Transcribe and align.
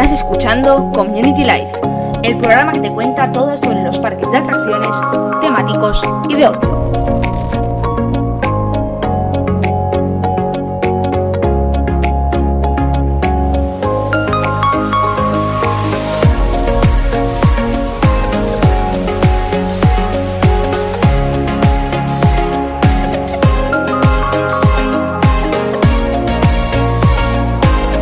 Estás 0.00 0.20
escuchando 0.20 0.90
Community 0.94 1.44
Life, 1.44 1.72
el 2.22 2.38
programa 2.38 2.72
que 2.72 2.80
te 2.80 2.90
cuenta 2.90 3.30
todo 3.30 3.54
sobre 3.54 3.82
los 3.82 3.98
parques 3.98 4.30
de 4.32 4.38
atracciones, 4.38 4.96
temáticos 5.42 6.02
y 6.26 6.36
de 6.36 6.48
ocio. 6.48 6.90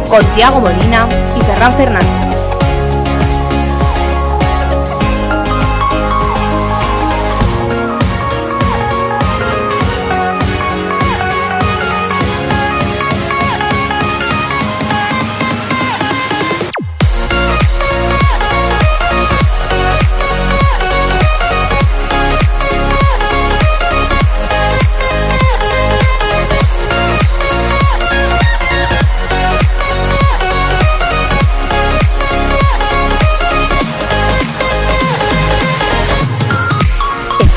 con 0.08 0.24
Tiago 0.34 0.60
Molina 0.60 1.06
Fernández. 1.58 2.27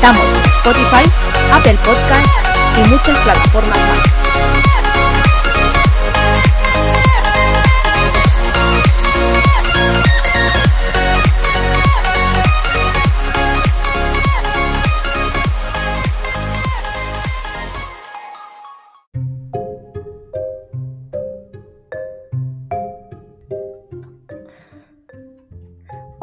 Estamos 0.02 0.34
Spotify, 0.58 1.08
Apple 1.52 1.78
Podcast 1.84 2.26
y 2.76 2.88
muchas 2.90 3.16
plataformas 3.20 3.78
más. 3.78 4.21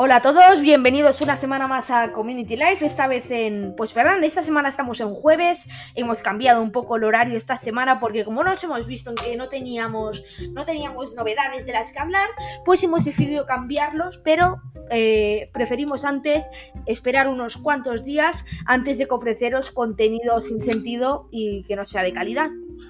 Hola 0.10 0.16
a 0.16 0.22
todos, 0.24 0.62
bienvenidos 0.64 1.22
una 1.22 1.38
semana 1.38 1.68
más 1.68 1.92
a 1.92 2.12
Community 2.14 2.56
Life, 2.56 2.84
esta 2.84 3.06
vez 3.06 3.30
en, 3.30 3.76
pues 3.78 3.94
Ferran, 3.94 4.24
esta 4.24 4.42
semana 4.42 4.68
estamos 4.68 5.00
en 5.02 5.14
jueves, 5.14 5.68
hemos 5.94 6.24
cambiado 6.24 6.64
un 6.64 6.72
poco 6.72 6.96
el 6.96 7.04
horario 7.04 7.38
esta 7.38 7.60
semana 7.60 8.00
porque 8.00 8.26
como 8.26 8.44
nos 8.44 8.64
hemos 8.64 8.88
visto 8.88 9.12
en 9.12 9.18
que 9.18 9.38
no 9.38 9.50
teníamos, 9.50 10.24
no 10.52 10.66
teníamos 10.66 11.14
novedades 11.14 11.68
de 11.68 11.74
las 11.74 11.92
que 11.92 12.00
hablar, 12.00 12.28
pues 12.66 12.84
hemos 12.84 13.06
decidido 13.06 13.46
cambiarlos, 13.46 14.20
pero 14.24 14.60
eh, 14.90 15.52
preferimos 15.54 16.04
antes 16.06 16.44
esperar 16.88 17.28
unos 17.28 17.58
cuantos 17.58 18.04
días 18.04 18.46
antes 18.66 18.98
de 18.98 19.06
ofreceros 19.08 19.70
contenido 19.70 20.42
sin 20.42 20.60
sentido 20.60 21.30
y 21.30 21.66
que 21.66 21.76
no 21.76 21.86
sea 21.86 22.02
de 22.02 22.14
calidad. 22.14 22.50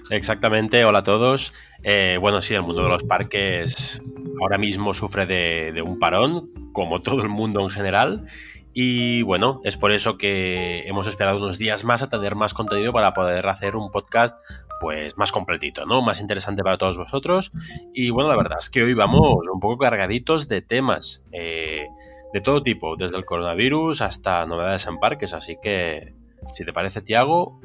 Exactamente, 0.09 0.85
hola 0.85 0.99
a 0.99 1.03
todos. 1.03 1.53
Eh, 1.83 2.17
bueno, 2.19 2.41
sí, 2.41 2.53
el 2.53 2.63
mundo 2.63 2.83
de 2.83 2.89
los 2.89 3.03
parques 3.03 4.01
ahora 4.41 4.57
mismo 4.57 4.93
sufre 4.93 5.25
de, 5.25 5.81
un 5.81 5.99
parón, 5.99 6.49
como 6.73 7.01
todo 7.01 7.21
el 7.21 7.29
mundo 7.29 7.61
en 7.61 7.69
general. 7.69 8.25
Y 8.73 9.23
bueno, 9.23 9.61
es 9.63 9.77
por 9.77 9.91
eso 9.91 10.17
que 10.17 10.87
hemos 10.87 11.07
esperado 11.07 11.37
unos 11.37 11.57
días 11.57 11.83
más 11.83 12.03
a 12.03 12.09
tener 12.09 12.35
más 12.35 12.53
contenido 12.53 12.93
para 12.93 13.13
poder 13.13 13.47
hacer 13.47 13.75
un 13.75 13.91
podcast 13.91 14.39
pues 14.79 15.17
más 15.17 15.31
completito, 15.31 15.85
¿no? 15.85 16.01
Más 16.01 16.21
interesante 16.21 16.63
para 16.63 16.77
todos 16.77 16.97
vosotros. 16.97 17.51
Y 17.93 18.11
bueno, 18.11 18.29
la 18.29 18.37
verdad 18.37 18.59
es 18.61 18.69
que 18.69 18.83
hoy 18.83 18.93
vamos 18.93 19.47
un 19.51 19.59
poco 19.59 19.77
cargaditos 19.77 20.47
de 20.47 20.61
temas 20.61 21.25
eh, 21.31 21.87
de 22.33 22.41
todo 22.41 22.63
tipo, 22.63 22.95
desde 22.95 23.17
el 23.17 23.25
coronavirus 23.25 24.01
hasta 24.01 24.45
novedades 24.45 24.85
en 24.87 24.99
parques. 24.99 25.33
Así 25.33 25.57
que, 25.61 26.13
si 26.53 26.63
te 26.63 26.71
parece, 26.71 27.01
Tiago, 27.01 27.59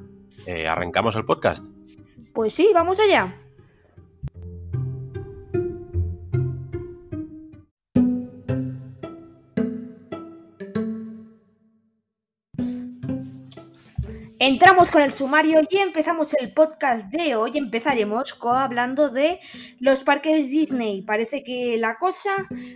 eh, 0.46 0.66
arrancamos 0.66 1.16
el 1.16 1.24
podcast. 1.24 1.64
Pues 2.34 2.52
sí, 2.52 2.70
vamos 2.74 2.98
allá. 2.98 3.32
Entramos 14.46 14.90
con 14.90 15.00
el 15.00 15.14
sumario 15.14 15.62
y 15.70 15.78
empezamos 15.78 16.34
el 16.34 16.52
podcast 16.52 17.10
de 17.10 17.34
hoy. 17.34 17.52
Empezaremos 17.54 18.36
hablando 18.42 19.08
de 19.08 19.40
los 19.80 20.04
parques 20.04 20.50
Disney. 20.50 21.00
Parece 21.00 21.42
que 21.42 21.78
la 21.78 21.96
cosa, 21.96 22.28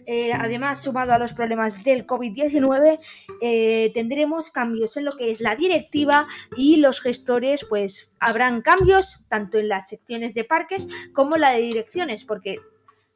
eh, 0.06 0.32
además 0.32 0.82
sumado 0.82 1.12
a 1.12 1.18
los 1.18 1.34
problemas 1.34 1.84
del 1.84 2.06
COVID-19, 2.06 2.98
eh, 3.42 3.90
tendremos 3.92 4.50
cambios 4.50 4.96
en 4.96 5.04
lo 5.04 5.12
que 5.12 5.30
es 5.30 5.42
la 5.42 5.56
directiva 5.56 6.26
y 6.56 6.76
los 6.76 7.02
gestores, 7.02 7.66
pues 7.66 8.16
habrán 8.18 8.62
cambios 8.62 9.26
tanto 9.28 9.58
en 9.58 9.68
las 9.68 9.90
secciones 9.90 10.32
de 10.32 10.44
parques 10.44 10.88
como 11.12 11.36
la 11.36 11.50
de 11.50 11.60
direcciones, 11.60 12.24
porque 12.24 12.60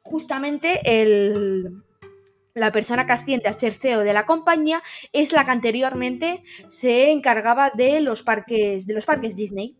justamente 0.03 1.01
el 1.01 1.81
la 2.55 2.71
persona 2.71 3.05
que 3.05 3.13
asciende 3.13 3.49
a 3.49 3.53
ser 3.53 3.73
CEO 3.73 4.01
de 4.01 4.13
la 4.13 4.25
compañía 4.25 4.81
es 5.11 5.31
la 5.31 5.45
que 5.45 5.51
anteriormente 5.51 6.43
se 6.67 7.11
encargaba 7.11 7.71
de 7.71 8.01
los 8.01 8.23
parques, 8.23 8.85
de 8.85 8.93
los 8.93 9.05
parques 9.05 9.35
Disney. 9.35 9.75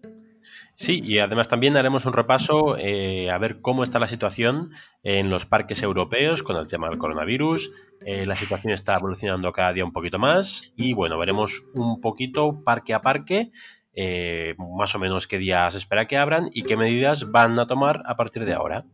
Sí, 0.75 1.01
y 1.03 1.19
además 1.19 1.49
también 1.49 1.77
haremos 1.77 2.05
un 2.05 2.13
repaso 2.13 2.77
eh, 2.79 3.29
a 3.29 3.37
ver 3.37 3.61
cómo 3.61 3.83
está 3.83 3.99
la 3.99 4.07
situación 4.07 4.69
en 5.03 5.29
los 5.29 5.45
parques 5.45 5.83
europeos 5.83 6.41
con 6.41 6.57
el 6.57 6.67
tema 6.67 6.89
del 6.89 6.97
coronavirus. 6.97 7.71
Eh, 8.01 8.25
la 8.25 8.35
situación 8.35 8.73
está 8.73 8.95
evolucionando 8.95 9.51
cada 9.51 9.71
día 9.71 9.85
un 9.85 9.93
poquito 9.93 10.17
más 10.17 10.73
y 10.75 10.93
bueno, 10.93 11.19
veremos 11.19 11.69
un 11.75 12.01
poquito 12.01 12.63
parque 12.63 12.95
a 12.95 13.01
parque, 13.01 13.51
eh, 13.93 14.55
más 14.57 14.95
o 14.95 14.99
menos 14.99 15.27
qué 15.27 15.37
días 15.37 15.75
espera 15.75 16.07
que 16.07 16.17
abran 16.17 16.49
y 16.51 16.63
qué 16.63 16.75
medidas 16.75 17.29
van 17.29 17.59
a 17.59 17.67
tomar 17.67 18.01
a 18.07 18.17
partir 18.17 18.43
de 18.43 18.53
ahora. 18.53 18.85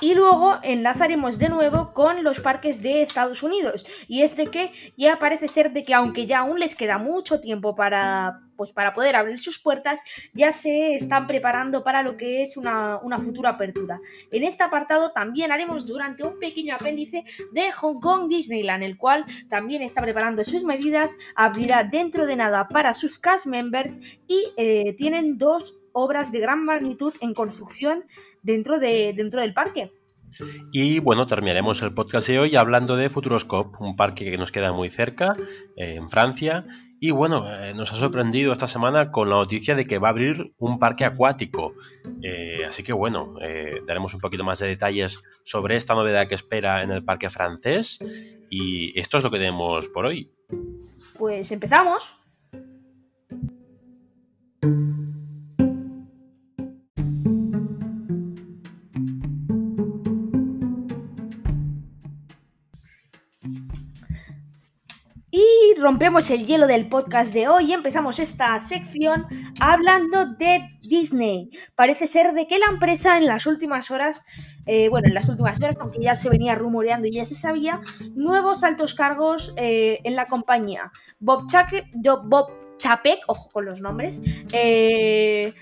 Y 0.00 0.14
luego 0.14 0.58
enlazaremos 0.62 1.40
de 1.40 1.48
nuevo 1.48 1.92
con 1.92 2.22
los 2.22 2.38
parques 2.38 2.82
de 2.82 3.02
Estados 3.02 3.42
Unidos. 3.42 3.84
Y 4.06 4.22
es 4.22 4.36
de 4.36 4.46
que 4.46 4.72
ya 4.96 5.18
parece 5.18 5.48
ser 5.48 5.72
de 5.72 5.82
que 5.82 5.92
aunque 5.92 6.26
ya 6.26 6.40
aún 6.40 6.60
les 6.60 6.76
queda 6.76 6.98
mucho 6.98 7.40
tiempo 7.40 7.74
para, 7.74 8.42
pues 8.56 8.72
para 8.72 8.94
poder 8.94 9.16
abrir 9.16 9.40
sus 9.40 9.58
puertas, 9.58 10.00
ya 10.34 10.52
se 10.52 10.94
están 10.94 11.26
preparando 11.26 11.82
para 11.82 12.04
lo 12.04 12.16
que 12.16 12.42
es 12.42 12.56
una, 12.56 12.98
una 12.98 13.18
futura 13.18 13.50
apertura. 13.50 13.98
En 14.30 14.44
este 14.44 14.62
apartado 14.62 15.10
también 15.10 15.50
haremos 15.50 15.84
durante 15.84 16.22
un 16.22 16.38
pequeño 16.38 16.76
apéndice 16.76 17.24
de 17.52 17.72
Hong 17.72 17.98
Kong 17.98 18.28
Disneyland, 18.28 18.84
el 18.84 18.98
cual 18.98 19.24
también 19.48 19.82
está 19.82 20.00
preparando 20.00 20.44
sus 20.44 20.62
medidas, 20.62 21.16
abrirá 21.34 21.82
dentro 21.82 22.24
de 22.24 22.36
nada 22.36 22.68
para 22.68 22.94
sus 22.94 23.18
cast 23.18 23.46
members 23.46 24.00
y 24.28 24.52
eh, 24.56 24.94
tienen 24.96 25.38
dos 25.38 25.76
obras 25.98 26.32
de 26.32 26.40
gran 26.40 26.64
magnitud 26.64 27.14
en 27.20 27.34
construcción 27.34 28.04
dentro, 28.42 28.78
de, 28.78 29.12
dentro 29.14 29.40
del 29.40 29.54
parque. 29.54 29.92
Y 30.72 30.98
bueno, 31.00 31.26
terminaremos 31.26 31.82
el 31.82 31.94
podcast 31.94 32.28
de 32.28 32.38
hoy 32.38 32.56
hablando 32.56 32.96
de 32.96 33.10
Futuroscope, 33.10 33.76
un 33.80 33.96
parque 33.96 34.30
que 34.30 34.38
nos 34.38 34.52
queda 34.52 34.72
muy 34.72 34.90
cerca, 34.90 35.36
eh, 35.76 35.94
en 35.96 36.10
Francia. 36.10 36.64
Y 37.00 37.12
bueno, 37.12 37.46
eh, 37.50 37.74
nos 37.74 37.92
ha 37.92 37.96
sorprendido 37.96 38.52
esta 38.52 38.66
semana 38.66 39.10
con 39.10 39.30
la 39.30 39.36
noticia 39.36 39.74
de 39.74 39.86
que 39.86 39.98
va 39.98 40.08
a 40.08 40.10
abrir 40.10 40.52
un 40.58 40.78
parque 40.78 41.04
acuático. 41.04 41.74
Eh, 42.22 42.64
así 42.66 42.82
que 42.82 42.92
bueno, 42.92 43.36
daremos 43.86 44.14
un 44.14 44.20
poquito 44.20 44.44
más 44.44 44.58
de 44.58 44.66
detalles 44.66 45.22
sobre 45.44 45.76
esta 45.76 45.94
novedad 45.94 46.26
que 46.26 46.34
espera 46.34 46.82
en 46.82 46.90
el 46.90 47.04
parque 47.04 47.30
francés. 47.30 47.98
Y 48.50 48.98
esto 48.98 49.18
es 49.18 49.24
lo 49.24 49.30
que 49.30 49.38
tenemos 49.38 49.88
por 49.88 50.06
hoy. 50.06 50.30
Pues 51.16 51.52
empezamos. 51.52 52.27
Rompemos 65.78 66.30
el 66.30 66.46
hielo 66.46 66.66
del 66.66 66.88
podcast 66.88 67.32
de 67.32 67.48
hoy 67.48 67.66
y 67.66 67.72
empezamos 67.72 68.18
esta 68.18 68.60
sección 68.60 69.26
hablando 69.60 70.26
de 70.26 70.60
Disney. 70.82 71.50
Parece 71.74 72.06
ser 72.06 72.32
de 72.32 72.46
que 72.46 72.58
la 72.58 72.66
empresa 72.66 73.16
en 73.16 73.26
las 73.26 73.46
últimas 73.46 73.90
horas, 73.90 74.24
eh, 74.66 74.88
bueno, 74.88 75.08
en 75.08 75.14
las 75.14 75.28
últimas 75.28 75.58
horas, 75.60 75.76
aunque 75.80 76.00
ya 76.00 76.14
se 76.14 76.28
venía 76.28 76.54
rumoreando 76.54 77.06
y 77.06 77.12
ya 77.12 77.24
se 77.24 77.34
sabía, 77.34 77.80
nuevos 78.14 78.64
altos 78.64 78.94
cargos 78.94 79.54
eh, 79.56 80.00
en 80.04 80.16
la 80.16 80.26
compañía. 80.26 80.90
Bob, 81.20 81.46
Chapek, 81.48 81.86
Bob 82.24 82.50
Chapek, 82.78 83.20
ojo 83.26 83.48
con 83.50 83.64
los 83.66 83.80
nombres, 83.80 84.22
eh, 84.52 85.52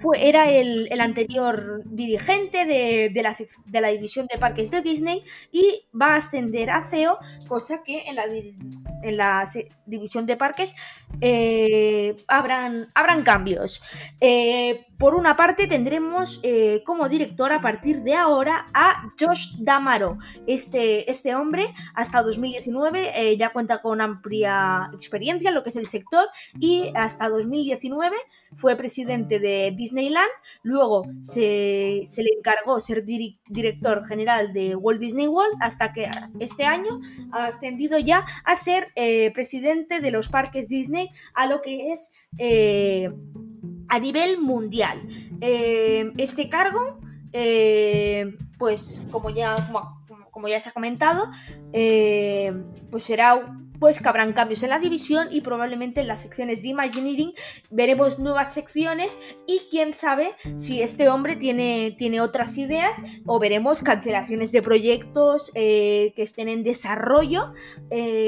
fue, 0.00 0.28
era 0.28 0.50
el, 0.50 1.00
anterior 1.00 1.82
dirigente 1.84 2.64
de, 2.64 3.22
la, 3.22 3.36
de, 3.66 3.80
la, 3.80 3.88
división 3.88 4.26
de 4.32 4.38
parques 4.38 4.70
de 4.70 4.82
Disney 4.82 5.22
y 5.52 5.82
va 6.00 6.14
a 6.14 6.16
ascender 6.16 6.70
a 6.70 6.82
CEO, 6.82 7.18
cosa 7.46 7.82
que 7.84 8.04
en 8.06 8.16
la, 8.16 8.24
en 8.24 9.16
la 9.16 9.48
división 9.86 10.26
de 10.26 10.36
parques 10.36 10.74
eh, 11.20 12.16
habrán, 12.28 12.88
habrán 12.94 13.22
cambios. 13.22 13.82
Eh, 14.20 14.86
por 15.04 15.14
una 15.14 15.36
parte 15.36 15.66
tendremos 15.66 16.40
eh, 16.42 16.82
como 16.86 17.10
director 17.10 17.52
a 17.52 17.60
partir 17.60 18.00
de 18.04 18.14
ahora 18.14 18.64
a 18.72 19.10
Josh 19.20 19.56
Damaro. 19.58 20.16
Este, 20.46 21.10
este 21.10 21.34
hombre 21.34 21.74
hasta 21.94 22.22
2019 22.22 23.36
ya 23.36 23.52
cuenta 23.52 23.82
con 23.82 24.00
amplia 24.00 24.88
experiencia 24.94 25.48
en 25.48 25.56
lo 25.56 25.62
que 25.62 25.68
es 25.68 25.76
el 25.76 25.88
sector 25.88 26.26
y 26.58 26.90
hasta 26.94 27.28
2019 27.28 28.16
fue 28.54 28.76
presidente 28.76 29.38
de 29.38 29.74
Disneyland, 29.76 30.30
luego 30.62 31.04
se, 31.20 32.06
le 32.16 32.30
encargó 32.38 32.80
ser 32.80 33.04
director 33.04 34.06
general 34.06 34.54
de 34.54 34.74
Walt 34.74 35.00
Disney 35.00 35.28
World 35.28 35.58
hasta 35.60 35.92
que 35.92 36.08
este 36.40 36.64
año 36.64 36.98
ha 37.30 37.48
ascendido 37.48 37.98
ya 37.98 38.24
a 38.46 38.56
ser 38.56 38.90
presidente 39.34 40.00
de 40.00 40.10
los 40.10 40.30
parques 40.30 40.70
Disney 40.70 41.10
a 41.34 41.46
lo 41.46 41.60
que 41.60 41.92
es 41.92 42.10
eh, 42.38 43.10
a 43.88 43.98
nivel 43.98 44.40
mundial. 44.40 45.02
Eh, 45.40 46.12
este 46.16 46.48
cargo, 46.48 46.98
eh, 47.32 48.30
pues 48.58 49.02
como 49.10 49.30
ya, 49.30 49.56
como, 50.30 50.48
ya 50.48 50.60
se 50.60 50.68
ha 50.68 50.72
comentado, 50.72 51.30
pues 51.72 53.04
será 53.04 53.58
pues 53.80 54.00
que 54.00 54.08
habrán 54.08 54.32
cambios 54.32 54.62
en 54.62 54.70
la 54.70 54.78
división 54.78 55.28
y 55.32 55.40
probablemente 55.40 56.00
en 56.00 56.06
las 56.06 56.22
secciones 56.22 56.62
de 56.62 56.68
Imagineering 56.68 57.34
veremos 57.70 58.18
nuevas 58.18 58.54
secciones 58.54 59.18
y 59.46 59.62
quién 59.68 59.92
sabe 59.94 60.32
si 60.56 60.80
este 60.80 61.08
hombre 61.08 61.36
tiene, 61.36 61.94
tiene 61.98 62.20
otras 62.20 62.56
ideas 62.56 62.96
o 63.26 63.38
veremos 63.40 63.82
cancelaciones 63.82 64.52
de 64.52 64.62
proyectos 64.62 65.50
que 65.52 66.14
estén 66.16 66.48
en 66.48 66.62
desarrollo 66.62 67.52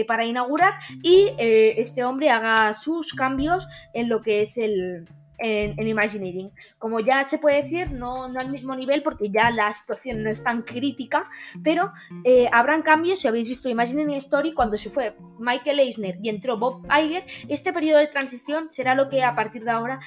para 0.06 0.26
inaugurar 0.26 0.74
y 1.02 1.30
este 1.38 2.04
hombre 2.04 2.30
haga 2.30 2.74
sus 2.74 3.14
cambios 3.14 3.66
en 3.94 4.08
lo 4.08 4.20
que 4.22 4.42
es 4.42 4.58
el, 4.58 5.06
en, 5.38 5.86
Imagineering. 5.86 6.50
Como 6.78 7.00
ya 7.00 7.24
se 7.24 7.38
puede 7.38 7.62
decir, 7.62 7.92
no, 7.92 8.28
no, 8.28 8.40
al 8.40 8.50
mismo 8.50 8.74
nivel 8.74 9.02
porque 9.02 9.30
ya 9.30 9.50
la 9.50 9.72
situación 9.72 10.22
no 10.22 10.30
es 10.30 10.42
tan 10.42 10.62
crítica, 10.62 11.24
pero 11.62 11.92
eh, 12.24 12.48
habrán 12.52 12.82
cambios. 12.82 13.20
Si 13.20 13.28
habéis 13.28 13.48
visto 13.48 13.68
Imagineering 13.68 14.16
Story, 14.16 14.52
cuando 14.52 14.76
se 14.76 14.90
fue 14.90 15.16
Michael 15.38 15.80
Eisner 15.80 16.18
y 16.22 16.28
entró 16.28 16.58
Bob 16.58 16.84
Iger, 16.86 17.24
este 17.48 17.72
periodo 17.72 18.00
de 18.00 18.08
transición 18.08 18.70
será 18.70 18.94
lo 18.94 19.08
que 19.08 19.22
a 19.22 19.34
partir 19.34 19.64
de 19.64 19.70
ahora 19.70 20.00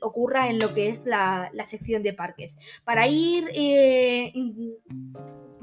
ocurra 0.00 0.48
en 0.48 0.58
lo 0.58 0.72
que 0.74 0.88
es 0.88 1.06
la, 1.06 1.50
sección 1.64 2.02
de 2.02 2.12
parques. 2.12 2.82
Para 2.84 3.06
ir 3.06 3.48
eh, 3.54 4.32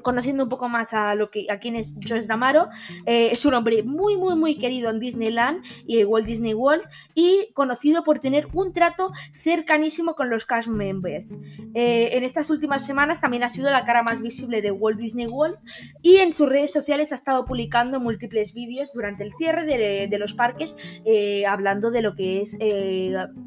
conociendo 0.02 0.44
un 0.44 0.50
poco 0.50 0.70
más 0.70 0.94
a 0.94 1.16
lo 1.16 1.30
que 1.30 1.48
a 1.50 1.60
quién 1.60 1.76
es 1.76 1.96
Josh 2.08 2.26
Damaro, 2.26 2.70
eh, 3.06 3.30
es 3.32 3.46
un 3.46 3.54
hombre 3.54 3.84
muy 3.84 4.18
muy 4.18 4.36
muy 4.36 4.56
querido 4.56 4.90
en 4.90 5.00
Disneyland 5.00 5.64
y 5.86 6.04
Walt 6.04 6.26
Disney 6.26 6.54
World 6.54 6.84
y 7.16 7.52
conocido 7.54 8.04
por 8.04 8.20
tener 8.20 8.48
un 8.54 8.74
trato 8.74 9.12
cercanísimo 9.34 10.16
con 10.16 10.30
los 10.30 10.46
cast 10.46 10.68
members. 10.68 11.40
Eh, 11.74 12.10
en 12.14 12.24
estas 12.24 12.50
últimas 12.50 12.86
semanas 12.86 13.22
también 13.22 13.44
ha 13.44 13.50
sido 13.50 13.70
la 13.70 13.86
cara 13.86 14.04
más 14.04 14.22
visible 14.22 14.62
de 14.62 14.72
Walt 14.72 15.00
Disney 15.00 15.28
World 15.28 15.58
y 16.02 16.18
en 16.18 16.32
sus 16.34 16.50
redes 16.50 16.72
sociales 16.72 17.12
ha 17.12 17.16
estado 17.16 17.46
publicando 17.46 18.00
múltiples 18.00 18.54
vídeos 18.54 18.94
durante 18.94 19.24
el 19.24 19.34
cierre 19.34 19.66
de, 19.66 20.18
los 20.18 20.34
parques 20.34 20.76
eh, 21.06 21.46
hablando 21.46 21.92
de 21.92 22.02
lo 22.02 22.16
que 22.16 22.42
es 22.42 22.58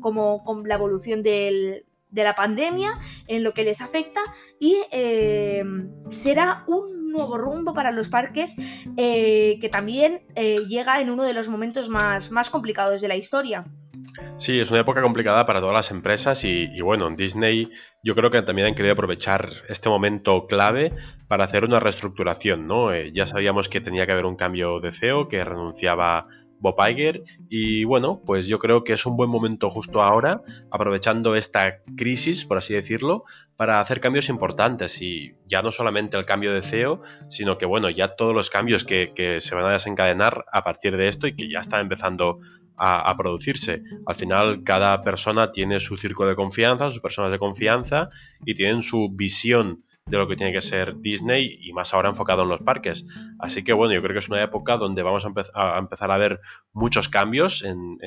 como, 0.00 0.44
como 0.44 0.64
la 0.66 0.76
evolución 0.76 1.24
del, 1.24 1.84
de 2.10 2.24
la 2.24 2.34
pandemia, 2.34 2.98
en 3.26 3.42
lo 3.42 3.54
que 3.54 3.64
les 3.64 3.80
afecta 3.80 4.20
y 4.58 4.76
eh, 4.90 5.62
será 6.10 6.64
un 6.66 7.10
nuevo 7.10 7.38
rumbo 7.38 7.74
para 7.74 7.92
los 7.92 8.08
parques 8.08 8.54
eh, 8.96 9.58
que 9.60 9.68
también 9.68 10.22
eh, 10.34 10.58
llega 10.68 11.00
en 11.00 11.10
uno 11.10 11.24
de 11.24 11.34
los 11.34 11.48
momentos 11.48 11.88
más, 11.88 12.30
más 12.30 12.50
complicados 12.50 13.00
de 13.00 13.08
la 13.08 13.16
historia. 13.16 13.64
Sí, 14.38 14.58
es 14.58 14.70
una 14.70 14.80
época 14.80 15.02
complicada 15.02 15.46
para 15.46 15.60
todas 15.60 15.74
las 15.74 15.90
empresas 15.90 16.44
y, 16.44 16.80
bueno, 16.80 17.06
en 17.06 17.16
Disney 17.16 17.70
yo 18.02 18.14
creo 18.14 18.30
que 18.30 18.42
también 18.42 18.68
han 18.68 18.74
querido 18.74 18.94
aprovechar 18.94 19.50
este 19.68 19.88
momento 19.88 20.46
clave 20.46 20.92
para 21.28 21.44
hacer 21.44 21.64
una 21.64 21.78
reestructuración, 21.78 22.66
¿no? 22.66 22.94
ya 22.94 23.26
sabíamos 23.26 23.68
que 23.68 23.80
tenía 23.80 24.06
que 24.06 24.12
haber 24.12 24.26
un 24.26 24.36
cambio 24.36 24.80
de 24.80 24.90
CEO, 24.90 25.28
que 25.28 25.44
renunciaba 25.44 26.26
Bob 26.60 26.76
Iger. 26.88 27.24
Y 27.48 27.84
bueno, 27.84 28.22
pues 28.24 28.46
yo 28.46 28.58
creo 28.58 28.84
que 28.84 28.92
es 28.92 29.06
un 29.06 29.16
buen 29.16 29.30
momento 29.30 29.70
justo 29.70 30.02
ahora, 30.02 30.42
aprovechando 30.70 31.34
esta 31.34 31.82
crisis, 31.96 32.44
por 32.44 32.58
así 32.58 32.74
decirlo, 32.74 33.24
para 33.56 33.80
hacer 33.80 34.00
cambios 34.00 34.28
importantes. 34.28 35.02
Y 35.02 35.34
ya 35.46 35.62
no 35.62 35.72
solamente 35.72 36.16
el 36.16 36.26
cambio 36.26 36.52
de 36.54 36.62
CEO, 36.62 37.02
sino 37.28 37.58
que 37.58 37.66
bueno, 37.66 37.90
ya 37.90 38.14
todos 38.14 38.34
los 38.34 38.50
cambios 38.50 38.84
que, 38.84 39.38
se 39.40 39.54
van 39.54 39.64
a 39.64 39.72
desencadenar 39.72 40.44
a 40.52 40.62
partir 40.62 40.96
de 40.96 41.08
esto 41.08 41.26
y 41.26 41.34
que 41.34 41.50
ya 41.50 41.60
están 41.60 41.80
empezando 41.80 42.38
a, 42.76 43.10
a, 43.10 43.16
producirse. 43.16 43.82
Al 44.06 44.14
final, 44.14 44.62
cada 44.64 45.02
persona 45.02 45.50
tiene 45.52 45.80
su 45.80 45.96
círculo 45.96 46.28
de 46.30 46.36
confianza, 46.36 46.90
sus 46.90 47.00
personas 47.00 47.32
de 47.32 47.38
confianza 47.38 48.10
y 48.44 48.54
tienen 48.54 48.82
su 48.82 49.10
visión 49.12 49.84
de 50.10 50.18
lo 50.18 50.28
que 50.28 50.36
tiene 50.36 50.52
que 50.52 50.60
ser 50.60 51.00
Disney 51.00 51.58
y 51.62 51.72
más 51.72 51.94
ahora 51.94 52.08
enfocado 52.08 52.42
en 52.42 52.48
los 52.48 52.60
parques. 52.60 53.06
Así 53.38 53.62
que 53.62 53.72
bueno, 53.72 53.94
yo 53.94 54.02
creo 54.02 54.12
que 54.12 54.18
es 54.18 54.28
una 54.28 54.42
época 54.42 54.76
donde 54.76 55.02
vamos 55.02 55.24
a, 55.24 55.78
empezar 55.78 56.10
a 56.10 56.18
ver 56.18 56.40
muchos 56.72 57.08
cambios 57.08 57.62
en, 57.62 57.98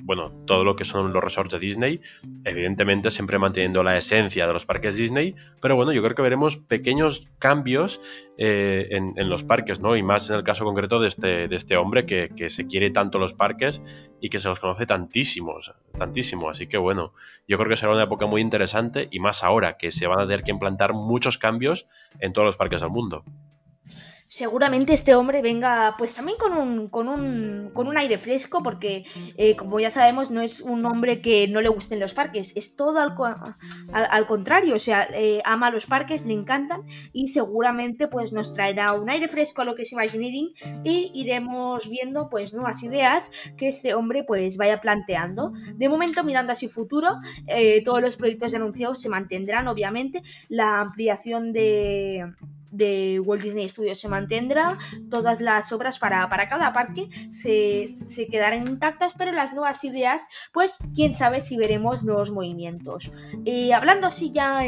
bueno, 0.00 0.32
todo 0.46 0.64
lo 0.64 0.76
que 0.76 0.84
son 0.84 1.12
los 1.12 1.22
resorts 1.22 1.52
de 1.52 1.58
Disney, 1.58 2.00
evidentemente 2.44 3.10
siempre 3.10 3.38
manteniendo 3.38 3.82
la 3.82 3.96
esencia 3.96 4.46
de 4.46 4.52
los 4.52 4.66
parques 4.66 4.96
Disney, 4.96 5.34
pero 5.62 5.76
bueno, 5.76 5.92
yo 5.92 6.02
creo 6.02 6.14
que 6.14 6.22
veremos 6.22 6.56
pequeños 6.56 7.28
cambios 7.38 8.00
eh, 8.36 8.88
en, 8.90 9.28
los 9.28 9.44
parques, 9.44 9.80
¿no? 9.80 9.96
Y 9.96 10.02
más 10.02 10.30
en 10.30 10.36
el 10.36 10.42
caso 10.42 10.64
concreto 10.64 10.98
de 10.98 11.08
este, 11.08 11.46
de 11.46 11.56
este 11.56 11.76
hombre 11.76 12.06
que, 12.06 12.30
que 12.34 12.50
se 12.50 12.66
quiere 12.66 12.90
tanto 12.90 13.18
los 13.18 13.34
parques 13.34 13.82
y 14.20 14.28
que 14.28 14.40
se 14.40 14.48
los 14.48 14.60
conoce 14.60 14.86
tantísimos, 14.86 15.74
tantísimo. 15.98 16.50
Así 16.50 16.66
que 16.66 16.78
bueno, 16.78 17.12
yo 17.46 17.56
creo 17.58 17.68
que 17.68 17.76
será 17.76 17.92
una 17.92 18.04
época 18.04 18.26
muy 18.26 18.40
interesante 18.40 19.08
y 19.10 19.20
más 19.20 19.44
ahora 19.44 19.76
que 19.76 19.90
se 19.90 20.06
van 20.06 20.20
a 20.20 20.22
tener 20.22 20.42
que 20.42 20.50
implantar 20.50 20.94
muchos 20.94 21.19
cambios 21.38 21.86
en 22.18 22.32
todos 22.32 22.46
los 22.46 22.56
parques 22.56 22.80
del 22.80 22.90
mundo 22.90 23.24
seguramente 24.30 24.92
este 24.92 25.16
hombre 25.16 25.42
venga 25.42 25.96
pues 25.98 26.14
también 26.14 26.38
con 26.38 26.52
un, 26.52 26.88
con 26.88 27.08
un, 27.08 27.72
con 27.74 27.88
un 27.88 27.98
aire 27.98 28.16
fresco 28.16 28.62
porque 28.62 29.04
eh, 29.36 29.56
como 29.56 29.80
ya 29.80 29.90
sabemos 29.90 30.30
no 30.30 30.40
es 30.40 30.60
un 30.60 30.86
hombre 30.86 31.20
que 31.20 31.48
no 31.48 31.60
le 31.60 31.68
gusten 31.68 31.98
los 31.98 32.14
parques, 32.14 32.56
es 32.56 32.76
todo 32.76 33.00
al, 33.00 33.12
al, 33.92 34.26
contrario, 34.28 34.76
o 34.76 34.78
sea, 34.78 35.08
eh, 35.12 35.42
ama 35.44 35.72
los 35.72 35.86
parques, 35.86 36.24
le 36.24 36.34
encantan 36.34 36.82
y 37.12 37.26
seguramente 37.26 38.06
pues 38.06 38.32
nos 38.32 38.54
traerá 38.54 38.92
un 38.92 39.10
aire 39.10 39.26
fresco 39.26 39.62
a 39.62 39.64
lo 39.64 39.74
que 39.74 39.82
es 39.82 39.90
Imagineering 39.90 40.50
y 40.84 41.10
iremos 41.12 41.90
viendo 41.90 42.30
pues 42.30 42.54
nuevas 42.54 42.84
ideas 42.84 43.32
que 43.56 43.66
este 43.66 43.94
hombre 43.94 44.22
pues 44.22 44.56
vaya 44.56 44.80
planteando. 44.80 45.50
De 45.74 45.88
momento 45.88 46.22
mirando 46.22 46.52
así 46.52 46.68
futuro, 46.68 47.16
eh, 47.48 47.82
todos 47.82 48.00
los 48.00 48.14
proyectos 48.14 48.54
anunciados 48.54 49.02
se 49.02 49.08
mantendrán 49.08 49.66
obviamente, 49.66 50.22
la 50.48 50.82
ampliación 50.82 51.52
de 51.52 52.32
de 52.70 53.20
Walt 53.20 53.42
Disney 53.42 53.68
Studios 53.68 54.00
se 54.00 54.08
mantendrá, 54.08 54.78
todas 55.10 55.40
las 55.40 55.72
obras 55.72 55.98
para, 55.98 56.28
cada 56.48 56.72
parque 56.72 57.08
se, 57.30 57.86
quedarán 58.30 58.66
intactas, 58.66 59.14
pero 59.16 59.32
las 59.32 59.52
nuevas 59.52 59.82
ideas, 59.84 60.22
pues 60.52 60.78
quién 60.94 61.14
sabe 61.14 61.40
si 61.40 61.56
veremos 61.56 62.04
nuevos 62.04 62.30
movimientos. 62.30 63.10
Hablando 63.74 64.06
así 64.06 64.32
ya, 64.32 64.62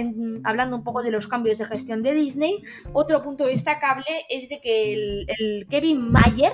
hablando 0.44 0.76
un 0.76 0.84
poco 0.84 1.02
de 1.02 1.10
los 1.10 1.26
cambios 1.26 1.58
de 1.58 1.66
gestión 1.66 2.02
de 2.02 2.14
Disney, 2.14 2.62
otro 2.92 3.22
punto 3.22 3.46
destacable 3.46 4.26
es 4.28 4.48
de 4.48 4.60
que 4.60 4.92
el 4.92 5.66
Kevin 5.68 6.10
Mayer, 6.10 6.52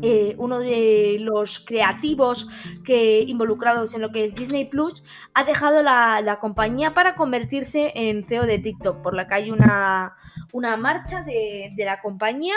eh, 0.00 0.36
uno 0.38 0.60
de 0.60 1.16
los 1.18 1.58
creativos 1.58 2.46
que 2.84 3.22
involucrados 3.22 3.94
en 3.94 4.02
lo 4.02 4.12
que 4.12 4.24
es 4.24 4.34
Disney 4.34 4.64
Plus, 4.64 5.02
ha 5.34 5.42
dejado 5.42 5.82
la, 5.82 6.38
compañía 6.40 6.94
para 6.94 7.16
convertirse 7.16 7.92
en 7.96 8.24
CEO 8.24 8.46
de 8.46 8.60
TikTok, 8.60 9.02
por 9.02 9.14
la 9.14 9.26
que 9.26 9.34
hay 9.34 9.50
una, 9.50 10.14
una 10.52 10.76
marcha 10.76 11.22
de, 11.22 11.72
la 11.76 12.00
compañía. 12.00 12.54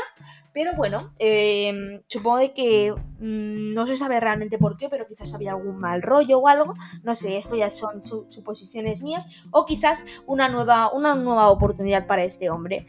Pero 0.54 0.74
bueno, 0.76 1.14
em, 1.20 2.02
supongo 2.08 2.54
que 2.54 2.94
mm, 2.94 3.74
no 3.74 3.86
se 3.86 3.98
sabe 3.98 4.20
realmente 4.20 4.58
por 4.58 4.78
qué, 4.78 4.88
pero 4.88 5.08
quizás 5.08 5.34
había 5.34 5.52
algún 5.52 5.78
mal 5.80 6.02
rollo 6.02 6.40
o 6.40 6.48
algo. 6.48 6.76
No 7.04 7.16
sé, 7.16 7.38
esto 7.38 7.56
ya 7.56 7.70
son 7.70 8.02
suposiciones 8.04 9.02
mías. 9.02 9.26
O 9.52 9.66
quizás 9.66 10.06
una 10.28 10.48
nueva, 10.48 10.92
una 10.94 11.16
nueva 11.16 11.50
oportunidad 11.50 12.08
para 12.08 12.24
este 12.24 12.50
hombre. 12.50 12.86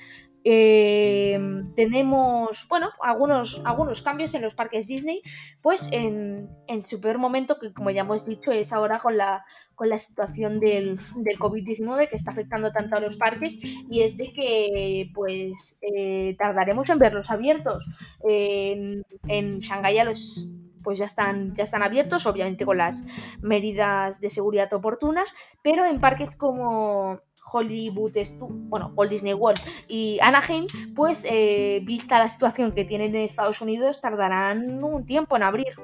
Eh, 0.49 1.37
tenemos, 1.75 2.69
bueno, 2.69 2.91
algunos, 3.03 3.61
algunos 3.65 4.00
cambios 4.00 4.33
en 4.35 4.43
los 4.43 4.55
parques 4.55 4.87
Disney, 4.87 5.21
pues 5.61 5.88
en, 5.91 6.49
su 6.85 7.00
peor 7.00 7.19
momento, 7.19 7.59
que 7.59 7.73
como 7.73 7.91
ya 7.91 8.03
hemos 8.03 8.25
dicho, 8.25 8.53
es 8.53 8.73
ahora 8.73 9.00
con 9.00 9.17
la, 9.17 9.45
con 9.75 9.88
la 9.88 9.99
situación 9.99 10.61
del, 10.61 10.99
del 11.17 11.37
COVID-19 11.37 12.09
que 12.09 12.15
está 12.15 12.31
afectando 12.31 12.71
tanto 12.71 12.95
a 12.95 13.00
los 13.00 13.17
parques 13.17 13.59
y 13.91 14.03
es 14.03 14.17
de 14.17 14.33
que 14.33 15.11
pues 15.12 15.81
eh, 15.83 16.37
tardaremos 16.38 16.88
en 16.91 17.00
verlos 17.00 17.29
abiertos. 17.29 17.85
en, 18.23 19.03
en 19.26 19.59
Shanghái 19.59 20.05
los 20.05 20.49
pues 20.85 21.00
ya 21.00 21.07
están, 21.07 21.57
ya 21.57 21.65
están 21.65 21.83
abiertos, 21.83 22.26
obviamente 22.26 22.65
con 22.65 22.79
las 22.79 23.03
medidas 23.43 24.21
de 24.21 24.31
seguridad 24.31 24.73
oportunas, 24.73 25.29
pero 25.61 25.85
en 25.85 25.99
parques 25.99 26.37
como 26.37 27.23
Hollywood, 27.50 28.12
bueno, 28.41 28.93
Walt 28.95 29.11
Disney 29.11 29.35
World 29.35 29.61
y 29.88 30.19
Anaheim, 30.21 30.67
pues 30.95 31.26
eh, 31.29 31.81
vista 31.85 32.19
la 32.19 32.29
situación 32.29 32.73
que 32.73 32.85
tienen 32.85 33.15
en 33.15 33.23
Estados 33.23 33.61
Unidos, 33.61 34.00
tardarán 34.00 34.83
un 34.83 35.07
tiempo 35.07 35.37
en 35.37 35.43
abrir. 35.43 35.75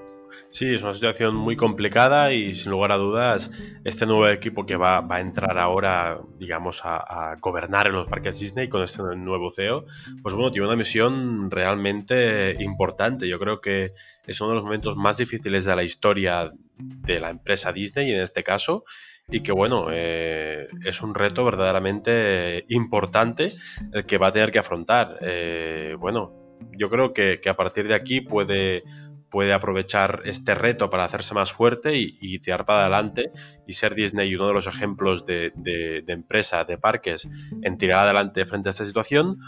Sí, 0.51 0.75
es 0.75 0.83
una 0.83 0.93
situación 0.93 1.35
muy 1.35 1.57
complicada 1.57 2.33
y 2.33 2.53
sin 2.53 2.73
lugar 2.73 2.93
a 2.93 2.97
dudas 2.97 3.51
este 3.85 4.05
nuevo 4.05 4.29
equipo 4.29 4.67
que 4.67 4.77
va, 4.77 5.07
a 5.09 5.21
entrar 5.21 5.59
ahora, 5.59 6.21
digamos, 6.39 6.83
a, 6.85 7.37
gobernar 7.41 7.87
en 7.87 7.95
los 7.95 8.07
parques 8.07 8.39
Disney 8.39 8.69
con 8.69 8.83
este 8.83 9.03
nuevo 9.17 9.51
CEO, 9.51 9.87
pues 10.23 10.35
bueno, 10.35 10.51
tiene 10.51 10.67
una 10.67 10.77
misión 10.77 11.51
realmente 11.51 12.57
importante. 12.63 13.29
Yo 13.29 13.39
creo 13.39 13.61
que 13.61 13.95
es 14.27 14.41
uno 14.41 14.51
de 14.51 14.57
los 14.57 14.65
momentos 14.65 14.95
más 14.95 15.17
difíciles 15.17 15.65
de 15.65 15.75
la 15.75 15.85
historia 15.85 16.53
de 16.77 17.21
la 17.21 17.31
empresa 17.31 17.73
Disney 17.73 18.11
en 18.11 18.21
este 18.21 18.43
caso 18.43 18.85
y 19.29 19.43
que 19.43 19.53
bueno, 19.53 19.87
eh, 19.91 20.69
es 20.85 21.03
un 21.03 21.15
reto 21.15 21.45
verdaderamente 21.45 22.65
importante 22.69 23.53
el 23.93 24.05
que 24.05 24.19
va 24.19 24.29
a 24.29 24.33
tener 24.33 24.51
que 24.51 24.59
afrontar. 24.59 25.19
Eh, 25.23 25.97
bueno, 25.99 26.33
yo 26.79 26.91
creo 26.91 27.13
que, 27.13 27.41
a 27.49 27.57
partir 27.57 27.89
de 27.89 27.95
aquí 27.95 28.21
puede 28.21 28.83
puede 29.31 29.55
aprovechar 29.55 30.21
este 30.27 30.55
reto 30.55 30.91
para 30.91 31.05
hacerse 31.05 31.33
más 31.33 31.55
fuerte 31.55 31.97
y, 31.97 32.39
tirar 32.41 32.67
para 32.67 32.83
adelante 32.83 33.31
y 33.67 33.73
ser 33.73 33.95
Disney 33.95 34.35
uno 34.35 34.49
de 34.49 34.53
los 34.53 34.67
ejemplos 34.67 35.25
de, 35.25 36.05
empresa, 36.07 36.65
de 36.65 36.77
parques, 36.77 37.27
en 37.63 37.79
tirar 37.79 38.05
adelante 38.05 38.45
frente 38.45 38.69
a 38.69 38.71
esta 38.71 38.85
situación. 38.85 39.39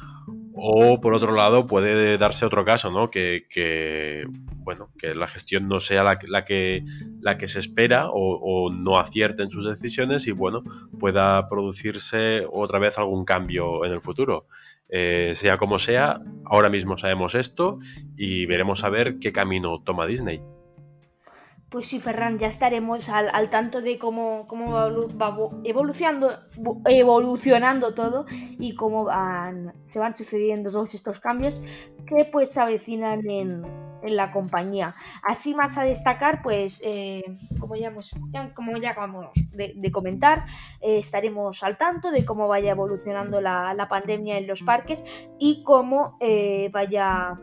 O 0.57 1.01
por 1.01 1.15
otro 1.15 1.33
lado 1.33 1.67
puede 1.67 2.17
darse 2.17 2.47
otro 2.47 2.65
caso, 2.65 2.91
¿no? 2.91 3.11
Que, 3.11 4.27
bueno, 4.57 4.91
que 4.99 5.15
la 5.15 5.27
gestión 5.27 5.67
no 5.69 5.81
sea 5.81 6.05
la, 6.05 6.19
que, 6.19 6.29
la 7.21 7.37
que 7.37 7.49
se 7.49 7.59
espera 7.59 8.09
o, 8.09 8.39
o, 8.41 8.73
no 8.73 8.99
acierte 8.99 9.43
en 9.43 9.51
sus 9.51 9.67
decisiones 9.67 10.27
y 10.29 10.33
bueno, 10.33 10.63
pueda 11.01 11.49
producirse 11.49 12.47
otra 12.51 12.79
vez 12.79 12.99
algún 12.99 13.25
cambio 13.25 13.85
en 13.85 13.93
el 13.93 14.01
futuro. 14.01 14.47
Eh, 14.89 15.33
sea 15.35 15.57
como 15.57 15.79
sea, 15.79 16.21
ahora 16.45 16.69
mismo 16.69 16.97
sabemos 16.99 17.35
esto 17.35 17.79
y 18.17 18.47
veremos 18.47 18.85
a 18.85 18.91
ver 18.91 19.19
qué 19.19 19.33
camino 19.33 19.83
toma 19.83 20.07
Disney. 20.07 20.41
Pues 21.75 21.87
sí, 21.87 21.99
Ferran, 21.99 22.39
ya 22.39 22.47
estaremos 22.47 23.09
al, 23.09 23.51
tanto 23.51 23.83
de 23.83 23.99
cómo, 23.99 24.47
cómo 24.47 24.75
va, 24.75 25.37
evolucionando, 25.65 26.31
evolucionando 26.85 27.95
todo 27.95 28.27
y 28.31 28.77
cómo 28.77 29.03
van, 29.03 29.75
se 29.89 29.99
van 29.99 30.15
sucediendo 30.15 30.71
todos 30.71 30.95
estos 30.95 31.19
cambios 31.19 31.61
que 32.07 32.27
pues 32.27 32.53
se 32.53 32.61
avecinan 32.61 33.29
en, 33.29 33.65
en 34.05 34.15
la 34.15 34.31
compañía. 34.31 34.95
Así 35.25 35.57
más 35.57 35.77
a 35.77 35.83
destacar, 35.83 36.43
pues 36.45 36.81
eh, 36.85 37.25
como, 37.59 37.75
ya 37.75 37.89
hemos, 37.89 38.15
como 38.55 38.77
ya 38.77 38.91
acabamos 38.91 39.31
de, 39.53 39.91
comentar, 39.91 40.45
eh, 40.81 40.99
estaremos 40.99 41.65
al 41.65 41.77
tanto 41.77 42.13
de 42.13 42.25
cómo 42.25 42.47
vaya 42.47 42.71
evolucionando 42.71 43.41
la, 43.41 43.89
pandemia 43.91 44.39
en 44.39 44.47
los 44.47 44.63
parques 44.63 45.03
y 45.41 45.65
cómo 45.65 46.19
eh, 46.21 46.71
vaya, 46.73 47.35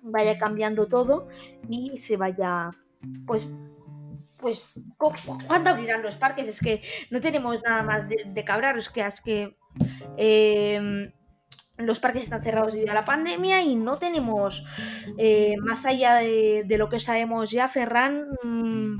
vaya 0.00 0.38
cambiando 0.38 0.86
todo 0.86 1.28
y 1.68 1.98
se 1.98 2.16
vaya 2.16 2.70
pues 3.26 3.48
pues 4.40 4.78
¿cuándo 5.46 5.70
abrirán 5.70 6.02
los 6.02 6.16
parques? 6.16 6.48
Es 6.48 6.60
que 6.60 6.82
no 7.10 7.20
tenemos 7.20 7.62
nada 7.62 7.82
más 7.82 8.10
de, 8.10 8.24
de 8.26 8.44
cabrar, 8.44 8.76
es 8.76 8.90
que 8.90 9.00
es 9.00 9.20
que 9.22 9.56
eh, 10.18 11.10
los 11.76 12.00
parques 12.00 12.24
están 12.24 12.42
cerrados 12.42 12.72
debido 12.72 12.92
a 12.92 12.94
la 12.94 13.04
pandemia 13.04 13.62
y 13.62 13.74
no 13.74 13.98
tenemos 13.98 14.64
eh, 15.18 15.54
más 15.60 15.86
allá 15.86 16.16
de, 16.16 16.64
lo 16.78 16.88
que 16.88 17.00
sabemos 17.00 17.50
ya, 17.50 17.68
Ferran, 17.68 18.28
mm, 18.44 18.98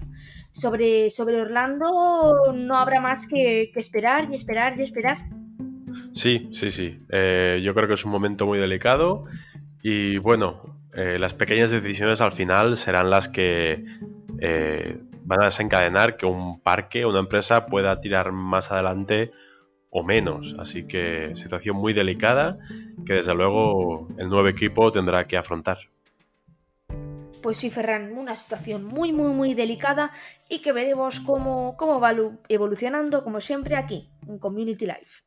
sobre, 0.50 1.10
sobre 1.10 1.40
Orlando 1.40 2.52
no 2.54 2.76
habrá 2.76 3.00
más 3.00 3.26
que, 3.28 3.70
esperar 3.74 4.28
y 4.30 4.34
esperar 4.34 4.78
y 4.78 4.82
esperar. 4.82 5.18
Sí, 6.12 6.48
sí, 6.52 6.70
sí. 6.70 7.00
Eh, 7.10 7.60
yo 7.62 7.74
creo 7.74 7.88
que 7.88 7.94
es 7.94 8.04
un 8.04 8.12
momento 8.12 8.46
muy 8.46 8.58
delicado 8.58 9.24
y 9.82 10.18
bueno, 10.18 10.62
las 10.94 11.34
pequeñas 11.34 11.70
decisiones 11.70 12.20
al 12.20 12.32
final 12.32 12.76
serán 12.76 13.10
las 13.10 13.28
que 13.28 13.84
eh, 14.40 14.98
van 15.22 15.42
a 15.42 15.44
desencadenar 15.46 16.16
que 16.16 16.26
un 16.26 16.60
parque, 16.60 17.06
una 17.06 17.20
empresa 17.20 17.66
pueda 17.66 18.00
tirar 18.00 18.32
más 18.32 18.70
adelante 18.70 19.32
o 19.90 20.02
menos. 20.02 20.54
Así 20.58 20.86
que 20.86 21.34
situación 21.36 21.76
muy 21.76 21.92
delicada 21.92 22.58
que 23.06 23.14
desde 23.14 23.34
luego 23.34 24.08
el 24.18 24.28
nuevo 24.28 24.48
equipo 24.48 24.92
tendrá 24.92 25.26
que 25.26 25.36
afrontar. 25.36 25.78
Pues 27.42 27.58
sí, 27.58 27.70
Ferran, 27.70 28.16
una 28.16 28.34
situación 28.34 28.84
muy, 28.84 29.12
muy, 29.12 29.30
muy 29.32 29.54
delicada 29.54 30.10
y 30.48 30.60
que 30.60 30.72
veremos 30.72 31.20
cómo, 31.20 31.76
cómo 31.76 32.00
va 32.00 32.14
evolucionando, 32.48 33.22
como 33.22 33.40
siempre, 33.40 33.76
aquí, 33.76 34.08
en 34.26 34.38
Community 34.38 34.86
Life. 34.86 35.20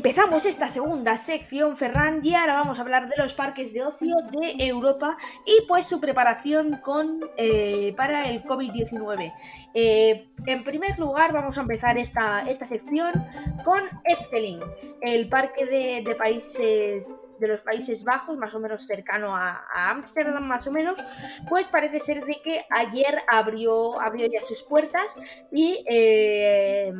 Empezamos 0.00 0.46
esta 0.46 0.68
segunda 0.68 1.18
sección, 1.18 1.76
Ferran, 1.76 2.24
y 2.24 2.34
ahora 2.34 2.54
vamos 2.54 2.78
a 2.78 2.82
hablar 2.82 3.10
de 3.10 3.16
los 3.18 3.34
parques 3.34 3.74
de 3.74 3.84
ocio 3.84 4.16
de 4.32 4.54
Europa 4.66 5.14
y 5.44 5.66
pues 5.68 5.84
su 5.86 6.00
preparación 6.00 6.78
con, 6.78 7.20
eh, 7.36 7.92
para 7.98 8.30
el 8.30 8.42
COVID-19. 8.42 9.30
Eh, 9.74 10.30
en 10.46 10.64
primer 10.64 10.98
lugar, 10.98 11.34
vamos 11.34 11.58
a 11.58 11.60
empezar 11.60 11.98
esta, 11.98 12.48
esta 12.48 12.66
sección 12.66 13.12
con 13.62 13.82
Efteling, 14.04 14.62
el 15.02 15.28
parque 15.28 15.66
de, 15.66 16.14
países 16.14 17.14
de 17.38 17.48
los 17.48 17.60
Países 17.60 18.02
Bajos, 18.02 18.38
más 18.38 18.54
o 18.54 18.60
menos 18.60 18.86
cercano 18.86 19.36
a 19.36 19.66
Ámsterdam, 19.90 20.46
más 20.46 20.66
o 20.66 20.72
menos, 20.72 20.96
pues 21.46 21.68
parece 21.68 22.00
ser 22.00 22.24
de 22.24 22.40
que 22.42 22.64
ayer 22.70 23.18
abrió, 23.28 24.00
abrió 24.00 24.26
ya 24.32 24.42
sus 24.44 24.62
puertas 24.62 25.14
y 25.52 25.84
eh, 25.86 26.90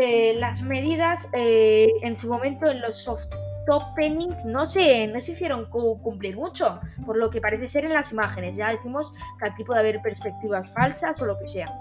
eh, 0.00 0.34
las 0.36 0.62
medidas 0.62 1.28
eh, 1.32 1.88
en 2.02 2.16
su 2.16 2.28
momento 2.28 2.70
en 2.70 2.80
los 2.80 2.96
soft 3.02 3.32
openings 3.68 4.44
no 4.44 4.66
se, 4.66 5.06
no 5.06 5.20
se 5.20 5.32
hicieron 5.32 5.66
cumplir 5.66 6.36
mucho, 6.36 6.80
por 7.06 7.16
lo 7.16 7.30
que 7.30 7.40
parece 7.40 7.68
ser 7.68 7.84
en 7.84 7.92
las 7.92 8.12
imágenes. 8.12 8.56
Ya 8.56 8.70
decimos 8.70 9.12
que 9.38 9.48
aquí 9.48 9.64
puede 9.64 9.80
haber 9.80 10.02
perspectivas 10.02 10.72
falsas 10.72 11.20
o 11.22 11.26
lo 11.26 11.38
que 11.38 11.46
sea. 11.46 11.72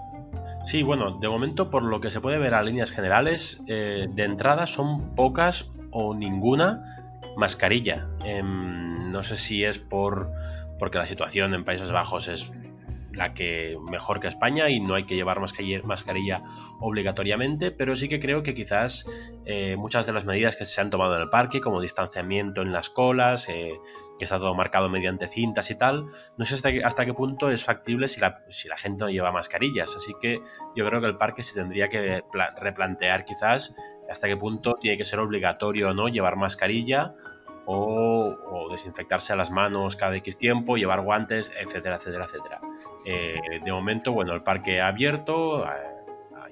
Sí, 0.63 0.83
bueno, 0.83 1.17
de 1.19 1.29
momento 1.29 1.69
por 1.69 1.83
lo 1.83 2.01
que 2.01 2.11
se 2.11 2.21
puede 2.21 2.37
ver 2.37 2.53
a 2.53 2.61
líneas 2.61 2.91
generales, 2.91 3.61
eh, 3.67 4.07
de 4.09 4.23
entrada 4.23 4.67
son 4.67 5.15
pocas 5.15 5.71
o 5.91 6.13
ninguna 6.13 7.17
mascarilla. 7.37 8.07
Em, 8.23 9.11
no 9.11 9.23
sé 9.23 9.35
si 9.35 9.63
es 9.63 9.79
por 9.79 10.31
porque 10.77 10.97
la 10.97 11.05
situación 11.05 11.53
en 11.53 11.65
Países 11.65 11.91
Bajos 11.91 12.29
es 12.29 12.51
la 13.13 13.33
que 13.33 13.77
mejor 13.89 14.19
que 14.19 14.27
España 14.27 14.69
y 14.69 14.79
no 14.79 14.95
hay 14.95 15.05
que 15.05 15.15
llevar 15.15 15.39
mascarilla 15.39 16.43
obligatoriamente, 16.79 17.71
pero 17.71 17.95
sí 17.95 18.07
que 18.07 18.19
creo 18.19 18.43
que 18.43 18.53
quizás 18.53 19.05
eh, 19.45 19.75
muchas 19.77 20.05
de 20.05 20.13
las 20.13 20.25
medidas 20.25 20.55
que 20.55 20.65
se 20.65 20.79
han 20.79 20.89
tomado 20.89 21.15
en 21.15 21.23
el 21.23 21.29
parque, 21.29 21.59
como 21.59 21.81
distanciamiento 21.81 22.61
en 22.61 22.71
las 22.71 22.89
colas, 22.89 23.49
eh, 23.49 23.79
que 24.17 24.25
está 24.25 24.37
todo 24.37 24.53
marcado 24.53 24.89
mediante 24.89 25.27
cintas 25.27 25.71
y 25.71 25.77
tal, 25.77 26.05
no 26.37 26.45
sé 26.45 26.55
hasta, 26.83 27.05
qué 27.05 27.13
punto 27.13 27.49
es 27.49 27.63
factible 27.63 28.07
si 28.07 28.19
la, 28.19 28.43
si 28.49 28.67
la 28.67 28.77
gente 28.77 29.03
no 29.03 29.09
lleva 29.09 29.31
mascarillas. 29.31 29.95
Así 29.95 30.13
que 30.21 30.41
yo 30.75 30.85
creo 30.87 31.01
que 31.01 31.07
el 31.07 31.17
parque 31.17 31.43
se 31.43 31.59
tendría 31.59 31.87
que 31.89 32.23
replantear 32.57 33.25
quizás 33.25 33.73
hasta 34.09 34.27
qué 34.27 34.37
punto 34.37 34.77
tiene 34.79 34.97
que 34.97 35.05
ser 35.05 35.19
obligatorio 35.19 35.89
o 35.89 35.93
no 35.93 36.07
llevar 36.07 36.35
mascarilla 36.35 37.13
o, 37.71 38.67
desinfectarse 38.71 39.35
las 39.35 39.51
manos 39.51 39.95
cada 39.95 40.15
X 40.17 40.37
tiempo, 40.37 40.77
llevar 40.77 41.01
guantes, 41.01 41.51
etcétera, 41.59 41.95
etcétera, 41.95 42.25
etcétera. 42.25 42.61
Eh, 43.05 43.59
de 43.63 43.71
momento, 43.71 44.11
bueno, 44.11 44.33
el 44.33 44.41
parque 44.41 44.81
ha 44.81 44.87
abierto, 44.87 45.65
eh, 45.65 45.69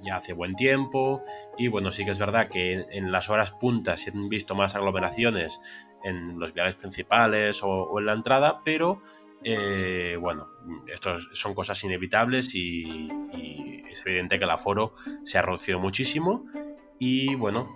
ya 0.03 0.17
hace 0.17 0.33
buen 0.33 0.55
tiempo 0.55 1.23
y 1.57 1.69
bueno, 1.69 1.91
sí 1.91 2.05
que 2.05 2.11
es 2.11 2.19
verdad 2.19 2.49
que 2.49 2.85
en, 2.91 3.11
las 3.11 3.31
horas 3.31 3.51
puntas 3.51 4.01
se 4.01 4.11
han 4.11 4.29
visto 4.29 4.53
más 4.53 4.75
aglomeraciones 4.75 5.59
en 6.03 6.39
los 6.39 6.53
viales 6.53 6.75
principales 6.75 7.61
o, 7.63 7.97
en 7.97 8.05
la 8.05 8.13
entrada, 8.13 8.61
pero 8.63 9.01
eh, 9.43 10.17
bueno, 10.19 10.49
esto 10.87 11.17
son 11.17 11.55
cosas 11.55 11.83
inevitables 11.83 12.53
y, 12.53 13.09
es 13.89 14.05
evidente 14.05 14.37
que 14.37 14.43
el 14.43 14.51
aforo 14.51 14.93
se 15.23 15.37
ha 15.37 15.41
reducido 15.41 15.79
muchísimo 15.79 16.45
y 16.99 17.35
bueno, 17.35 17.73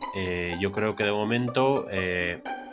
yo 0.59 0.71
creo 0.73 0.93
que 0.95 1.05
de 1.05 1.11
momento 1.11 1.87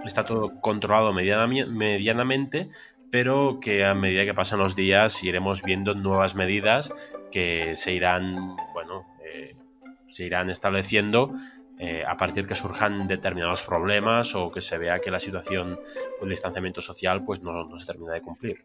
está 0.05 0.25
todo 0.25 0.61
controlado 0.61 1.13
medianamente, 1.13 2.69
pero 3.11 3.59
que 3.61 3.85
a 3.85 3.95
medida 3.95 4.25
que 4.25 4.35
pasan 4.35 4.59
los 4.59 4.77
días 4.77 5.23
iremos 5.23 5.63
viendo 5.63 5.95
nuevas 5.95 6.35
medidas 6.35 6.93
que 7.31 7.75
se 7.77 7.93
irán, 7.93 8.57
bueno, 8.73 9.07
eh, 9.25 9.57
se 10.09 10.25
irán 10.25 10.51
estableciendo 10.51 11.31
eh, 11.79 12.05
a 12.07 12.17
partir 12.17 12.47
que 12.47 12.55
surjan 12.55 13.07
determinados 13.07 13.63
problemas 13.63 14.35
o 14.35 14.51
que 14.51 14.61
se 14.61 14.79
vea 14.79 15.01
que 15.01 15.11
la 15.11 15.21
situación 15.21 15.79
de 16.21 16.29
distanciamiento 16.29 16.81
social 16.81 17.25
pues 17.25 17.43
no, 17.43 17.65
no 17.65 17.79
se 17.79 17.87
termina 17.87 18.13
de 18.13 18.21
cumplir. 18.21 18.65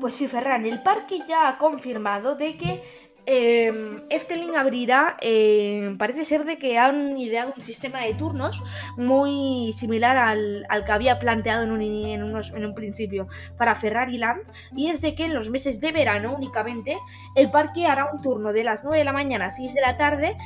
Pues 0.00 0.14
sí, 0.14 0.28
Ferran, 0.28 0.64
el 0.66 0.82
parque 0.82 1.20
ya 1.28 1.48
ha 1.48 1.58
confirmado 1.58 2.34
de 2.34 2.56
que 2.56 2.82
eh, 3.26 3.72
Efteling 4.10 4.56
abrirá, 4.56 5.16
eh, 5.20 5.94
parece 5.98 6.24
ser 6.24 6.44
de 6.44 6.58
que 6.58 6.78
han 6.78 7.16
ideado 7.16 7.52
un 7.56 7.62
sistema 7.62 8.00
de 8.00 8.14
turnos 8.14 8.62
muy 8.96 9.72
similar 9.72 10.16
al, 10.16 10.66
que 10.84 10.92
había 10.92 11.18
planteado 11.18 11.64
en 11.64 11.72
un, 11.72 11.82
en 11.82 12.64
un 12.64 12.74
principio 12.74 13.28
para 13.56 13.74
Ferrari 13.74 14.18
Land, 14.18 14.42
y 14.76 14.88
es 14.88 15.00
de 15.00 15.14
que 15.14 15.24
en 15.24 15.34
los 15.34 15.50
meses 15.50 15.80
de 15.80 15.92
verano 15.92 16.34
únicamente 16.34 16.96
el 17.36 17.50
parque 17.50 17.86
hará 17.86 18.10
un 18.12 18.20
turno 18.20 18.52
de 18.52 18.64
las 18.64 18.84
9 18.84 18.98
de 18.98 19.04
la 19.04 19.12
mañana 19.12 19.46
a 19.46 19.50
6 19.50 19.74
de 19.74 19.80
la 19.80 19.96
tarde 19.96 20.36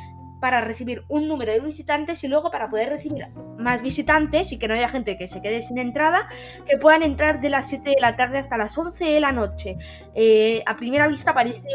para 0.40 0.60
recibir 0.60 1.04
un 1.08 1.28
número 1.28 1.52
de 1.52 1.60
visitantes 1.60 2.22
y 2.24 2.28
luego 2.28 2.50
para 2.50 2.68
poder 2.68 2.90
recibir 2.90 3.26
más 3.58 3.82
visitantes 3.82 4.52
y 4.52 4.58
que 4.58 4.68
no 4.68 4.74
haya 4.74 4.88
gente 4.88 5.16
que 5.16 5.28
se 5.28 5.40
quede 5.40 5.62
sin 5.62 5.78
entrada, 5.78 6.28
que 6.68 6.76
puedan 6.76 7.02
entrar 7.02 7.40
de 7.40 7.50
las 7.50 7.68
7 7.68 7.90
de 7.90 8.00
la 8.00 8.16
tarde 8.16 8.38
hasta 8.38 8.56
las 8.56 8.76
11 8.76 9.04
de 9.04 9.20
la 9.20 9.32
noche. 9.32 9.76
Eh, 10.14 10.62
a 10.66 10.76
primera 10.76 11.08
vista 11.08 11.34
parece 11.34 11.68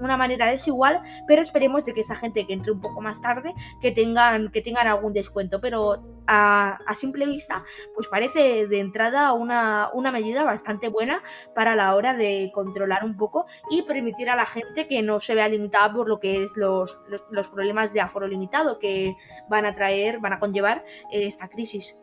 una 0.00 0.16
manera 0.16 0.46
desigual, 0.46 1.00
pero 1.26 1.42
esperemos 1.42 1.86
de 1.86 1.94
que 1.94 2.00
esa 2.00 2.16
gente 2.16 2.46
que 2.46 2.52
entre 2.52 2.72
un 2.72 2.80
poco 2.80 3.00
más 3.00 3.20
tarde, 3.20 3.54
que 3.80 3.92
tengan, 3.92 4.50
que 4.50 4.60
tengan 4.60 4.86
algún 4.86 5.12
descuento, 5.12 5.60
pero 5.60 6.02
a, 6.26 6.78
simple 6.94 7.26
vista, 7.26 7.64
pues 7.94 8.06
parece 8.08 8.66
de 8.66 8.78
entrada 8.78 9.32
una, 9.32 9.90
una 9.92 10.12
medida 10.12 10.44
bastante 10.44 10.88
buena 10.88 11.22
para 11.54 11.74
la 11.74 11.94
hora 11.96 12.14
de 12.14 12.50
controlar 12.54 13.04
un 13.04 13.16
poco 13.16 13.46
y 13.70 13.82
permitir 13.82 14.30
a 14.30 14.36
la 14.36 14.46
gente 14.46 14.86
que 14.86 15.02
no 15.02 15.18
se 15.18 15.34
vea 15.34 15.48
limitada 15.48 15.92
por 15.92 16.08
lo 16.08 16.20
que 16.20 16.42
es 16.42 16.56
los, 16.56 17.00
los 17.30 17.48
problemas 17.48 17.91
de 17.92 18.00
aforo 18.00 18.26
limitado 18.26 18.78
que 18.78 19.16
van 19.48 19.66
a 19.66 19.72
traer, 19.72 20.18
van 20.18 20.32
a 20.32 20.38
conllevar 20.38 20.84
eh, 21.10 21.26
esta 21.26 21.48
crisis. 21.48 21.96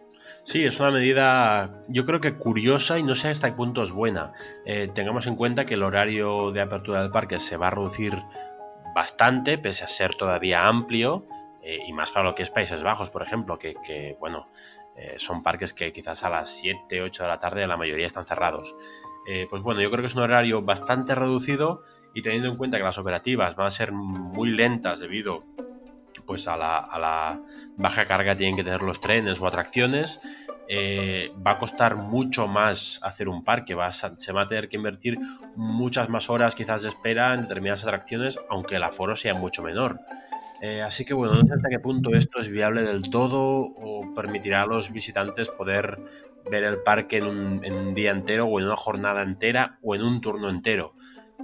Sí, 0.43 0.63
es 0.63 0.79
una 0.79 0.91
medida 0.91 1.84
yo 1.88 2.05
creo 2.05 2.22
que 2.22 2.38
curiosa 2.38 3.00
y 3.00 3.03
no 3.03 3.15
sé 3.15 3.29
hasta 3.29 3.50
qué 3.50 3.55
punto 3.55 3.81
es 3.81 3.91
buena. 3.91 4.34
Eh, 4.65 4.89
tengamos 4.93 5.27
en 5.27 5.36
cuenta 5.36 5.65
que 5.65 5.74
el 5.74 5.84
horario 5.84 6.51
de 6.51 6.62
apertura 6.62 7.01
del 7.01 7.12
parque 7.12 7.39
se 7.39 7.58
va 7.58 7.67
a 7.67 7.72
reducir 7.72 8.13
bastante, 8.93 9.58
pese 9.58 9.84
a 9.84 9.88
ser 9.88 10.15
todavía 10.15 10.67
amplio, 10.67 11.25
eh, 11.63 11.79
y 11.88 11.93
más 11.93 12.12
para 12.12 12.25
lo 12.25 12.36
que 12.36 12.43
es 12.43 12.50
Países 12.50 12.84
Bajos, 12.84 13.10
por 13.10 13.24
ejemplo, 13.24 13.58
que, 13.58 14.15
bueno, 14.19 14.48
son 15.15 15.43
parques 15.43 15.74
que 15.74 15.93
quizás 15.93 16.25
a 16.25 16.29
las 16.29 16.50
7, 16.50 17.01
8 17.01 17.24
de 17.24 17.29
la 17.29 17.39
tarde 17.39 17.65
la 17.65 17.77
mayoría 17.77 18.05
están 18.05 18.25
cerrados. 18.25 18.75
pues 19.50 19.62
bueno, 19.62 19.79
yo 19.79 19.89
creo 19.89 20.01
que 20.01 20.08
es 20.08 20.15
un 20.15 20.24
horario 20.24 20.62
bastante 20.62 21.15
reducido 21.15 21.84
y 22.13 22.22
teniendo 22.22 22.50
en 22.50 22.58
cuenta 22.58 22.77
que 22.77 22.84
las 22.84 22.98
operativas 22.98 23.55
van 23.55 23.67
a 23.67 23.72
ser 23.72 23.91
muy 23.91 24.50
lentas 24.50 25.00
debido 25.00 25.43
pues 26.29 26.48
a 26.48 26.55
la, 26.55 27.39
baja 27.75 28.05
carga 28.05 28.38
tienen 28.38 28.55
que 28.55 28.63
tener 28.63 28.83
los 28.83 29.01
trenes 29.01 29.41
o 29.41 29.48
atracciones. 29.48 30.21
Eh, 30.67 31.31
va 31.36 31.53
a 31.53 31.57
costar 31.57 31.95
mucho 31.95 32.48
más 32.48 33.00
hacer 33.01 33.27
un 33.27 33.43
parque, 33.43 33.74
va 33.74 33.89
se 33.89 34.31
va 34.31 34.43
a 34.43 34.48
tener 34.48 34.69
que 34.69 34.77
invertir 34.77 35.17
muchas 35.55 36.07
más 36.07 36.29
horas 36.29 36.53
quizás 36.53 36.83
de 36.83 36.89
espera 36.89 37.33
en 37.33 37.41
determinadas 37.41 37.83
atracciones, 37.83 38.39
aunque 38.48 38.75
el 38.75 38.83
aforo 38.83 39.15
sea 39.15 39.33
mucho 39.33 39.63
menor. 39.63 40.01
Eh, 40.62 40.83
así 40.83 41.03
que 41.03 41.15
bueno, 41.15 41.33
no 41.33 41.48
sé 41.48 41.55
hasta 41.55 41.67
qué 41.67 41.79
punto 41.79 42.13
esto 42.13 42.39
es 42.39 42.48
viable 42.48 42.83
del 42.83 43.09
todo 43.09 43.62
o 43.62 44.13
permitirá 44.13 44.62
a 44.62 44.67
los 44.67 44.91
visitantes 44.91 45.50
poder 45.50 45.98
ver 46.51 46.63
el 46.63 46.83
parque 46.83 47.17
en 47.17 47.25
un 47.25 47.95
día 47.95 48.12
entero 48.12 48.45
o 48.45 48.59
en 48.59 48.67
una 48.67 48.75
jornada 48.75 49.24
entera 49.24 49.79
o 49.81 49.95
en 49.95 50.03
un 50.03 50.21
turno 50.21 50.48
entero. 50.48 50.93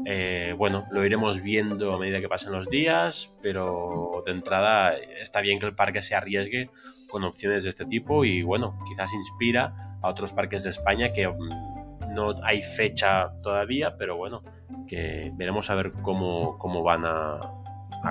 Eh, 0.04 0.54
bueno, 0.58 0.86
lo 0.92 1.06
iremos 1.06 1.42
viendo 1.42 1.94
a 1.94 2.00
medida 2.00 2.20
que 2.20 2.28
pasen 2.28 2.52
los 2.52 2.68
días, 2.68 3.34
pero 3.42 4.24
de 4.26 4.32
entrada 4.34 4.94
está 4.96 5.42
bien 5.42 5.60
que 5.60 5.66
el 5.66 5.76
parque 5.76 6.02
se 6.02 6.16
arriesgue 6.16 6.70
con 7.10 7.24
opciones 7.24 7.64
de 7.64 7.70
este 7.70 7.86
tipo 7.86 8.26
y 8.26 8.42
bueno, 8.42 8.78
quizás 8.88 9.14
inspira 9.14 9.98
a 10.02 10.10
otros 10.10 10.34
parques 10.34 10.64
de 10.64 10.72
España 10.72 11.14
que 11.14 11.28
mm, 11.28 12.14
no 12.14 12.44
hay 12.44 12.62
fecha 12.62 13.32
todavía, 13.42 13.96
pero 13.98 14.18
bueno, 14.18 14.44
que 14.88 15.32
veremos 15.36 15.70
a 15.70 15.76
ver 15.76 15.94
cómo, 16.02 16.58
cómo 16.58 16.84
van 16.84 17.06
a 17.06 17.40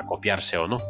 copiarse 0.07 0.57
o 0.57 0.67
no. 0.67 0.81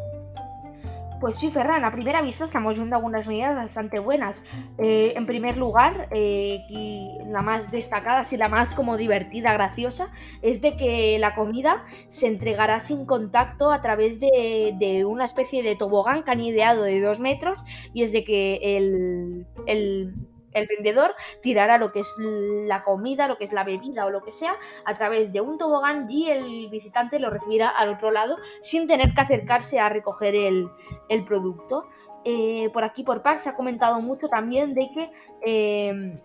Pues 1.21 1.38
sí, 1.38 1.50
Ferran, 1.50 1.85
a 1.85 1.92
primera 1.92 2.21
vista 2.21 2.44
estamos 2.44 2.76
viendo 2.76 2.97
algunas 2.97 3.26
medidas 3.26 3.54
bastante 3.54 3.99
buenas. 3.99 4.42
Eh, 4.78 5.14
en 5.16 5.26
primer 5.26 5.56
lugar, 5.56 6.09
eh, 6.11 6.61
la 7.28 7.40
más 7.40 7.71
destacada, 7.71 8.24
y 8.31 8.37
la 8.37 8.48
más 8.48 8.74
como 8.74 8.96
divertida, 8.96 9.53
graciosa, 9.55 10.11
es 10.42 10.61
de 10.61 10.77
que 10.77 11.18
la 11.18 11.35
comida 11.35 11.85
se 12.09 12.27
entregará 12.27 12.81
sin 12.81 13.07
contacto 13.07 13.72
a 13.72 13.81
través 13.81 14.20
de, 14.20 14.74
de 14.79 15.05
una 15.05 15.24
especie 15.24 15.62
de 15.62 15.77
tobogán 15.77 16.24
que 16.24 16.33
han 16.33 16.40
ideado 16.40 16.83
de 16.83 17.00
dos 17.00 17.20
metros 17.20 17.64
y 17.94 18.03
es 18.03 18.12
de 18.12 18.24
que 18.24 18.77
el, 18.77 19.46
el 19.66 20.14
el 20.55 20.67
vendedor 20.67 21.14
tirará 21.43 21.79
lo 21.79 21.93
que 21.93 22.01
es 22.01 22.17
la 22.19 22.83
comida, 22.85 23.29
lo 23.29 23.37
que 23.37 23.45
es 23.45 23.53
la 23.53 23.64
bebida 23.64 24.07
o 24.07 24.11
lo 24.11 24.23
que 24.23 24.33
sea 24.33 24.57
a 24.85 24.95
través 24.95 25.33
de 25.33 25.40
un 25.40 25.59
tobogán 25.59 26.11
y 26.11 26.31
el 26.31 26.69
visitante 26.71 27.19
lo 27.19 27.31
recibirá 27.31 27.69
al 27.69 27.90
otro 27.90 28.11
lado 28.11 28.37
sin 28.61 28.87
tener 28.87 29.12
que 29.12 29.21
acercarse 29.21 29.81
a 29.81 29.88
recoger 29.88 30.35
el, 30.35 30.71
producto. 31.27 31.87
Eh, 32.25 32.71
por 32.73 32.85
aquí 32.85 33.03
por 33.05 33.23
PAC 33.23 33.38
se 33.38 33.51
ha 33.51 33.55
comentado 33.55 34.01
mucho 34.01 34.29
también 34.29 34.75
de 34.75 34.90
que, 34.93 35.11
em, 35.43 36.17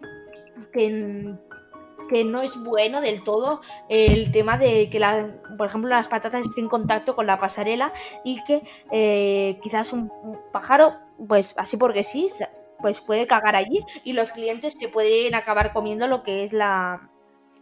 que, 0.71 2.23
no 2.25 2.41
es 2.41 2.61
bueno 2.63 3.01
del 3.01 3.23
todo 3.23 3.61
el 3.87 4.31
tema 4.31 4.57
de 4.57 4.89
que, 4.89 4.99
la, 4.99 5.39
por 5.57 5.67
ejemplo, 5.67 5.89
las 5.89 6.07
patatas 6.07 6.45
estén 6.45 6.63
en 6.65 6.69
contacto 6.69 7.15
con 7.15 7.27
la 7.27 7.37
pasarela 7.37 7.93
y 8.23 8.43
que 8.45 8.63
eh, 8.91 9.59
quizás 9.61 9.93
un 9.93 10.11
pájaro, 10.51 10.95
pues 11.27 11.53
así 11.57 11.77
porque 11.77 12.03
sí, 12.03 12.27
pues 12.81 13.01
puede 13.01 13.27
cagar 13.27 13.55
allí 13.55 13.83
y 14.03 14.13
los 14.13 14.31
clientes 14.31 14.75
se 14.79 14.89
pueden 14.89 15.35
acabar 15.35 15.73
comiendo 15.73 16.07
lo 16.07 16.23
que 16.23 16.43
es 16.43 16.53
la, 16.53 17.09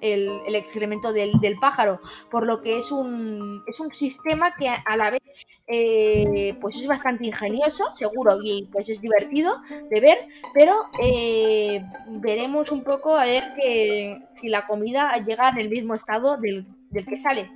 el, 0.01 0.55
excremento 0.55 1.13
del, 1.13 1.57
pájaro, 1.59 1.99
por 2.29 2.45
lo 2.45 2.61
que 2.61 2.79
es 2.79 2.91
un, 2.91 3.63
es 3.67 3.79
un 3.79 3.91
sistema 3.91 4.53
que 4.55 4.69
a 4.69 4.97
la 4.97 5.11
vez 5.11 5.21
eh, 5.67 6.55
pues 6.61 6.77
es 6.77 6.87
bastante 6.87 7.25
ingenioso, 7.25 7.85
seguro, 7.93 8.39
y 8.43 8.67
pues 8.71 8.89
es 8.89 9.01
divertido 9.01 9.61
de 9.89 9.99
ver, 9.99 10.17
pero 10.53 10.73
eh, 11.01 11.83
veremos 12.07 12.71
un 12.71 12.83
poco 12.83 13.17
a 13.17 13.25
ver 13.25 13.43
que 13.59 14.21
si 14.27 14.49
la 14.49 14.67
comida 14.67 15.13
llega 15.25 15.49
en 15.49 15.59
el 15.59 15.69
mismo 15.69 15.95
estado 15.95 16.37
del, 16.37 16.65
que 16.91 17.17
sale. 17.17 17.51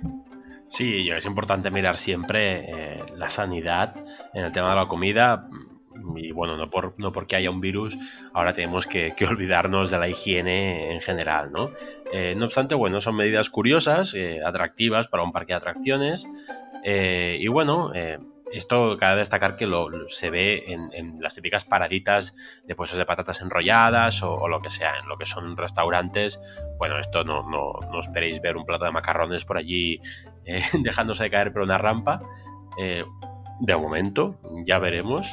Sí, 0.68 1.10
es 1.10 1.26
importante 1.26 1.70
mirar 1.70 1.96
siempre 1.96 2.64
eh, 2.64 3.04
la 3.16 3.28
sanidad 3.28 3.94
en 4.32 4.44
el 4.44 4.52
tema 4.52 4.70
de 4.70 4.76
la 4.76 4.88
comida 4.88 5.46
y 6.16 6.32
bueno, 6.32 6.56
no, 6.56 6.70
por, 6.70 6.94
no 6.98 7.12
porque 7.12 7.36
haya 7.36 7.50
un 7.50 7.60
virus, 7.60 7.98
ahora 8.32 8.52
tenemos 8.52 8.86
que, 8.86 9.14
olvidarnos 9.28 9.90
de 9.90 9.98
la 9.98 10.08
higiene 10.08 10.92
en 10.92 11.00
general, 11.00 11.52
¿no? 11.52 11.70
Eh, 12.12 12.34
no 12.36 12.46
obstante, 12.46 12.74
bueno, 12.74 13.00
son 13.00 13.16
medidas 13.16 13.50
curiosas, 13.50 14.14
eh, 14.14 14.40
atractivas 14.44 15.08
para 15.08 15.22
un 15.22 15.32
parque 15.32 15.52
de 15.52 15.58
atracciones. 15.58 16.26
Eh, 16.84 17.38
y 17.40 17.46
bueno, 17.46 17.92
esto 18.52 18.96
cabe 18.98 19.18
destacar 19.18 19.56
que 19.56 19.66
lo, 19.66 20.08
se 20.08 20.30
ve 20.30 20.64
en, 20.66 21.20
las 21.20 21.34
típicas 21.36 21.64
paraditas 21.64 22.34
de 22.66 22.74
puestos 22.74 22.98
de 22.98 23.06
patatas 23.06 23.40
enrolladas 23.40 24.22
o, 24.22 24.48
lo 24.48 24.60
que 24.60 24.68
sea, 24.68 24.98
en 24.98 25.08
lo 25.08 25.16
que 25.16 25.26
son 25.26 25.56
restaurantes. 25.56 26.40
Bueno, 26.76 26.98
esto 26.98 27.24
no, 27.24 27.48
no, 27.48 27.74
no 27.90 28.00
esperéis 28.00 28.42
ver 28.42 28.56
un 28.56 28.66
plato 28.66 28.84
de 28.84 28.90
macarrones 28.90 29.44
por 29.44 29.56
allí 29.56 30.00
dejándose 30.82 31.24
de 31.24 31.30
caer 31.30 31.52
por 31.52 31.62
una 31.62 31.78
rampa. 31.78 32.20
de 32.76 33.76
momento, 33.76 34.40
ya 34.66 34.78
veremos. 34.80 35.32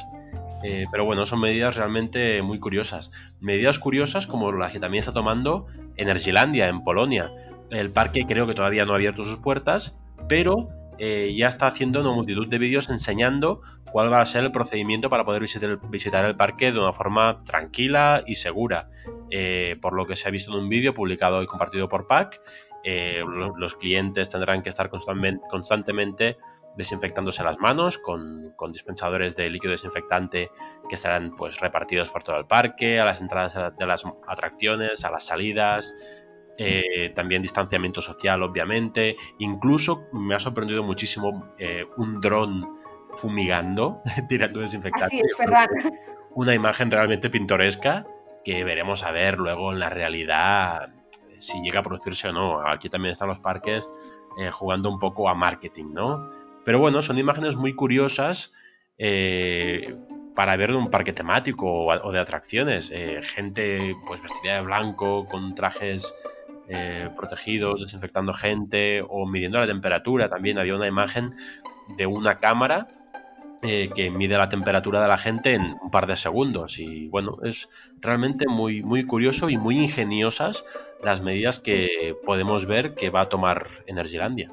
Eh, 0.62 0.86
pero 0.90 1.04
bueno, 1.04 1.26
son 1.26 1.40
medidas 1.40 1.76
realmente 1.76 2.42
muy 2.42 2.58
curiosas. 2.58 3.10
Medidas 3.40 3.78
curiosas 3.78 4.26
como 4.26 4.52
las 4.52 4.72
que 4.72 4.80
también 4.80 5.00
está 5.00 5.12
tomando 5.12 5.66
Energylandia 5.96 6.68
en 6.68 6.84
Polonia. 6.84 7.32
El 7.70 7.90
parque 7.90 8.26
creo 8.26 8.46
que 8.46 8.54
todavía 8.54 8.84
no 8.84 8.92
ha 8.92 8.96
abierto 8.96 9.24
sus 9.24 9.38
puertas, 9.38 9.98
pero 10.28 10.68
eh, 10.98 11.34
ya 11.36 11.48
está 11.48 11.66
haciendo 11.66 12.00
una 12.00 12.12
multitud 12.12 12.46
de 12.48 12.58
vídeos 12.58 12.90
enseñando 12.90 13.62
cuál 13.90 14.12
va 14.12 14.20
a 14.20 14.26
ser 14.26 14.44
el 14.44 14.52
procedimiento 14.52 15.08
para 15.08 15.24
poder 15.24 15.40
visitar, 15.40 16.24
el 16.24 16.36
parque 16.36 16.72
de 16.72 16.78
una 16.78 16.92
forma 16.92 17.42
tranquila 17.44 18.22
y 18.26 18.34
segura. 18.34 18.90
Eh, 19.30 19.78
por 19.80 19.94
lo 19.94 20.06
que 20.06 20.16
se 20.16 20.28
ha 20.28 20.30
visto 20.30 20.52
en 20.52 20.58
un 20.62 20.68
vídeo 20.68 20.92
publicado 20.92 21.42
y 21.42 21.46
compartido 21.46 21.88
por 21.88 22.06
PAC, 22.06 22.40
los 23.26 23.74
clientes 23.74 24.30
tendrán 24.30 24.62
que 24.62 24.70
estar 24.70 24.88
constantemente 24.88 26.38
desinfectándose 26.76 27.42
las 27.42 27.58
manos 27.58 27.98
con, 27.98 28.54
dispensadores 28.72 29.36
de 29.36 29.50
líquido 29.50 29.72
desinfectante 29.72 30.50
que 30.88 30.94
estarán 30.94 31.34
pues 31.36 31.60
repartidos 31.60 32.10
por 32.10 32.22
todo 32.22 32.36
el 32.36 32.46
parque, 32.46 33.00
a 33.00 33.04
las 33.04 33.20
entradas 33.20 33.56
de 33.76 33.86
las 33.86 34.04
atracciones, 34.26 35.04
a 35.04 35.10
las 35.10 35.24
salidas, 35.24 35.94
eh, 36.58 37.12
también 37.14 37.42
distanciamiento 37.42 38.00
social 38.00 38.42
obviamente, 38.42 39.16
incluso 39.38 40.08
me 40.12 40.34
ha 40.34 40.40
sorprendido 40.40 40.82
muchísimo 40.82 41.54
eh, 41.58 41.86
un 41.96 42.20
dron 42.20 42.76
fumigando, 43.12 44.02
tirando 44.28 44.60
desinfectante. 44.60 45.22
Una 46.32 46.54
imagen 46.54 46.90
realmente 46.90 47.28
pintoresca 47.28 48.06
que 48.44 48.62
veremos 48.64 49.02
a 49.02 49.10
ver 49.10 49.38
luego 49.38 49.72
en 49.72 49.80
la 49.80 49.90
realidad 49.90 50.90
si 51.40 51.60
llega 51.62 51.80
a 51.80 51.82
producirse 51.82 52.28
o 52.28 52.32
no. 52.32 52.66
Aquí 52.66 52.88
también 52.88 53.12
están 53.12 53.28
los 53.28 53.40
parques 53.40 53.88
eh, 54.38 54.50
jugando 54.50 54.88
un 54.88 54.98
poco 54.98 55.28
a 55.28 55.34
marketing, 55.34 55.92
¿no? 55.92 56.30
Pero 56.70 56.78
bueno, 56.78 57.02
son 57.02 57.18
imágenes 57.18 57.56
muy 57.56 57.74
curiosas 57.74 58.52
eh, 58.96 59.92
para 60.36 60.56
ver 60.56 60.70
un 60.70 60.88
parque 60.88 61.12
temático 61.12 61.66
o, 61.66 62.12
de 62.12 62.20
atracciones. 62.20 62.92
Eh, 62.94 63.18
gente 63.22 63.96
pues 64.06 64.22
vestida 64.22 64.54
de 64.54 64.60
blanco, 64.60 65.26
con 65.26 65.56
trajes 65.56 66.14
eh, 66.68 67.08
protegidos, 67.16 67.82
desinfectando 67.82 68.32
gente 68.32 69.02
o 69.02 69.26
midiendo 69.26 69.58
la 69.58 69.66
temperatura. 69.66 70.28
También 70.28 70.60
había 70.60 70.76
una 70.76 70.86
imagen 70.86 71.34
de 71.96 72.06
una 72.06 72.38
cámara 72.38 72.86
eh, 73.62 73.90
que 73.92 74.12
mide 74.12 74.38
la 74.38 74.48
temperatura 74.48 75.02
de 75.02 75.08
la 75.08 75.18
gente 75.18 75.54
en 75.54 75.76
un 75.82 75.90
par 75.90 76.06
de 76.06 76.14
segundos. 76.14 76.78
Y 76.78 77.08
bueno, 77.08 77.38
es 77.42 77.68
realmente 77.98 78.46
muy, 78.46 78.84
muy 78.84 79.04
curioso 79.06 79.50
y 79.50 79.56
muy 79.56 79.76
ingeniosas 79.76 80.64
las 81.02 81.20
medidas 81.20 81.58
que 81.58 82.14
podemos 82.24 82.66
ver 82.66 82.94
que 82.94 83.10
va 83.10 83.22
a 83.22 83.28
tomar 83.28 83.66
Energylandia. 83.88 84.52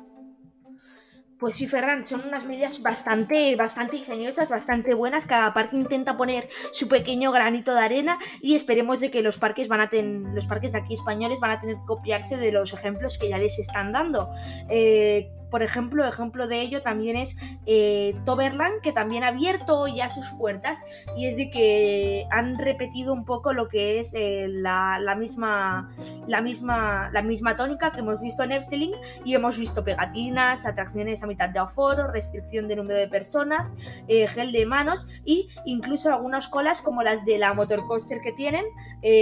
Pues 1.40 1.58
sí, 1.58 1.68
Ferran, 1.68 2.08
son 2.08 2.24
unas 2.28 2.46
medidas 2.46 2.82
bastante, 2.82 3.56
bastante 3.56 3.98
ingeniosas, 3.98 4.50
bastante 4.50 4.96
buenas. 4.96 5.28
Cada 5.28 5.54
parque 5.54 5.78
intenta 5.78 6.18
poner 6.18 6.50
su 6.72 6.88
pequeño 6.88 7.32
granito 7.32 7.76
de 7.76 7.82
arena 7.82 8.18
y 8.42 8.56
esperemos 8.56 9.02
de 9.02 9.12
que 9.12 9.22
los 9.22 9.38
parques 9.38 9.68
van 9.68 9.82
a 9.82 9.90
tener, 9.90 10.34
los 10.34 10.48
parques 10.48 10.72
de 10.72 10.80
aquí 10.80 10.96
españoles 10.96 11.40
van 11.40 11.52
a 11.52 11.62
tener 11.62 11.76
que 11.76 11.86
copiarse 11.86 12.38
de 12.38 12.52
los 12.52 12.74
ejemplos 12.74 13.20
que 13.20 13.30
ya 13.30 13.38
les 13.38 13.60
están 13.60 13.92
dando. 13.92 14.30
Eh, 14.68 15.32
por 15.50 15.64
ejemplo, 15.64 16.06
ejemplo 16.06 16.48
de 16.48 16.62
ello 16.62 16.82
también 16.82 17.16
es 17.16 17.36
eh, 17.66 18.16
Toberland, 18.26 18.82
que 18.82 18.92
también 18.92 19.24
ha 19.24 19.30
abierto 19.30 19.88
ya 19.88 20.10
sus 20.10 20.30
puertas 20.32 20.80
y 21.16 21.28
es 21.28 21.38
de 21.38 21.50
que 21.50 22.26
han 22.32 22.58
repetido 22.58 23.14
un 23.14 23.26
poco 23.26 23.54
lo 23.54 23.68
que 23.68 24.00
es 24.00 24.14
eh, 24.14 24.48
la, 24.50 25.16
misma, 25.18 25.90
la, 26.28 26.42
misma, 26.42 27.10
la 27.12 27.22
misma 27.22 27.56
tónica 27.56 27.92
que 27.92 28.00
hemos 28.00 28.20
visto 28.22 28.44
en 28.44 28.52
Efteling 28.52 28.94
y 29.24 29.36
hemos 29.36 29.58
visto 29.58 29.84
pegatinas, 29.84 30.66
atracciones 30.66 31.24
a 31.24 31.28
mitad 31.28 31.50
de 31.50 31.60
aforo, 31.60 32.08
restricción 32.08 32.68
de 32.68 32.76
número 32.76 33.00
de 33.00 33.08
personas, 33.08 33.72
eh, 34.08 34.28
gel 34.28 34.52
de 34.52 34.66
manos 34.66 35.06
e 35.26 35.48
incluso 35.66 36.12
algunas 36.12 36.48
colas 36.48 36.82
como 36.82 37.04
las 37.04 37.26
de 37.26 37.38
la 37.38 37.54
motorcoaster 37.54 38.20
que 38.22 38.32
tienen 38.34 38.66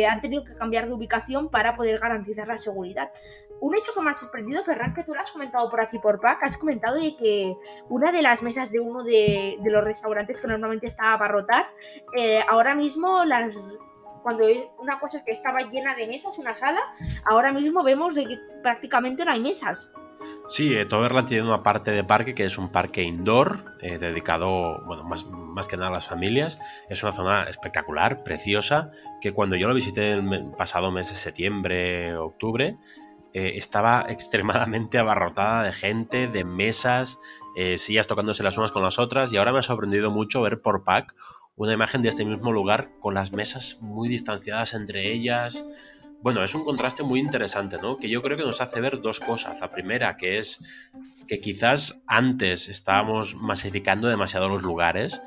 han 0.10 0.22
tenido 0.22 0.44
que 0.44 0.56
cambiar 0.56 0.88
de 0.88 0.94
ubicación 0.94 1.50
para 1.50 1.76
poder 1.76 2.00
garantizar 2.00 2.48
la 2.48 2.58
seguridad. 2.58 3.10
Un 3.62 3.76
hecho 3.76 3.94
que 3.94 4.02
me 4.02 4.12
ha 4.12 4.16
sorprendido, 4.16 4.64
Ferran, 4.64 4.94
que 4.94 5.04
tú 5.04 5.14
lo 5.14 5.22
has 5.22 5.32
comentado 5.32 5.70
por 5.70 5.82
aquí 5.82 6.00
por 6.00 6.15
has 6.24 6.58
comentado 6.58 6.96
de 6.96 7.16
que 7.16 7.56
una 7.90 8.12
de 8.12 8.22
las 8.22 8.44
mesas 8.44 8.72
de 8.72 8.80
uno 8.80 9.04
de, 9.04 9.58
los 9.64 9.84
restaurantes 9.84 10.42
que 10.42 10.48
normalmente 10.48 10.88
estaba 10.88 11.12
a 11.12 11.14
abarrotar, 11.14 11.68
eh, 12.16 12.42
ahora 12.50 12.76
mismo 12.76 13.26
las 13.26 13.54
cuando 14.26 14.44
una 14.80 15.00
cosa 15.00 15.20
es 15.20 15.24
que 15.24 15.32
estaba 15.32 15.60
llena 15.70 15.94
de 15.94 16.08
mesas, 16.08 16.40
una 16.40 16.56
sala, 16.56 16.82
ahora 17.26 17.54
mismo 17.54 17.84
vemos 17.84 18.16
de 18.16 18.26
que 18.26 18.40
prácticamente 18.64 19.24
no 19.24 19.32
hay 19.32 19.40
mesas. 19.40 19.92
Sí, 20.48 20.76
eh, 20.76 20.86
Toverland 20.86 21.28
tiene 21.28 21.44
una 21.44 21.62
parte 21.62 21.92
de 21.92 22.04
parque 22.04 22.34
que 22.34 22.46
es 22.46 22.58
un 22.58 22.70
parque 22.70 23.04
indoor 23.04 23.76
eh, 23.82 23.98
dedicado, 23.98 24.84
bueno, 24.86 25.04
más, 25.04 25.26
más, 25.26 25.68
que 25.68 25.78
nada 25.78 25.90
a 25.90 25.94
las 25.94 26.08
familias. 26.08 26.60
Es 26.90 27.04
una 27.04 27.12
zona 27.12 27.44
espectacular, 27.44 28.24
preciosa, 28.24 28.92
que 29.22 29.32
cuando 29.32 29.56
yo 29.56 29.68
lo 29.68 29.76
visité 29.76 30.14
el 30.14 30.52
pasado 30.58 30.92
mes 30.92 31.10
de 31.10 31.16
septiembre, 31.16 32.16
octubre, 32.16 32.78
eh, 33.36 33.58
estaba 33.58 34.06
extremadamente 34.10 34.98
abarrotada 34.98 35.64
de 35.64 35.74
gente, 35.74 36.28
de 36.28 36.46
mesas, 36.46 37.20
eh, 37.58 37.78
sillas 37.78 38.08
tocándose 38.08 38.44
las 38.44 38.58
unas 38.58 38.72
con 38.72 38.82
las 38.82 38.98
otras 38.98 39.34
y 39.34 39.38
ahora 39.38 39.52
me 39.52 39.60
ha 39.60 39.64
sorprendido 39.64 40.10
mucho 40.10 40.42
ver 40.42 40.62
por 40.62 40.86
pack 40.86 41.14
una 41.58 41.74
imagen 41.74 42.02
de 42.02 42.10
este 42.10 42.24
mismo 42.24 42.54
lugar 42.54 42.92
con 43.02 43.14
las 43.14 43.34
mesas 43.34 43.80
muy 43.82 44.08
distanciadas 44.08 44.74
entre 44.74 45.12
ellas. 45.12 45.66
Bueno, 46.22 46.44
es 46.44 46.56
un 46.56 46.64
contraste 46.64 47.04
muy 47.04 47.20
interesante, 47.20 47.78
¿no? 47.78 47.98
Que 47.98 48.10
yo 48.10 48.22
creo 48.22 48.38
que 48.38 48.44
nos 48.44 48.62
hace 48.62 48.80
ver 48.80 49.02
dos 49.02 49.20
cosas. 49.20 49.60
La 49.60 49.70
primera, 49.70 50.16
que 50.16 50.38
es 50.38 50.60
que 51.28 51.42
quizás 51.42 52.02
antes 52.08 52.70
estábamos 52.70 53.36
masificando 53.36 54.08
demasiado 54.08 54.48
los 54.48 54.64
lugares 54.64 55.22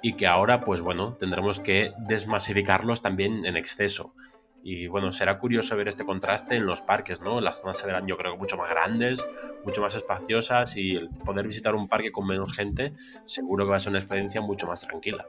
y 0.00 0.12
que 0.14 0.28
ahora, 0.28 0.60
pues 0.60 0.80
bueno, 0.80 1.14
tendremos 1.14 1.58
que 1.58 1.92
desmasificarlos 2.06 3.02
también 3.02 3.44
en 3.44 3.56
exceso. 3.56 4.14
Y 4.62 4.86
bueno, 4.88 5.12
será 5.12 5.38
curioso 5.38 5.76
ver 5.76 5.88
este 5.88 6.04
contraste 6.04 6.56
en 6.56 6.66
los 6.66 6.82
parques, 6.82 7.20
¿no? 7.20 7.40
Las 7.40 7.60
zonas 7.60 7.78
se 7.78 7.86
verán 7.86 8.06
yo 8.06 8.16
creo 8.16 8.36
mucho 8.36 8.56
más 8.56 8.68
grandes, 8.68 9.24
mucho 9.64 9.80
más 9.80 9.94
espaciosas 9.94 10.76
y 10.76 10.96
el 10.96 11.08
poder 11.24 11.46
visitar 11.46 11.74
un 11.74 11.88
parque 11.88 12.12
con 12.12 12.26
menos 12.26 12.52
gente 12.52 12.92
seguro 13.24 13.64
que 13.64 13.70
va 13.70 13.76
a 13.76 13.80
ser 13.80 13.90
una 13.90 13.98
experiencia 13.98 14.40
mucho 14.40 14.66
más 14.66 14.80
tranquila. 14.80 15.26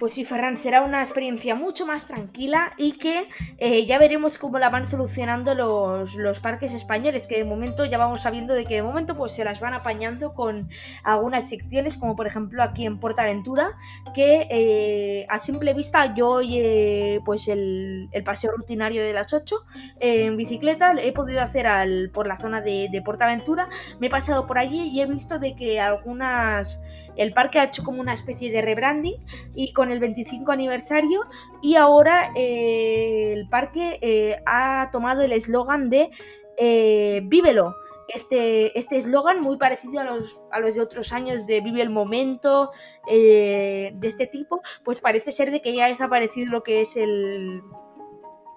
Pues 0.00 0.14
sí, 0.14 0.24
Ferran, 0.24 0.56
será 0.56 0.80
una 0.80 1.02
experiencia 1.02 1.54
mucho 1.54 1.84
más 1.84 2.08
tranquila 2.08 2.72
y 2.78 2.92
que 2.92 3.28
eh, 3.58 3.84
ya 3.84 3.98
veremos 3.98 4.38
cómo 4.38 4.58
la 4.58 4.70
van 4.70 4.88
solucionando 4.88 5.54
los, 5.54 6.40
parques 6.40 6.72
españoles, 6.72 7.26
que 7.26 7.36
de 7.36 7.44
momento 7.44 7.84
ya 7.84 7.98
vamos 7.98 8.22
sabiendo 8.22 8.54
de 8.54 8.64
que 8.64 8.76
de 8.76 8.82
momento 8.82 9.14
pues 9.14 9.32
se 9.32 9.44
las 9.44 9.60
van 9.60 9.74
apañando 9.74 10.32
con 10.32 10.70
algunas 11.04 11.50
secciones, 11.50 11.98
como 11.98 12.16
por 12.16 12.26
ejemplo 12.26 12.62
aquí 12.62 12.86
en 12.86 12.98
Portaventura, 12.98 13.76
que 14.14 14.48
eh, 14.50 15.26
a 15.28 15.38
simple 15.38 15.74
vista 15.74 16.14
yo 16.14 16.30
hoy 16.30 16.56
eh, 16.56 17.20
pues 17.26 17.46
el, 17.48 18.08
paseo 18.24 18.52
rutinario 18.52 19.02
de 19.02 19.12
las 19.12 19.34
8 19.34 19.54
en 20.00 20.38
bicicleta 20.38 20.94
he 20.98 21.12
podido 21.12 21.42
hacer 21.42 21.66
al, 21.66 22.10
por 22.10 22.26
la 22.26 22.38
zona 22.38 22.62
de, 22.62 22.88
de 22.90 23.02
Portaventura, 23.02 23.68
me 23.98 24.06
he 24.06 24.10
pasado 24.10 24.46
por 24.46 24.56
allí 24.56 24.88
y 24.88 25.02
he 25.02 25.06
visto 25.06 25.38
de 25.38 25.54
que 25.54 25.78
algunas, 25.78 26.82
el 27.16 27.34
parque 27.34 27.58
ha 27.58 27.64
hecho 27.64 27.84
como 27.84 28.00
una 28.00 28.14
especie 28.14 28.50
de 28.50 28.62
rebranding 28.62 29.16
y 29.54 29.74
con 29.74 29.89
el 29.90 30.00
25 30.00 30.50
aniversario 30.52 31.22
y 31.62 31.76
ahora 31.76 32.32
eh, 32.36 33.32
el 33.36 33.48
parque 33.48 33.98
eh, 34.00 34.36
ha 34.46 34.90
tomado 34.92 35.22
el 35.22 35.32
eslogan 35.32 35.90
de 35.90 36.10
eh, 36.58 37.22
Vívelo. 37.24 37.74
Este 38.12 38.76
eslogan 38.76 39.36
este 39.36 39.48
muy 39.48 39.56
parecido 39.56 40.00
a 40.00 40.04
los, 40.04 40.42
a 40.50 40.58
los 40.58 40.74
de 40.74 40.80
otros 40.80 41.12
años 41.12 41.46
de 41.46 41.60
Vive 41.60 41.80
el 41.80 41.90
Momento, 41.90 42.72
de 43.06 43.92
este 44.02 44.26
tipo, 44.26 44.60
pues 44.84 45.00
parece 45.00 45.30
ser 45.30 45.52
de 45.52 45.62
que 45.62 45.72
ya 45.72 45.84
ha 45.84 45.88
desaparecido 45.88 46.50
lo 46.50 46.64
que 46.64 46.80
es 46.80 46.96
el, 46.96 47.62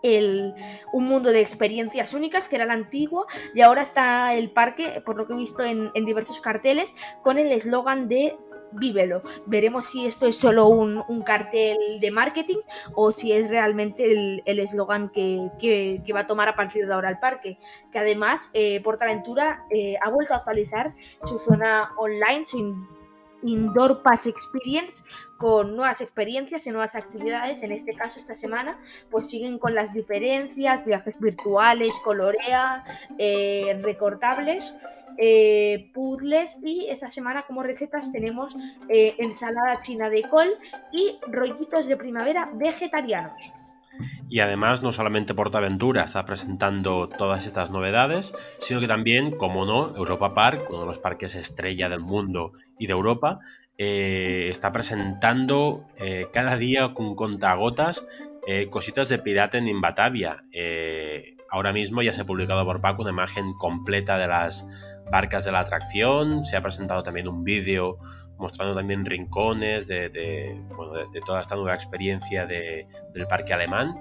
el, 0.04 0.54
un 0.92 1.06
mundo 1.06 1.32
de 1.32 1.42
experiencias 1.42 2.14
únicas, 2.14 2.48
que 2.48 2.58
era 2.58 2.66
el 2.66 2.72
antiguo, 2.72 3.26
y 3.56 3.62
ahora 3.62 3.82
está 3.82 4.36
el 4.36 4.52
parque, 4.52 5.02
por 5.04 5.18
lo 5.18 5.26
que 5.26 5.34
he 5.34 5.38
visto 5.38 5.64
en, 5.64 5.90
en 5.96 6.06
diversos 6.06 6.40
carteles, 6.42 6.94
con 7.24 7.40
el 7.40 7.52
eslogan 7.52 8.08
de 8.08 8.38
vívelo. 8.74 9.22
Veremos 9.46 9.88
si 9.88 10.06
esto 10.06 10.28
es 10.28 10.38
solo 10.38 10.68
un, 10.68 11.04
cartel 11.24 11.78
de 12.02 12.12
marketing 12.12 12.58
o 12.96 13.12
si 13.12 13.32
es 13.32 13.50
realmente 13.50 14.42
el 14.46 14.60
eslogan 14.60 15.10
que, 15.10 16.02
va 16.14 16.22
a 16.22 16.28
tomar 16.28 16.50
a 16.50 16.56
partir 16.56 16.86
de 16.86 16.94
ahora 16.94 17.10
el 17.10 17.20
parque. 17.20 17.58
Que 17.92 18.00
además, 18.00 18.50
eh, 18.54 18.82
Portaventura 18.82 19.66
eh, 19.70 19.96
ha 20.02 20.10
vuelto 20.10 20.34
a 20.34 20.38
actualizar 20.38 20.94
su 21.26 21.38
zona 21.38 21.92
online, 21.98 22.46
su 22.46 22.76
Indoor 23.44 24.02
Patch 24.04 24.28
Experience 24.28 25.04
con 25.38 25.76
nuevas 25.76 26.02
experiencias 26.02 26.66
y 26.66 26.70
nuevas 26.70 26.96
actividades. 26.96 27.64
En 27.64 27.72
este 27.72 27.94
caso, 27.94 28.20
esta 28.20 28.36
semana, 28.36 28.80
pues 29.12 29.30
siguen 29.30 29.60
con 29.60 29.76
las 29.76 29.94
diferencias, 29.94 30.86
viajes 30.86 31.20
virtuales, 31.20 32.00
colorea, 32.04 32.86
eh, 33.18 33.80
recortables, 33.84 34.76
eh, 35.18 35.92
puzzles 35.94 36.60
y 36.64 36.88
esta 36.90 37.12
semana 37.12 37.44
como 37.48 37.64
recetas 37.64 38.12
tenemos 38.12 38.56
eh, 38.90 39.16
ensalada 39.20 39.82
china 39.82 40.10
de 40.10 40.24
col 40.24 40.50
y 40.92 41.18
rollitos 41.28 41.88
de 41.88 41.98
primavera 41.98 42.50
vegetarianos. 42.54 43.54
Y 44.28 44.40
además 44.40 44.82
no 44.82 44.92
solamente 44.92 45.36
Portaventura 45.36 46.04
está 46.04 46.26
presentando 46.26 47.08
todas 47.08 47.46
estas 47.46 47.70
novedades, 47.70 48.34
sino 48.58 48.80
que 48.80 48.88
también, 48.88 49.38
como 49.38 49.66
no, 49.66 49.96
Europa 49.96 50.34
Park, 50.34 50.66
uno 50.70 50.82
de 50.82 50.88
los 50.88 50.98
parques 50.98 51.36
estrella 51.36 51.90
del 51.90 52.00
mundo 52.00 52.54
y 52.80 52.88
de 52.88 52.94
Europa, 52.94 53.40
eh, 53.78 54.48
está 54.50 54.72
presentando 54.72 55.86
cada 56.32 56.58
día 56.58 56.94
con 56.96 57.16
contagotas 57.16 58.06
cositas 58.72 59.10
de 59.10 59.20
Piraten 59.20 59.68
en 59.68 59.80
Batavia. 59.80 60.44
ahora 61.52 61.72
mismo 61.72 62.02
ya 62.02 62.14
se 62.14 62.22
ha 62.22 62.26
publicado 62.26 62.66
por 62.66 62.82
Paco 62.82 63.04
una 63.04 63.12
imagen 63.12 63.54
completa 63.54 64.18
de 64.18 64.28
las 64.28 64.66
barcas 65.12 65.46
de 65.46 65.52
la 65.52 65.60
atracción, 65.60 66.46
se 66.46 66.58
ha 66.58 66.62
presentado 66.62 67.04
también 67.04 67.28
un 67.28 67.44
vídeo 67.44 67.98
mostrando 68.38 68.76
también 68.76 69.06
rincones 69.06 69.88
de, 69.88 70.60
toda 71.26 71.42
esta 71.42 71.56
nueva 71.56 71.74
experiencia 71.74 72.46
del 72.46 73.28
parque 73.30 73.54
alemán. 73.54 73.96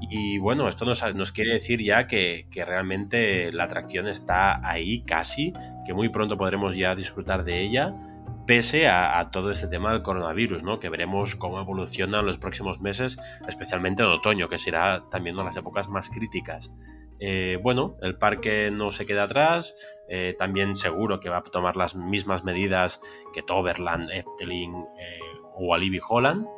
Y 0.00 0.38
bueno, 0.38 0.68
esto 0.68 0.84
nos, 0.84 1.32
quiere 1.32 1.52
decir 1.52 1.82
ya 1.82 2.06
que, 2.06 2.46
realmente 2.54 3.52
la 3.52 3.64
atracción 3.64 4.08
está 4.08 4.66
ahí 4.68 5.02
casi, 5.02 5.52
que 5.86 5.94
muy 5.94 6.08
pronto 6.08 6.36
podremos 6.36 6.76
ya 6.76 6.94
disfrutar 6.94 7.44
de 7.44 7.60
ella, 7.60 7.94
pese 8.46 8.88
a, 8.88 9.28
todo 9.30 9.50
este 9.50 9.68
tema 9.68 9.92
del 9.92 10.02
coronavirus, 10.02 10.62
¿no? 10.62 10.80
que 10.80 10.88
veremos 10.88 11.36
cómo 11.36 11.60
evoluciona 11.60 12.20
en 12.20 12.26
los 12.26 12.38
próximos 12.38 12.80
meses, 12.80 13.18
especialmente 13.46 14.02
en 14.02 14.08
otoño, 14.08 14.48
que 14.48 14.58
será 14.58 15.04
también 15.10 15.36
una 15.36 15.44
de 15.44 15.48
las 15.50 15.56
épocas 15.56 15.88
más 15.88 16.10
críticas. 16.10 16.72
Eh, 17.24 17.56
bueno, 17.62 17.96
el 18.02 18.16
parque 18.16 18.72
no 18.72 18.88
se 18.88 19.06
queda 19.06 19.22
atrás, 19.22 19.76
eh, 20.08 20.34
también 20.36 20.74
seguro 20.74 21.20
que 21.20 21.28
va 21.28 21.36
a 21.36 21.42
tomar 21.44 21.76
las 21.76 21.94
mismas 21.94 22.42
medidas 22.42 23.00
que 23.32 23.44
Toverland, 23.44 24.10
Efteling 24.10 24.74
eh, 24.74 25.20
o 25.54 25.66
Walibi 25.66 26.00
Holland. 26.06 26.48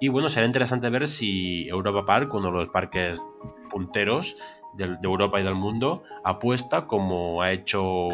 Y 0.00 0.08
bueno, 0.08 0.30
será 0.30 0.46
interesante 0.46 0.88
ver 0.88 1.08
si 1.08 1.68
Europa 1.68 2.06
Park, 2.06 2.32
uno 2.32 2.50
de 2.50 2.56
los 2.56 2.68
parques 2.70 3.22
punteros 3.68 4.38
de, 4.72 4.96
Europa 5.02 5.40
y 5.40 5.44
del 5.44 5.56
mundo, 5.56 6.04
apuesta 6.24 6.86
como 6.86 7.42
ha 7.42 7.52
hecho 7.52 8.08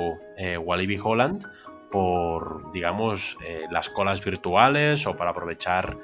Walibi 0.65 0.99
Holland 1.03 1.47
por, 1.93 2.73
digamos, 2.73 3.39
las 3.71 3.89
colas 3.89 4.23
virtuales 4.25 5.07
o 5.07 5.17
para 5.17 5.31
aprovechar 5.31 5.97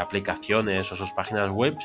aplicaciones 0.00 0.90
o 0.92 0.96
sus 0.96 1.12
páginas 1.12 1.50
web 1.50 1.76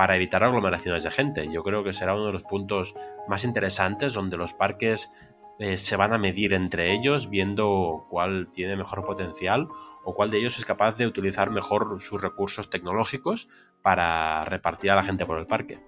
para 0.00 0.16
evitar 0.16 0.42
aglomeraciones 0.42 1.04
de 1.04 1.10
gente. 1.10 1.52
Yo 1.52 1.62
creo 1.62 1.84
que 1.84 1.92
será 1.92 2.14
uno 2.14 2.24
de 2.24 2.32
los 2.32 2.42
puntos 2.42 2.94
más 3.28 3.44
interesantes 3.44 4.14
donde 4.14 4.38
los 4.38 4.54
parques 4.54 5.10
eh, 5.58 5.76
se 5.76 5.94
van 5.94 6.14
a 6.14 6.18
medir 6.18 6.54
entre 6.54 6.94
ellos 6.94 7.28
viendo 7.28 8.06
cuál 8.08 8.48
tiene 8.50 8.76
mejor 8.76 9.04
potencial 9.04 9.68
o 10.02 10.14
cuál 10.14 10.30
de 10.30 10.38
ellos 10.38 10.56
es 10.56 10.64
capaz 10.64 10.96
de 10.96 11.06
utilizar 11.06 11.50
mejor 11.50 12.00
sus 12.00 12.22
recursos 12.22 12.70
tecnológicos 12.70 13.46
para 13.82 14.42
repartir 14.46 14.90
a 14.90 14.94
la 14.94 15.02
gente 15.02 15.26
por 15.26 15.38
el 15.38 15.46
parque. 15.46 15.78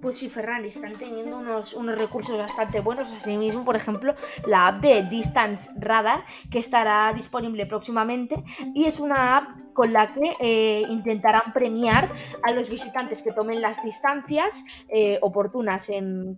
Pues 0.00 0.18
sí, 0.18 0.30
Ferran, 0.30 0.64
están 0.64 0.94
teniendo 0.94 1.36
unos, 1.36 1.74
unos 1.74 1.98
recursos 1.98 2.38
bastante 2.38 2.80
buenos. 2.80 3.10
Asimismo, 3.12 3.66
por 3.66 3.76
ejemplo, 3.76 4.14
la 4.46 4.68
app 4.68 4.80
de 4.80 5.02
Distance 5.02 5.70
Radar, 5.78 6.24
que 6.50 6.58
estará 6.58 7.12
disponible 7.12 7.66
próximamente, 7.66 8.42
y 8.74 8.86
es 8.86 8.98
una 8.98 9.36
app 9.36 9.48
con 9.80 9.94
la 9.94 10.12
que 10.12 10.36
eh, 10.40 10.82
intentarán 10.90 11.54
premiar 11.54 12.06
a 12.42 12.52
los 12.52 12.68
visitantes 12.68 13.22
que 13.22 13.32
tomen 13.32 13.62
las 13.62 13.82
distancias 13.82 14.62
eh, 14.90 15.18
oportunas 15.22 15.90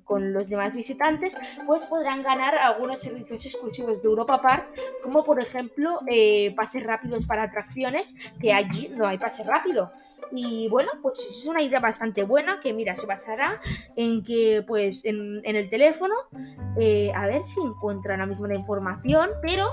con 0.04 0.32
los 0.32 0.48
demás 0.48 0.72
visitantes, 0.72 1.34
pues 1.66 1.82
podrán 1.86 2.22
ganar 2.22 2.54
algunos 2.54 3.00
servicios 3.00 3.44
exclusivos 3.46 4.00
de 4.00 4.08
Europa 4.08 4.40
Park, 4.40 4.68
como 5.02 5.24
por 5.24 5.42
ejemplo 5.42 5.98
eh, 6.06 6.54
pases 6.54 6.84
rápidos 6.84 7.26
para 7.26 7.42
atracciones, 7.42 8.14
que 8.40 8.52
allí 8.52 8.92
no 8.94 9.08
hay 9.08 9.18
pase 9.18 9.42
rápido. 9.42 9.90
Y 10.30 10.68
bueno, 10.68 10.92
pues 11.02 11.18
es 11.18 11.44
una 11.48 11.62
idea 11.62 11.80
bastante 11.80 12.22
buena 12.22 12.60
que 12.60 12.72
mira, 12.72 12.94
se 12.94 13.06
basará 13.06 13.60
en 13.96 14.22
que 14.22 14.64
pues 14.64 15.04
en, 15.04 15.42
el 15.44 15.68
teléfono, 15.68 16.14
a 16.32 17.26
ver 17.26 17.42
si 17.44 17.60
encuentro 17.60 18.12
ahora 18.12 18.26
mismo 18.26 18.46
la 18.46 18.54
información, 18.54 19.30
pero 19.42 19.66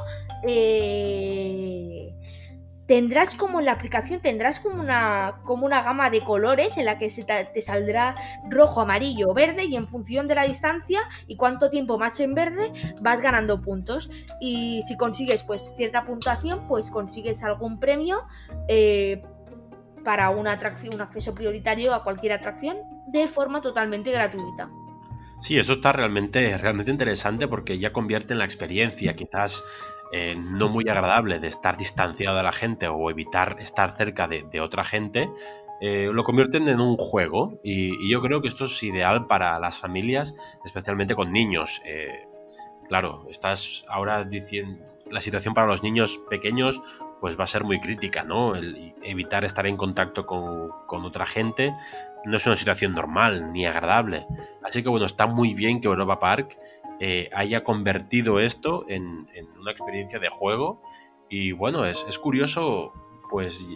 tendrás 2.90 3.36
como 3.36 3.60
en 3.60 3.68
la 3.68 3.74
aplicación, 3.74 4.20
tendrás 4.20 4.60
como 4.60 4.82
una, 4.82 5.42
como 5.44 5.68
una 5.68 5.84
gama 5.84 6.10
de 6.10 6.22
colores 6.22 6.76
en 6.80 6.86
la 6.86 6.98
que 6.98 7.12
se 7.12 7.24
te, 7.24 7.62
saldrá 7.62 8.16
rojo, 8.50 8.82
amarillo, 8.82 9.32
verde 9.32 9.66
y 9.66 9.76
en 9.76 9.88
función 9.88 10.28
de 10.28 10.34
la 10.34 10.48
distancia 10.48 11.00
y 11.28 11.36
cuánto 11.36 11.70
tiempo 11.70 12.00
más 12.00 12.20
en 12.20 12.34
verde 12.34 12.74
vas 13.04 13.22
ganando 13.22 13.62
puntos. 13.62 14.10
Y 14.42 14.82
si 14.88 14.98
consigues 14.98 15.44
pues 15.44 15.72
cierta 15.78 16.04
puntuación, 16.04 16.68
pues 16.68 16.90
consigues 16.90 17.44
algún 17.44 17.80
premio. 17.80 18.24
Eh, 18.68 19.22
para 20.04 20.32
una 20.32 20.54
atracción, 20.54 20.96
un 20.96 21.02
acceso 21.02 21.36
prioritario 21.36 21.94
a 21.94 22.04
cualquier 22.04 22.32
atracción 22.34 22.78
de 23.06 23.28
forma 23.28 23.62
totalmente 23.62 24.12
gratuita. 24.12 24.72
Sí, 25.42 25.60
eso 25.60 25.74
está 25.74 25.92
realmente, 25.94 26.58
realmente 26.58 26.90
interesante 26.90 27.48
porque 27.48 27.78
ya 27.78 27.94
convierte 27.94 28.34
en 28.34 28.40
la 28.40 28.46
experiencia 28.46 29.16
quizás 29.16 29.64
eh, 30.12 30.36
no 30.38 30.70
muy 30.70 30.88
agradable 30.90 31.40
de 31.40 31.48
estar 31.48 31.78
distanciado 31.78 32.38
de 32.38 32.44
la 32.44 32.52
gente 32.52 32.88
o 32.88 33.10
evitar 33.10 33.58
estar 33.60 33.92
cerca 33.92 34.28
de, 34.28 34.62
otra 34.62 34.84
gente, 34.84 35.30
eh, 35.82 36.10
lo 36.12 36.24
convierten 36.24 36.68
en 36.68 36.82
un 36.82 36.98
juego 36.98 37.60
y, 37.64 38.10
yo 38.10 38.22
creo 38.22 38.42
que 38.42 38.48
esto 38.48 38.66
es 38.66 38.84
ideal 38.84 39.28
para 39.28 39.60
las 39.60 39.78
familias, 39.78 40.36
especialmente 40.66 41.16
con 41.16 41.32
niños. 41.32 41.82
Eh, 41.86 42.28
claro, 42.88 43.28
estás 43.30 43.86
ahora 43.88 44.24
diciendo, 44.24 44.84
la 45.12 45.22
situación 45.22 45.54
para 45.54 45.68
los 45.68 45.84
niños 45.84 46.20
pequeños 46.30 46.82
pues 47.20 47.38
va 47.40 47.44
a 47.44 47.48
ser 47.48 47.64
muy 47.64 47.80
crítica, 47.80 48.24
¿no? 48.24 48.56
El 48.56 48.94
evitar 49.04 49.44
estar 49.44 49.68
en 49.68 49.78
contacto 49.78 50.26
con, 50.26 51.06
otra 51.06 51.26
gente 51.26 51.74
no 52.26 52.38
es 52.38 52.48
una 52.48 52.56
situación 52.56 52.94
normal 52.94 53.52
ni 53.52 53.66
agradable. 53.66 54.26
Así 54.64 54.84
que 54.84 54.90
bueno, 54.90 55.06
está 55.06 55.28
muy 55.28 55.54
bien 55.54 55.82
que 55.82 55.88
Europa 55.88 56.20
Park 56.20 56.58
eh, 57.00 57.30
haya 57.34 57.64
convertido 57.64 58.40
esto 58.40 58.86
en, 58.88 59.28
una 59.60 59.72
experiencia 59.72 60.20
de 60.20 60.30
juego. 60.30 60.82
Y 61.30 61.52
bueno, 61.52 61.86
es, 61.86 62.06
es 62.08 62.18
curioso 62.18 62.94
pues 63.30 63.68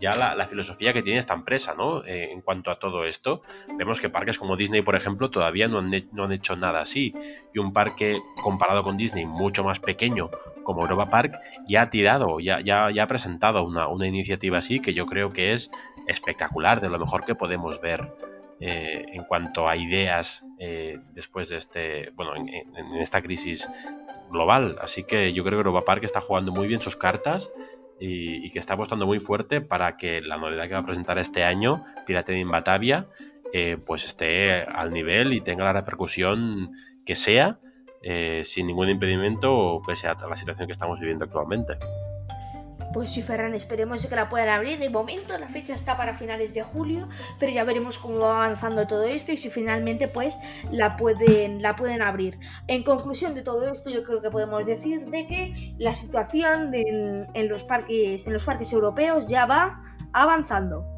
ya 0.00 0.10
la, 0.12 0.46
filosofía 0.46 0.92
que 0.92 1.02
tiene 1.02 1.18
esta 1.18 1.32
empresa, 1.32 1.74
¿no? 1.74 2.04
Eh, 2.04 2.32
en 2.32 2.42
cuanto 2.42 2.70
a 2.70 2.78
todo 2.78 3.04
esto, 3.04 3.40
vemos 3.78 4.00
que 4.00 4.10
parques 4.10 4.38
como 4.38 4.56
Disney, 4.56 4.82
por 4.82 4.96
ejemplo, 4.96 5.30
todavía 5.30 5.68
no 5.68 5.78
han, 5.78 6.32
hecho 6.32 6.56
nada 6.56 6.80
así. 6.80 7.14
Y 7.54 7.58
un 7.58 7.72
parque 7.72 8.20
comparado 8.42 8.82
con 8.82 8.96
Disney 8.96 9.24
mucho 9.24 9.64
más 9.64 9.78
pequeño 9.78 10.30
como 10.64 10.82
Europa 10.82 11.08
Park 11.08 11.38
ya 11.66 11.82
ha 11.82 11.90
tirado, 11.90 12.40
ya, 12.40 12.60
ya, 12.60 12.90
ya 12.90 13.04
ha 13.04 13.06
presentado 13.06 13.64
una, 13.64 14.06
iniciativa 14.06 14.58
así 14.58 14.80
que 14.80 14.92
yo 14.92 15.06
creo 15.06 15.32
que 15.32 15.52
es 15.52 15.70
espectacular, 16.06 16.80
de 16.80 16.90
lo 16.90 16.98
mejor 16.98 17.24
que 17.24 17.34
podemos 17.34 17.80
ver. 17.80 18.12
Eh, 18.58 19.04
en 19.12 19.24
cuanto 19.24 19.68
a 19.68 19.76
ideas 19.76 20.46
eh, 20.58 20.98
después 21.12 21.50
de 21.50 21.58
este, 21.58 22.10
bueno, 22.14 22.34
en, 22.36 22.48
en, 22.48 22.94
esta 22.94 23.20
crisis 23.20 23.68
global. 24.30 24.78
Así 24.80 25.04
que 25.04 25.34
yo 25.34 25.44
creo 25.44 25.58
que 25.58 25.68
Europa 25.68 25.84
Park 25.84 26.04
está 26.04 26.22
jugando 26.22 26.52
muy 26.52 26.66
bien 26.66 26.80
sus 26.80 26.96
cartas 26.96 27.52
y, 27.98 28.50
que 28.50 28.58
está 28.58 28.74
apostando 28.74 29.06
muy 29.06 29.20
fuerte 29.20 29.60
para 29.60 29.96
que 29.96 30.20
la 30.20 30.36
novedad 30.36 30.68
que 30.68 30.74
va 30.74 30.80
a 30.80 30.86
presentar 30.86 31.18
este 31.18 31.44
año, 31.44 31.84
Pirate 32.06 32.38
in 32.38 32.50
Batavia, 32.50 33.08
eh, 33.52 33.78
pues 33.84 34.04
esté 34.04 34.62
al 34.62 34.92
nivel 34.92 35.32
y 35.32 35.40
tenga 35.40 35.64
la 35.64 35.72
repercusión 35.72 36.72
que 37.04 37.14
sea, 37.14 37.58
eh, 38.02 38.42
sin 38.44 38.66
ningún 38.66 38.88
impedimento, 38.88 39.80
pese 39.86 40.08
a 40.08 40.14
la 40.14 40.36
situación 40.36 40.66
que 40.66 40.72
estamos 40.72 41.00
viviendo 41.00 41.24
actualmente. 41.24 41.78
Pues 42.96 43.10
sí, 43.10 43.20
Ferran, 43.20 43.54
esperemos 43.54 44.06
que 44.06 44.16
la 44.16 44.30
puedan 44.30 44.48
abrir. 44.48 44.78
De 44.78 44.88
momento 44.88 45.36
la 45.36 45.48
fecha 45.48 45.74
está 45.74 45.98
para 45.98 46.14
finales 46.14 46.54
de 46.54 46.62
julio, 46.62 47.08
pero 47.38 47.52
ya 47.52 47.62
veremos 47.62 47.98
cómo 47.98 48.20
va 48.20 48.42
avanzando 48.42 48.86
todo 48.86 49.04
esto 49.04 49.32
y 49.32 49.36
si 49.36 49.50
finalmente 49.50 50.08
pues 50.08 50.38
la 50.70 50.96
pueden, 50.96 51.60
la 51.60 51.76
pueden 51.76 52.00
abrir. 52.00 52.38
En 52.68 52.84
conclusión 52.84 53.34
de 53.34 53.42
todo 53.42 53.70
esto, 53.70 53.90
yo 53.90 54.02
creo 54.02 54.22
que 54.22 54.30
podemos 54.30 54.64
decir 54.64 55.04
de 55.10 55.26
que 55.26 55.74
la 55.76 55.92
situación 55.92 56.70
en, 56.72 57.48
los 57.50 57.64
parques, 57.64 58.26
en 58.26 58.32
los 58.32 58.46
parques 58.46 58.72
europeos 58.72 59.26
ya 59.26 59.44
va 59.44 59.82
avanzando. 60.14 60.95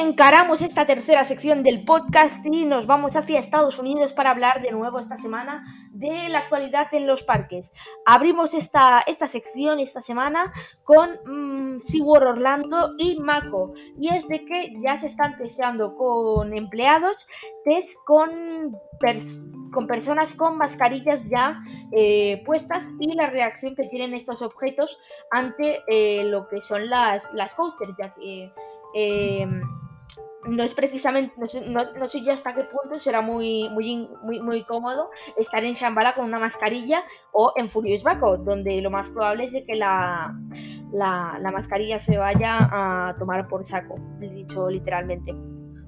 Encaramos 0.00 0.62
esta 0.62 0.86
tercera 0.86 1.24
sección 1.24 1.62
del 1.62 1.84
podcast 1.84 2.44
y 2.46 2.64
nos 2.64 2.86
vamos 2.86 3.16
hacia 3.16 3.38
Estados 3.38 3.78
Unidos 3.78 4.14
para 4.14 4.30
hablar 4.30 4.62
de 4.62 4.72
nuevo 4.72 4.98
esta 4.98 5.16
semana 5.16 5.62
de 5.90 6.28
la 6.30 6.38
actualidad 6.38 6.86
en 6.92 7.06
los 7.06 7.22
parques. 7.22 7.72
Abrimos 8.06 8.54
esta, 8.54 9.02
esta 9.06 9.26
sección 9.26 9.78
esta 9.78 10.00
semana 10.00 10.52
con 10.84 11.18
mm, 11.26 11.80
SeaWorld 11.80 12.28
Orlando 12.28 12.94
y 12.98 13.20
Mako. 13.20 13.74
Y 13.98 14.08
es 14.08 14.26
de 14.28 14.44
que 14.46 14.72
ya 14.82 14.98
se 14.98 15.06
están 15.06 15.36
testeando 15.36 15.94
con 15.96 16.56
empleados, 16.56 17.26
test 17.64 17.96
con, 18.06 18.74
con 19.70 19.86
personas 19.86 20.34
con 20.34 20.56
mascarillas 20.56 21.28
ya 21.28 21.62
eh, 21.92 22.42
puestas 22.46 22.90
y 22.98 23.14
la 23.14 23.26
reacción 23.26 23.74
que 23.74 23.84
tienen 23.88 24.14
estos 24.14 24.40
objetos 24.40 24.98
ante 25.30 25.82
eh, 25.88 26.24
lo 26.24 26.48
que 26.48 26.62
son 26.62 26.88
las, 26.88 27.30
las 27.34 27.54
coasters, 27.54 27.92
ya 27.98 28.14
que 28.14 28.50
eh, 28.94 29.46
no 30.48 30.62
es 30.62 30.74
precisamente, 30.74 31.34
no 31.36 31.46
sé, 31.46 31.68
no, 31.68 32.08
sé, 32.08 32.24
yo 32.24 32.32
hasta 32.32 32.54
qué 32.54 32.64
punto 32.64 32.98
será 32.98 33.20
muy, 33.20 33.68
muy, 33.70 34.08
muy, 34.22 34.62
cómodo 34.62 35.10
estar 35.36 35.62
en 35.64 35.74
Shambhala 35.74 36.14
con 36.14 36.24
una 36.24 36.38
mascarilla 36.38 37.02
o 37.32 37.52
en 37.56 37.68
Furious 37.68 38.02
Baco, 38.02 38.38
donde 38.38 38.80
lo 38.80 38.90
más 38.90 39.10
probable 39.10 39.44
es 39.44 39.52
de 39.52 39.64
que 39.64 39.74
la, 39.74 40.34
la, 40.92 41.50
mascarilla 41.52 42.00
se 42.00 42.16
vaya 42.16 42.58
a 42.58 43.16
tomar 43.18 43.48
por 43.48 43.66
saco, 43.66 43.96
dicho 44.18 44.70
literalmente. 44.70 45.34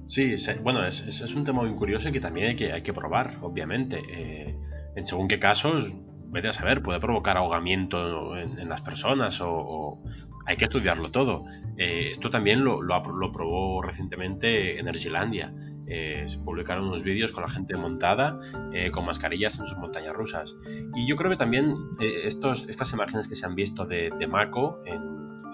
Sí, 0.05 0.35
bueno, 0.61 0.85
es, 0.85 1.01
es, 1.07 1.33
un 1.33 1.43
tema 1.43 1.63
muy 1.63 1.75
curioso 1.75 2.09
y 2.09 2.11
que 2.11 2.19
también 2.19 2.47
hay 2.47 2.55
que, 2.55 2.73
hay 2.73 2.81
que 2.81 2.93
probar, 2.93 3.39
obviamente. 3.41 4.01
Eh, 4.09 4.59
en 4.95 5.05
según 5.07 5.27
qué 5.27 5.39
casos, 5.39 5.91
vete 6.33 6.49
a 6.49 6.53
saber, 6.53 6.81
puede 6.81 6.99
provocar 6.99 7.37
ahogamiento 7.37 8.35
en, 8.35 8.67
las 8.67 8.81
personas 8.81 9.39
o, 9.41 10.01
hay 10.45 10.57
que 10.57 10.65
estudiarlo 10.65 11.11
todo. 11.11 11.45
Eh, 11.77 12.09
esto 12.11 12.29
también 12.29 12.65
lo, 12.65 12.81
lo, 12.81 13.31
probó 13.31 13.81
recientemente 13.81 14.79
Energylandia. 14.79 15.53
Eh, 15.87 16.23
se 16.27 16.39
publicaron 16.39 16.87
unos 16.87 17.03
vídeos 17.03 17.31
con 17.31 17.43
la 17.43 17.49
gente 17.49 17.75
montada 17.75 18.39
eh, 18.73 18.89
con 18.89 19.05
mascarillas 19.05 19.59
en 19.59 19.65
sus 19.65 19.77
montañas 19.77 20.13
rusas. 20.13 20.55
Y 20.95 21.07
yo 21.07 21.15
creo 21.15 21.29
que 21.29 21.37
también 21.37 21.75
estos, 21.99 22.67
estas 22.67 22.91
imágenes 22.93 23.27
que 23.27 23.35
se 23.35 23.45
han 23.45 23.55
visto 23.55 23.85
de, 23.85 24.11
de 24.17 24.27
Mako 24.27 24.81
en, 24.85 25.01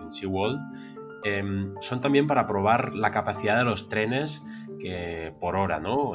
en 0.02 0.12
SeaWorld 0.12 0.60
em, 1.24 1.76
son 1.82 2.02
también 2.02 2.26
para 2.26 2.48
probar 2.48 2.96
la 2.96 3.12
capacidad 3.12 3.58
de 3.58 3.65
los 3.65 3.89
trenes 3.89 4.44
que 4.80 5.34
por 5.39 5.56
hora, 5.56 5.80
¿no? 5.80 6.13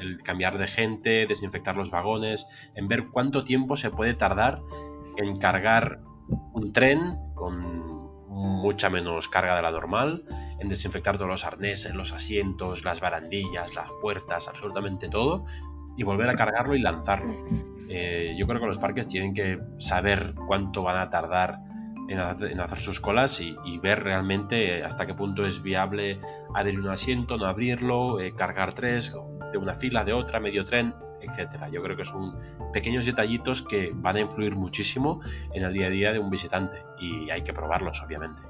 El, 0.00 0.16
cambiar 0.22 0.58
de 0.58 0.66
gente, 0.66 1.26
desinfectar 1.26 1.76
los 1.76 1.90
vagones, 1.90 2.46
en 2.74 2.88
ver 2.88 3.08
cuánto 3.08 3.44
tiempo 3.44 3.76
se 3.76 3.90
puede 3.90 4.14
tardar 4.14 4.60
en 5.16 5.36
cargar 5.36 6.00
un 6.52 6.72
tren 6.72 7.18
con 7.34 7.90
mucha 8.28 8.88
menos 8.88 9.28
carga 9.28 9.56
de 9.56 9.62
la 9.62 9.70
normal, 9.70 10.24
en 10.58 10.68
desinfectar 10.68 11.16
todos 11.16 11.28
los 11.28 11.44
arneses, 11.44 11.94
los 11.94 12.12
asientos, 12.12 12.84
las 12.84 13.00
barandillas, 13.00 13.74
las 13.74 13.90
puertas, 14.00 14.48
absolutamente 14.48 15.08
todo, 15.08 15.44
y 15.96 16.04
volver 16.04 16.28
a 16.30 16.34
cargarlo 16.34 16.74
y 16.74 16.80
lanzarlo. 16.80 17.34
Eh, 17.88 18.34
yo 18.38 18.46
creo 18.46 18.60
que 18.60 18.66
los 18.66 18.78
parques 18.78 19.06
tienen 19.06 19.34
que 19.34 19.58
saber 19.78 20.34
cuánto 20.46 20.82
van 20.82 20.98
a 20.98 21.10
tardar 21.10 21.58
en, 22.10 22.60
hacer 22.60 22.78
sus 22.78 23.00
colas 23.00 23.40
y, 23.40 23.78
ver 23.78 24.02
realmente 24.02 24.82
hasta 24.82 25.06
qué 25.06 25.14
punto 25.14 25.46
es 25.46 25.62
viable 25.62 26.20
adherir 26.54 26.80
un 26.80 26.88
asiento, 26.88 27.36
no 27.36 27.46
abrirlo, 27.46 28.20
eh, 28.20 28.34
cargar 28.34 28.74
tres, 28.74 29.16
de 29.52 29.58
una 29.58 29.74
fila, 29.74 30.04
de 30.04 30.12
otra, 30.12 30.40
medio 30.40 30.64
tren, 30.64 30.94
etcétera. 31.20 31.68
Yo 31.68 31.82
creo 31.82 31.96
que 31.96 32.04
son 32.04 32.36
pequeños 32.72 33.06
detallitos 33.06 33.62
que 33.62 33.92
van 33.94 34.16
a 34.16 34.20
influir 34.20 34.56
muchísimo 34.56 35.20
en 35.54 35.64
el 35.64 35.72
día 35.72 35.86
a 35.86 35.90
día 35.90 36.12
de 36.12 36.18
un 36.18 36.30
visitante 36.30 36.82
y 36.98 37.30
hay 37.30 37.42
que 37.42 37.52
probarlos, 37.52 38.02
obviamente 38.02 38.42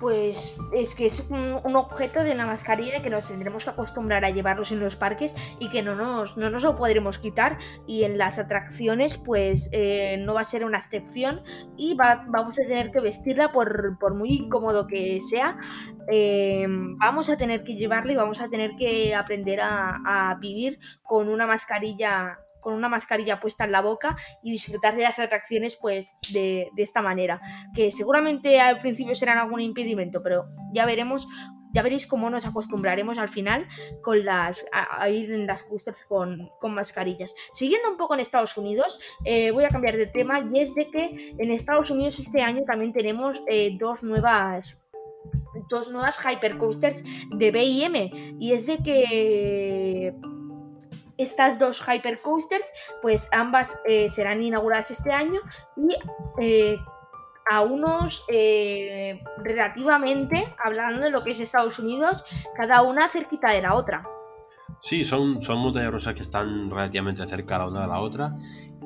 pues 0.00 0.56
es 0.72 0.94
que 0.94 1.06
es 1.06 1.28
un, 1.30 1.76
objeto 1.76 2.22
de 2.22 2.34
la 2.34 2.46
mascarilla 2.46 3.02
que 3.02 3.10
nos 3.10 3.28
tendremos 3.28 3.64
que 3.64 3.70
acostumbrar 3.70 4.24
a 4.24 4.30
llevarlos 4.30 4.72
en 4.72 4.80
los 4.80 4.96
parques 4.96 5.34
y 5.58 5.68
que 5.68 5.82
no 5.82 5.94
nos, 5.94 6.36
no 6.36 6.50
nos 6.50 6.62
lo 6.62 6.76
podremos 6.76 7.18
quitar. 7.18 7.58
Y 7.86 8.04
en 8.04 8.18
las 8.18 8.38
atracciones 8.38 9.18
pues 9.18 9.68
eh, 9.72 10.16
no 10.20 10.34
va 10.34 10.40
a 10.40 10.44
ser 10.44 10.64
una 10.64 10.78
excepción 10.78 11.42
y 11.76 11.94
vamos 11.94 12.58
a 12.58 12.66
tener 12.66 12.90
que 12.90 13.00
vestirla 13.00 13.52
por, 13.52 14.14
muy 14.14 14.34
incómodo 14.34 14.86
que 14.86 15.20
sea. 15.22 15.58
Eh, 16.10 16.66
vamos 16.68 17.28
a 17.30 17.36
tener 17.36 17.64
que 17.64 17.74
llevarla 17.74 18.12
y 18.12 18.16
vamos 18.16 18.40
a 18.40 18.48
tener 18.48 18.72
que 18.76 19.14
aprender 19.14 19.60
a 19.60 20.36
vivir 20.40 20.78
con 21.02 21.28
una 21.28 21.46
mascarilla 21.46 22.38
con 22.66 22.74
una 22.74 22.88
mascarilla 22.88 23.38
puesta 23.38 23.64
en 23.64 23.70
la 23.70 23.80
boca 23.80 24.16
y 24.42 24.50
disfrutar 24.50 24.96
de 24.96 25.04
las 25.04 25.20
atracciones 25.20 25.78
pues 25.80 26.16
de, 26.32 26.68
esta 26.76 27.00
manera. 27.00 27.40
Que 27.72 27.92
seguramente 27.92 28.60
al 28.60 28.80
principio 28.80 29.14
serán 29.14 29.38
algún 29.38 29.60
impedimento, 29.60 30.20
pero 30.20 30.46
ya 30.72 30.84
veremos 30.84 31.28
ya 31.72 31.82
veréis 31.82 32.08
cómo 32.08 32.28
nos 32.28 32.44
acostumbraremos 32.44 33.18
al 33.18 33.28
final 33.28 33.68
con 34.02 34.24
las, 34.24 34.64
a, 34.72 35.08
ir 35.10 35.30
en 35.30 35.46
las 35.46 35.62
coasters 35.62 36.02
con, 36.04 36.50
mascarillas. 36.62 37.34
Siguiendo 37.52 37.88
un 37.88 37.96
poco 37.96 38.14
en 38.14 38.20
Estados 38.20 38.56
Unidos, 38.56 38.98
eh, 39.24 39.52
voy 39.52 39.62
a 39.62 39.68
cambiar 39.68 39.96
de 39.96 40.06
tema 40.06 40.40
y 40.52 40.58
es 40.58 40.74
de 40.74 40.90
que 40.90 41.34
en 41.38 41.50
Estados 41.52 41.92
Unidos 41.92 42.18
este 42.18 42.42
año 42.42 42.64
también 42.66 42.92
tenemos 42.92 43.42
eh, 43.46 43.76
dos 43.78 44.02
nuevas 44.02 44.76
dos 45.68 45.90
nuevas 45.90 46.18
hypercoasters 46.18 47.04
de 47.30 47.50
BM 47.50 48.36
y 48.40 48.52
es 48.52 48.66
de 48.66 48.78
que 48.78 50.14
estas 51.18 51.58
dos 51.58 51.82
hypercoasters, 51.86 52.72
pues 53.02 53.28
ambas 53.32 53.80
eh, 53.86 54.10
serán 54.10 54.42
inauguradas 54.42 54.90
este 54.90 55.12
año 55.12 55.40
y 55.76 55.94
eh, 56.40 56.78
a 57.50 57.62
unos 57.62 58.24
eh, 58.28 59.22
relativamente, 59.38 60.54
hablando 60.62 61.00
de 61.00 61.10
lo 61.10 61.22
que 61.22 61.30
es 61.30 61.40
Estados 61.40 61.78
Unidos, 61.78 62.24
cada 62.56 62.82
una 62.82 63.08
cerquita 63.08 63.50
de 63.50 63.62
la 63.62 63.74
otra. 63.74 64.06
Sí, 64.80 65.04
son, 65.04 65.40
son 65.40 65.58
montañas 65.58 65.92
rusas 65.92 66.14
que 66.14 66.22
están 66.22 66.70
relativamente 66.70 67.26
cerca 67.26 67.58
la 67.58 67.68
una 67.68 67.82
de 67.82 67.88
la 67.88 68.00
otra 68.00 68.36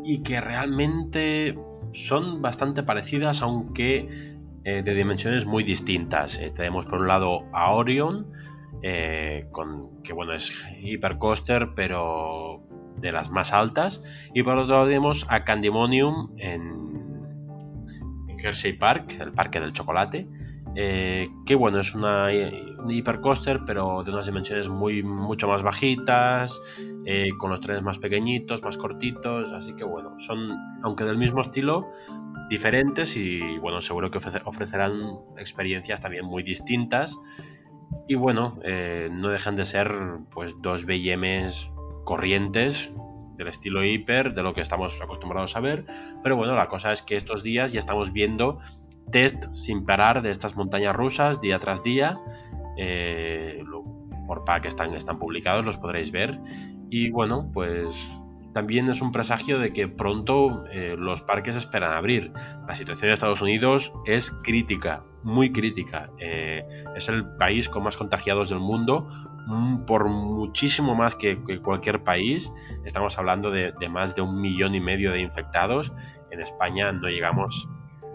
y 0.04 0.22
que 0.22 0.40
realmente 0.40 1.58
son 1.92 2.40
bastante 2.40 2.82
parecidas, 2.82 3.42
aunque 3.42 4.28
de 4.62 4.94
dimensiones 4.94 5.46
muy 5.46 5.64
distintas. 5.64 6.38
tenemos 6.54 6.84
por 6.84 7.00
un 7.00 7.08
lado 7.08 7.44
a 7.52 7.72
Orion, 7.72 8.30
eh, 8.82 9.46
con, 9.50 10.02
que 10.02 10.12
bueno, 10.12 10.32
es 10.32 10.52
hipercoaster, 10.80 11.70
pero 11.74 12.62
de 12.96 13.12
las 13.12 13.30
más 13.30 13.52
altas. 13.52 14.02
Y 14.34 14.42
por 14.42 14.58
otro 14.58 14.76
lado 14.76 14.86
tenemos 14.86 15.26
a 15.28 15.44
Candymonium 15.44 16.32
en, 16.38 17.20
en 18.28 18.40
Hershey 18.40 18.74
Park, 18.74 19.16
el 19.20 19.32
parque 19.32 19.60
del 19.60 19.72
chocolate. 19.72 20.28
Eh, 20.76 21.28
que 21.46 21.56
bueno, 21.56 21.80
es 21.80 21.94
una, 21.94 22.28
un 22.78 22.90
hipercoaster, 22.90 23.60
pero 23.66 24.04
de 24.04 24.12
unas 24.12 24.26
dimensiones 24.26 24.68
muy, 24.68 25.02
mucho 25.02 25.48
más 25.48 25.62
bajitas, 25.62 26.60
eh, 27.06 27.30
con 27.38 27.50
los 27.50 27.60
trenes 27.60 27.82
más 27.82 27.98
pequeñitos, 27.98 28.62
más 28.62 28.76
cortitos, 28.76 29.52
así 29.52 29.74
que 29.74 29.84
bueno, 29.84 30.14
son, 30.20 30.56
aunque 30.82 31.04
del 31.04 31.18
mismo 31.18 31.40
estilo, 31.42 31.90
diferentes 32.48 33.16
y 33.16 33.58
bueno, 33.58 33.80
seguro 33.80 34.10
que 34.10 34.18
ofrecerán 34.18 35.18
experiencias 35.38 36.00
también 36.00 36.24
muy 36.24 36.42
distintas 36.42 37.18
y 38.08 38.14
bueno, 38.14 38.58
eh, 38.64 39.08
no 39.10 39.28
dejan 39.28 39.56
de 39.56 39.64
ser 39.64 39.92
pues 40.30 40.54
dos 40.60 40.84
BMs 40.84 41.72
corrientes 42.04 42.90
del 43.36 43.48
estilo 43.48 43.84
hiper, 43.84 44.34
de 44.34 44.42
lo 44.42 44.52
que 44.52 44.60
estamos 44.60 45.00
acostumbrados 45.00 45.56
a 45.56 45.60
ver. 45.60 45.86
Pero 46.22 46.36
bueno, 46.36 46.54
la 46.56 46.68
cosa 46.68 46.92
es 46.92 47.02
que 47.02 47.16
estos 47.16 47.42
días 47.42 47.72
ya 47.72 47.78
estamos 47.78 48.12
viendo 48.12 48.58
test 49.10 49.52
sin 49.52 49.84
parar 49.84 50.22
de 50.22 50.30
estas 50.30 50.56
montañas 50.56 50.94
rusas 50.94 51.40
día 51.40 51.58
tras 51.58 51.82
día. 51.82 52.20
Eh, 52.76 53.64
por 54.26 54.44
pack 54.44 54.66
están, 54.66 54.94
están 54.94 55.18
publicados, 55.18 55.66
los 55.66 55.78
podréis 55.78 56.12
ver. 56.12 56.38
Y 56.90 57.10
bueno, 57.10 57.50
pues 57.52 58.19
también 58.52 58.88
es 58.88 59.00
un 59.00 59.12
presagio 59.12 59.58
de 59.58 59.72
que 59.72 59.88
pronto 59.88 60.64
eh, 60.70 60.96
los 60.98 61.22
parques 61.22 61.56
esperan 61.56 61.92
abrir. 61.92 62.32
La 62.66 62.74
situación 62.74 63.08
de 63.08 63.14
Estados 63.14 63.42
Unidos 63.42 63.92
es 64.06 64.30
crítica, 64.42 65.04
muy 65.22 65.52
crítica. 65.52 66.10
Eh, 66.18 66.66
es 66.96 67.08
el 67.08 67.26
país 67.36 67.68
con 67.68 67.84
más 67.84 67.96
contagiados 67.96 68.50
del 68.50 68.58
mundo, 68.58 69.08
mm, 69.46 69.84
por 69.84 70.08
muchísimo 70.08 70.94
más 70.94 71.14
que, 71.14 71.38
cualquier 71.62 72.02
país. 72.02 72.52
Estamos 72.84 73.18
hablando 73.18 73.50
de, 73.50 73.72
más 73.88 74.16
de 74.16 74.22
un 74.22 74.40
millón 74.40 74.74
y 74.74 74.80
medio 74.80 75.12
de 75.12 75.20
infectados. 75.20 75.92
En 76.30 76.40
España 76.40 76.92
no 76.92 77.08
llegamos 77.08 77.68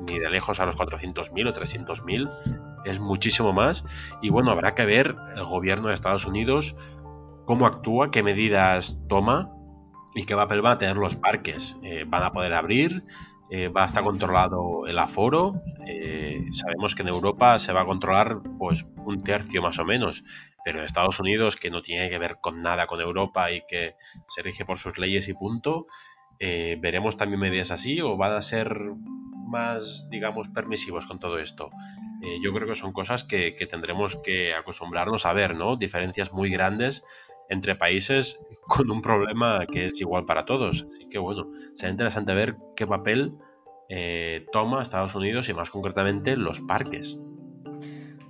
ni 0.08 0.20
de 0.20 0.30
lejos 0.30 0.60
a 0.60 0.66
los 0.66 0.78
400.000 0.78 1.48
o 1.48 1.54
300.000. 1.54 2.84
Es 2.84 3.00
muchísimo 3.00 3.54
más. 3.54 3.86
Y 4.22 4.30
bueno, 4.30 4.52
habrá 4.52 4.76
que 4.76 4.86
ver 4.86 5.16
el 5.36 5.46
gobierno 5.46 5.88
de 5.88 5.94
Estados 5.94 6.26
Unidos 6.26 6.76
cómo 7.46 7.68
actúa, 7.68 8.12
qué 8.12 8.24
medidas 8.24 9.00
toma 9.08 9.55
y 10.16 10.24
qué 10.24 10.36
papel 10.36 10.62
van 10.62 10.74
a 10.74 10.78
tener 10.78 10.96
los 10.96 11.18
parques. 11.18 11.76
Eh, 11.84 12.06
van 12.08 12.24
a 12.24 12.32
poder 12.32 12.54
abrir, 12.54 13.04
eh, 13.52 13.68
va 13.68 13.84
a 13.84 13.86
estar 13.86 14.04
controlado 14.04 14.88
el 14.88 14.98
aforo. 14.98 15.62
Eh, 15.86 16.42
sabemos 16.54 16.96
que 16.96 17.04
en 17.04 17.10
Europa 17.10 17.60
se 17.60 17.74
va 17.74 17.82
a 17.82 17.86
controlar 17.86 18.40
pues 18.58 18.86
un 19.06 19.22
tercio 19.22 19.62
más 19.62 19.78
o 19.78 19.86
menos, 19.86 20.24
pero 20.64 20.80
en 20.80 20.86
Estados 20.86 21.20
Unidos, 21.20 21.58
que 21.58 21.70
no 21.70 21.82
tiene 21.82 22.10
que 22.10 22.18
ver 22.18 22.38
con 22.42 22.62
nada 22.62 22.88
con 22.88 23.02
Europa 23.02 23.52
y 23.52 23.64
que 23.68 23.96
se 24.30 24.42
rige 24.42 24.66
por 24.66 24.78
sus 24.78 24.98
leyes 24.98 25.28
y 25.28 25.34
punto, 25.34 25.86
veremos 26.40 27.18
también 27.18 27.40
medidas 27.40 27.72
así 27.72 28.02
o 28.02 28.18
van 28.18 28.34
a 28.34 28.42
ser 28.42 28.78
más, 29.48 30.08
digamos, 30.10 30.50
permisivos 30.50 31.06
con 31.06 31.20
todo 31.20 31.40
esto. 31.40 31.70
yo 32.44 32.54
creo 32.54 32.68
que 32.68 32.76
son 32.76 32.92
cosas 32.92 33.24
que, 33.24 33.56
que 33.56 33.68
tendremos 33.68 34.18
que 34.18 34.54
acostumbrarnos 34.54 35.26
a 35.26 35.34
ver, 35.34 35.56
¿no? 35.56 35.78
Diferencias 35.78 36.34
muy 36.34 36.50
grandes 36.50 37.04
entre 37.50 37.76
países 37.76 38.40
con 38.68 38.90
un 38.92 39.02
problema 39.02 39.66
que 39.66 39.86
es 39.88 40.02
igual 40.02 40.26
para 40.26 40.46
todos. 40.46 40.88
Así 40.90 41.08
que 41.08 41.20
bueno, 41.20 41.48
será 41.74 41.92
interesante 41.92 42.34
ver 42.34 42.58
qué 42.76 42.88
papel 42.88 43.34
eh, 43.90 44.46
toma 44.52 44.82
Estados 44.82 45.16
Unidos 45.16 45.50
y 45.50 45.54
más 45.54 45.70
concretamente 45.70 46.36
los 46.38 46.62
parques. 46.62 47.18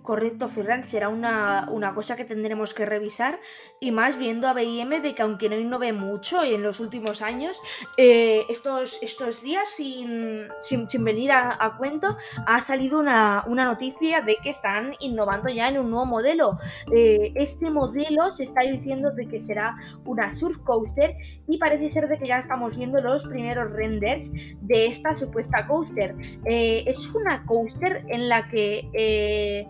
Correcto, 0.06 0.50
Ferran, 0.50 0.84
será 0.84 1.10
una, 1.10 1.66
cosa 1.96 2.16
que 2.16 2.26
tendremos 2.26 2.76
que 2.76 2.86
revisar 2.86 3.40
y 3.80 3.90
más 3.90 4.20
viendo 4.20 4.48
a 4.48 4.54
BIM 4.54 5.02
de 5.02 5.16
que 5.16 5.24
aunque 5.24 5.50
no 5.50 5.58
innove 5.58 5.94
mucho 5.94 6.44
en 6.44 6.62
los 6.62 6.80
últimos 6.80 7.24
años, 7.24 7.60
eh, 7.98 8.46
estos, 8.48 9.00
estos 9.02 9.42
días 9.42 9.68
sin, 9.68 10.48
sin, 10.62 11.04
venir 11.04 11.32
a, 11.32 11.76
cuento 11.80 12.18
ha 12.46 12.62
salido 12.62 13.00
una, 13.00 13.44
noticia 13.48 14.22
de 14.22 14.38
que 14.44 14.52
están 14.52 14.94
innovando 15.00 15.50
ya 15.50 15.70
en 15.70 15.80
un 15.80 15.90
nuevo 15.90 16.06
modelo. 16.06 16.60
Eh, 16.94 17.32
este 17.34 17.72
modelo 17.72 18.32
se 18.32 18.44
está 18.44 18.62
diciendo 18.62 19.10
de 19.10 19.28
que 19.28 19.42
será 19.42 19.76
una 20.06 20.36
surf 20.36 20.60
coaster 20.60 21.16
y 21.48 21.58
parece 21.58 21.90
ser 21.90 22.08
de 22.08 22.20
que 22.20 22.28
ya 22.28 22.38
estamos 22.38 22.78
viendo 22.78 23.02
los 23.02 23.26
primeros 23.26 23.72
renders 23.72 24.32
de 24.62 24.86
esta 24.86 25.16
supuesta 25.16 25.66
coaster. 25.66 26.16
Eh, 26.46 26.84
es 26.86 27.12
una 27.16 27.44
coaster 27.48 28.06
en 28.08 28.30
la 28.30 28.48
que 28.50 29.66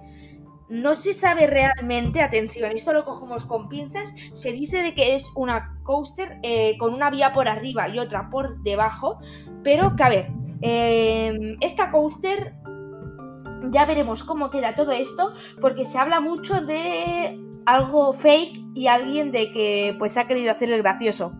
no 0.69 0.95
se 0.95 1.13
sabe 1.13 1.47
realmente, 1.47 2.21
atención, 2.21 2.71
esto 2.71 2.93
lo 2.93 3.05
cogemos 3.05 3.45
con 3.45 3.69
pinzas, 3.69 4.13
se 4.33 4.51
dice 4.51 4.81
de 4.81 4.93
que 4.93 5.15
es 5.15 5.31
una 5.35 5.77
coaster 5.83 6.39
eh, 6.43 6.77
con 6.77 6.93
una 6.93 7.09
vía 7.09 7.33
por 7.33 7.47
arriba 7.47 7.87
y 7.89 7.99
otra 7.99 8.29
por 8.29 8.61
debajo, 8.63 9.19
pero 9.63 9.95
que 9.95 10.03
a 10.03 10.09
ver, 10.09 10.27
em, 10.61 11.57
esta 11.61 11.91
coaster 11.91 12.55
ya 13.69 13.85
veremos 13.85 14.23
cómo 14.23 14.49
queda 14.49 14.75
todo 14.75 14.91
esto, 14.91 15.33
porque 15.61 15.85
se 15.85 15.97
habla 15.97 16.19
mucho 16.19 16.61
de 16.61 17.39
algo 17.65 18.13
fake 18.13 18.61
y 18.75 18.87
alguien 18.87 19.31
de 19.31 19.51
que 19.51 19.95
pues 19.97 20.17
ha 20.17 20.27
querido 20.27 20.51
hacer 20.51 20.71
el 20.71 20.81
gracioso. 20.81 21.33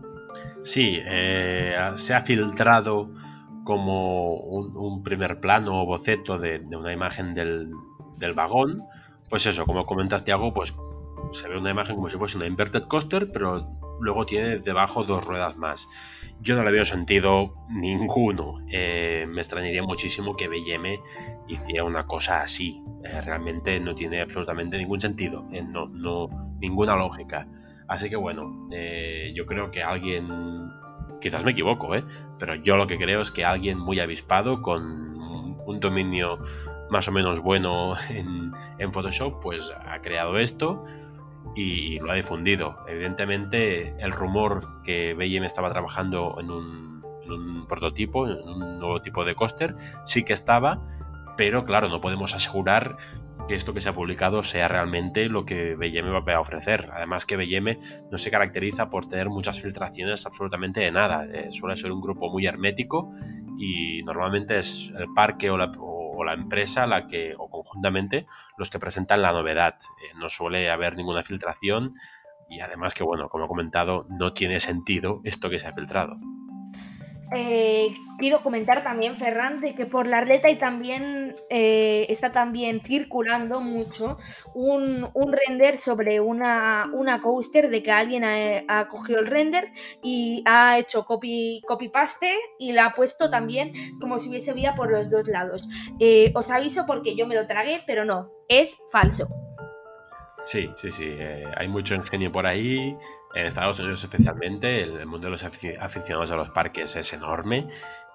Sí, 0.62 0.98
eh, 1.04 1.76
se 1.94 2.14
ha 2.14 2.20
filtrado 2.20 3.10
como 3.64 4.34
un, 4.34 5.02
primer 5.02 5.40
plano 5.40 5.82
o 5.82 5.86
boceto 5.86 6.38
de, 6.38 6.60
una 6.76 6.92
imagen 6.92 7.34
del, 7.34 7.70
del 8.18 8.32
vagón 8.32 8.82
pues 9.28 9.46
eso, 9.46 9.66
como 9.66 9.86
comentaste 9.86 10.32
algo, 10.32 10.52
pues 10.52 10.74
se 11.32 11.48
ve 11.48 11.58
una 11.58 11.70
imagen 11.70 11.96
como 11.96 12.08
si 12.08 12.16
fuese 12.16 12.36
una 12.36 12.46
inverted 12.46 12.84
coaster, 12.84 13.30
pero 13.32 13.68
luego 14.00 14.24
tiene 14.24 14.58
debajo 14.58 15.04
dos 15.04 15.24
ruedas 15.24 15.56
más. 15.56 15.88
Yo 16.40 16.54
no 16.54 16.62
le 16.64 16.70
veo 16.70 16.84
sentido 16.84 17.52
ninguno. 17.68 18.60
Eh, 18.70 19.26
me 19.28 19.40
extrañaría 19.40 19.82
muchísimo 19.82 20.36
que 20.36 20.48
BM 20.48 21.00
hiciera 21.48 21.84
una 21.84 22.06
cosa 22.06 22.42
así. 22.42 22.82
Eh, 23.04 23.20
realmente 23.22 23.80
no 23.80 23.94
tiene 23.94 24.20
absolutamente 24.20 24.78
ningún 24.78 25.00
sentido. 25.00 25.46
Eh, 25.52 25.62
no, 25.62 25.88
no, 25.88 26.28
ninguna 26.60 26.96
lógica. 26.96 27.48
Así 27.88 28.10
que 28.10 28.16
bueno, 28.16 28.68
yo 29.32 29.46
creo 29.46 29.70
que 29.70 29.80
alguien, 29.80 30.28
quizás 31.20 31.44
me 31.44 31.52
equivoco, 31.52 31.90
pero 32.36 32.56
yo 32.56 32.76
lo 32.76 32.88
que 32.88 32.96
creo 32.96 33.20
es 33.20 33.30
que 33.30 33.44
alguien 33.44 33.78
muy 33.78 34.00
avispado, 34.00 34.60
con 34.60 35.14
un 35.64 35.78
dominio 35.78 36.40
más 36.90 37.08
o 37.08 37.12
menos 37.12 37.40
bueno 37.40 37.94
en, 38.08 38.92
Photoshop, 38.92 39.40
pues 39.42 39.72
ha 39.86 40.00
creado 40.00 40.38
esto 40.38 40.84
y 41.54 41.98
lo 42.00 42.12
ha 42.12 42.14
difundido. 42.14 42.78
Evidentemente, 42.88 43.94
el 43.98 44.12
rumor 44.12 44.82
que 44.82 45.14
BM 45.14 45.46
estaba 45.46 45.70
trabajando 45.70 46.36
en 46.38 46.50
un, 46.50 47.66
prototipo, 47.68 48.28
en 48.28 48.48
un 48.48 48.78
nuevo 48.78 49.02
tipo 49.02 49.24
de 49.24 49.34
coaster, 49.34 49.74
sí 50.04 50.24
que 50.24 50.32
estaba, 50.32 50.80
pero 51.36 51.64
claro, 51.64 51.88
no 51.88 52.00
podemos 52.00 52.34
asegurar 52.34 52.96
que 53.48 53.54
esto 53.54 53.74
que 53.74 53.80
se 53.80 53.88
ha 53.88 53.94
publicado 53.94 54.42
sea 54.42 54.68
realmente 54.68 55.28
lo 55.28 55.44
que 55.44 55.74
BM 55.74 56.20
va 56.20 56.34
a 56.34 56.40
ofrecer. 56.40 56.88
Además 56.92 57.26
que 57.26 57.36
BM 57.36 57.78
no 58.10 58.18
se 58.18 58.30
caracteriza 58.30 58.90
por 58.90 59.08
tener 59.08 59.28
muchas 59.28 59.60
filtraciones 59.60 60.26
absolutamente 60.26 60.80
de 60.80 60.90
nada. 60.90 61.26
Eh, 61.26 61.50
suele 61.50 61.76
ser 61.76 61.92
un 61.92 62.00
grupo 62.00 62.30
muy 62.30 62.46
hermético 62.46 63.10
y 63.58 64.02
normalmente 64.04 64.58
es 64.58 64.92
el 64.96 65.06
parque 65.14 65.50
o 65.50 65.56
la, 65.56 65.70
la 66.24 66.34
empresa 66.34 66.86
la 66.86 67.06
que, 67.06 67.34
o 67.38 67.48
conjuntamente, 67.48 68.26
los 68.56 68.70
que 68.70 68.78
presentan 68.78 69.22
la 69.22 69.32
novedad. 69.32 69.74
Eh, 70.02 70.12
no 70.16 70.28
suele 70.28 70.70
haber 70.70 70.96
ninguna 70.96 71.22
filtración 71.22 71.94
y 72.48 72.60
además 72.60 72.94
que, 72.94 73.04
bueno, 73.04 73.28
como 73.28 73.46
he 73.46 73.48
comentado, 73.48 74.06
no 74.08 74.32
tiene 74.32 74.60
sentido 74.60 75.20
esto 75.24 75.50
que 75.50 75.58
se 75.58 75.66
ha 75.66 75.72
filtrado. 75.72 76.16
Eh, 77.32 77.92
quiero 78.18 78.40
comentar 78.40 78.84
también, 78.84 79.16
Ferran, 79.16 79.60
de 79.60 79.74
que 79.74 79.84
por 79.84 80.06
la 80.06 80.20
red 80.20 80.40
y 80.46 80.56
también 80.56 81.34
eh, 81.50 82.06
está 82.08 82.30
también 82.30 82.80
circulando 82.82 83.60
mucho 83.60 84.16
un, 84.54 85.08
render 85.48 85.78
sobre 85.80 86.20
una, 86.20 86.88
una, 86.92 87.20
coaster 87.20 87.68
de 87.68 87.82
que 87.82 87.90
alguien 87.90 88.22
ha, 88.24 88.88
cogido 88.88 89.18
el 89.18 89.26
render 89.26 89.72
y 90.02 90.42
ha 90.46 90.78
hecho 90.78 91.04
copy, 91.04 91.62
copy 91.66 91.88
paste 91.88 92.32
y 92.58 92.72
la 92.72 92.86
ha 92.86 92.94
puesto 92.94 93.28
también 93.28 93.72
como 94.00 94.18
si 94.18 94.28
hubiese 94.28 94.52
vía 94.52 94.74
por 94.76 94.90
los 94.90 95.10
dos 95.10 95.26
lados. 95.26 95.68
Eh, 95.98 96.32
os 96.34 96.50
aviso 96.50 96.86
porque 96.86 97.16
yo 97.16 97.26
me 97.26 97.34
lo 97.34 97.46
tragué, 97.46 97.82
pero 97.86 98.04
no, 98.04 98.30
es 98.48 98.78
falso. 98.92 99.28
Sí, 100.44 100.70
sí, 100.76 100.92
sí, 100.92 101.10
hay 101.56 101.66
mucho 101.66 101.96
ingenio 101.96 102.30
por 102.30 102.46
ahí 102.46 102.96
en 103.34 103.46
Estados 103.46 103.78
Unidos 103.80 104.02
especialmente, 104.02 104.82
el, 104.82 105.06
mundo 105.06 105.26
de 105.26 105.32
los 105.32 105.44
aficionados 105.44 106.30
a 106.30 106.36
los 106.36 106.50
parques 106.50 106.96
es 106.96 107.12
enorme 107.12 107.68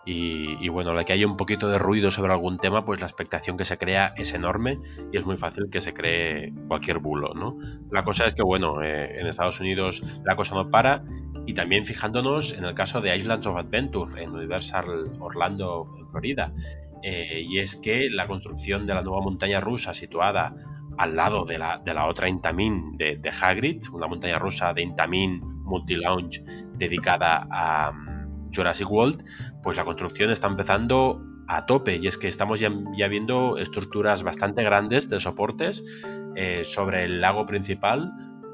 y, 0.03 0.68
bueno, 0.70 0.93
la 0.93 1.03
que 1.03 1.14
haya 1.14 1.28
un 1.28 1.38
poquito 1.38 1.70
de 1.70 1.78
ruido 1.78 2.09
sobre 2.09 2.32
algún 2.32 2.57
tema, 2.57 2.84
pues 2.84 2.99
la 3.01 3.05
expectación 3.05 3.55
que 3.55 3.66
se 3.66 3.78
crea 3.78 4.14
es 4.18 4.34
enorme 4.34 4.80
y 5.12 5.18
es 5.18 5.26
muy 5.26 5.38
fácil 5.38 5.70
que 5.72 5.80
se 5.80 5.93
cree 5.93 6.53
cualquier 6.68 6.97
bulo, 6.97 7.36
¿no? 7.36 7.57
La 7.91 8.03
cosa 8.03 8.26
es 8.26 8.34
que, 8.34 8.41
bueno, 8.41 8.82
eh, 8.82 9.20
en 9.20 9.28
Estados 9.28 9.59
Unidos 9.59 10.01
la 10.26 10.36
cosa 10.36 10.55
no 10.55 10.72
para 10.72 11.03
y 11.45 11.53
también 11.53 11.86
fijándonos 11.86 12.53
en 12.53 12.66
el 12.66 12.74
caso 12.74 12.99
de 12.99 13.16
Islands 13.16 13.45
of 13.45 13.57
Adventure 13.57 14.24
en 14.24 14.32
Universal 14.32 15.12
Orlando, 15.20 15.86
Florida, 16.09 16.51
eh, 17.03 17.45
y 17.47 17.59
es 17.59 17.76
que 17.76 18.09
la 18.09 18.28
construcción 18.28 18.88
de 18.88 18.95
la 18.95 19.03
nueva 19.03 19.22
montaña 19.22 19.59
rusa 19.59 19.93
situada 19.93 20.55
al 20.98 21.16
lado 21.16 21.46
de 21.46 21.58
la, 21.58 21.82
de 21.84 21.94
la 21.94 22.08
otra 22.08 22.28
Intamin 22.28 22.98
de, 22.98 23.32
Hagrid, 23.42 23.84
una 23.94 24.08
montaña 24.08 24.39
rusa 24.39 24.74
de 24.74 24.82
Intamin 24.82 25.42
multi-lounge 25.64 26.44
dedicada 26.76 27.48
a 27.50 27.92
mm, 27.92 28.52
Jurassic 28.54 28.89
World, 28.92 29.24
pues 29.64 29.78
la 29.78 29.86
construcción 29.86 30.32
está 30.32 30.48
empezando 30.48 31.22
a 31.48 31.66
tope. 31.66 31.98
Y 31.98 32.08
es 32.08 32.18
que 32.18 32.28
estamos 32.28 32.60
ya, 32.60 32.70
viendo 33.08 33.58
estructuras 33.58 34.24
bastante 34.24 34.64
grandes 34.64 35.10
de 35.10 35.20
soportes 35.20 35.84
eh, 36.36 36.64
sobre 36.64 37.06
el 37.06 37.22
lago 37.22 37.46
principal 37.46 38.12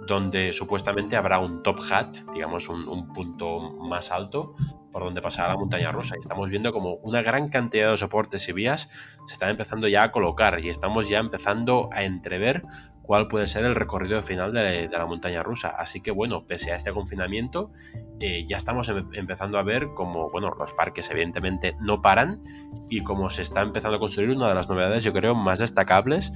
donde 0.08 0.54
supuestamente 0.54 1.16
habrá 1.16 1.40
un 1.40 1.62
top 1.62 1.80
hat, 1.92 2.18
digamos 2.34 2.70
un, 2.70 2.88
un 2.88 3.14
punto 3.14 3.60
más 3.60 4.12
alto 4.12 4.56
por 4.92 5.04
donde 5.04 5.22
pasará 5.22 5.50
la 5.50 5.58
montaña 5.58 5.92
rusa. 5.92 6.16
Y 6.16 6.20
estamos 6.22 6.50
viendo 6.50 6.74
como 6.74 6.96
una 6.96 7.22
gran 7.22 7.50
cantidad 7.50 7.92
de 7.92 7.98
soportes 7.98 8.48
y 8.50 8.54
vías 8.54 8.90
se 9.26 9.34
están 9.34 9.50
empezando 9.50 9.88
ya 9.88 10.04
a 10.04 10.12
colocar 10.12 10.60
y 10.60 10.70
estamos 10.70 11.10
ya 11.10 11.20
empezando 11.20 11.90
a 11.92 12.04
entrever 12.04 12.64
cuál 13.08 13.30
puede 13.30 13.48
ser 13.48 13.64
el 13.64 13.74
recorrido 13.74 14.22
final 14.22 14.54
de, 14.54 14.90
la 14.90 15.06
montaña 15.06 15.42
rusa. 15.42 15.70
Así 15.70 16.02
que 16.02 16.12
bueno, 16.12 16.46
pese 16.46 16.74
a 16.74 16.76
este 16.76 16.92
confinamiento, 16.92 17.72
eh, 18.20 18.46
ya 18.46 18.58
estamos 18.58 18.90
em, 18.90 19.08
empezando 19.14 19.58
a 19.58 19.64
ver 19.64 19.88
como, 19.96 20.30
bueno, 20.30 20.52
los 20.60 20.74
parques 20.74 21.10
evidentemente 21.10 21.76
no 21.80 22.02
paran 22.02 22.42
y 22.90 23.02
como 23.02 23.30
se 23.30 23.42
está 23.42 23.62
empezando 23.62 23.96
a 23.96 24.00
construir 24.00 24.30
una 24.30 24.50
de 24.50 24.56
las 24.56 24.70
novedades, 24.70 25.06
yo 25.06 25.14
creo, 25.14 25.34
más 25.34 25.58
destacables 25.60 26.34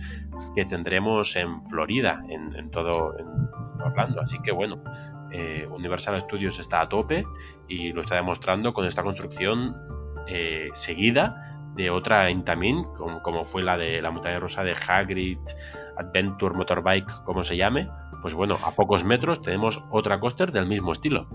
que 0.56 0.66
tendremos 0.66 1.36
en 1.36 1.64
Florida, 1.66 2.24
en, 2.30 2.72
todo 2.72 3.20
en 3.20 3.28
Orlando. 3.82 4.22
Así 4.22 4.38
que 4.42 4.54
bueno, 4.54 4.82
eh, 5.32 5.68
Universal 5.70 6.22
Studios 6.22 6.58
está 6.58 6.80
a 6.80 6.88
tope 6.88 7.26
y 7.68 7.92
lo 7.92 8.00
está 8.00 8.16
demostrando 8.16 8.74
con 8.74 8.86
esta 8.86 9.04
construcción 9.04 9.76
eh, 10.28 10.70
seguida 10.72 11.51
otra 11.90 12.30
Intamin, 12.30 12.84
como, 12.96 13.22
como, 13.22 13.46
fue 13.46 13.64
la 13.64 13.78
de 13.78 14.02
la 14.02 14.12
montaña 14.12 14.40
rusa 14.40 14.64
de 14.64 14.74
Hagrid 14.88 15.40
Adventure 15.98 16.56
Motorbike, 16.56 17.24
como 17.24 17.44
se 17.44 17.58
llame, 17.58 17.90
pues 18.22 18.34
bueno, 18.34 18.58
a 18.66 18.72
pocos 18.72 19.04
metros 19.04 19.42
tenemos 19.42 19.84
otra 19.90 20.20
coaster 20.20 20.52
del 20.52 20.68
mismo 20.68 20.92
estilo. 20.92 21.28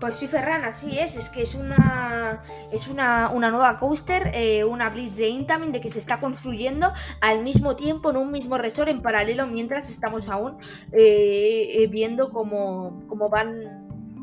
Pues 0.00 0.16
sí, 0.16 0.28
Ferran, 0.28 0.64
así 0.64 0.98
es. 0.98 1.14
Es 1.14 1.28
que 1.28 1.42
es 1.42 1.54
una 1.54 2.40
es 2.72 2.88
una, 2.88 3.28
nueva 3.28 3.76
coaster, 3.76 4.30
eh, 4.34 4.64
una 4.64 4.88
Blitz 4.88 5.16
de 5.16 5.28
Intamin 5.28 5.72
de 5.72 5.80
que 5.80 5.90
se 5.90 5.98
está 5.98 6.20
construyendo 6.20 6.92
al 7.20 7.42
mismo 7.42 7.76
tiempo 7.76 8.10
en 8.10 8.16
un 8.16 8.30
mismo 8.30 8.56
resort 8.56 8.88
en 8.88 9.02
paralelo 9.02 9.46
mientras 9.46 9.90
estamos 9.90 10.28
aún 10.28 10.56
eh, 10.92 11.86
viendo 11.90 12.30
cómo, 12.30 13.02
cómo 13.08 13.28
van 13.28 13.79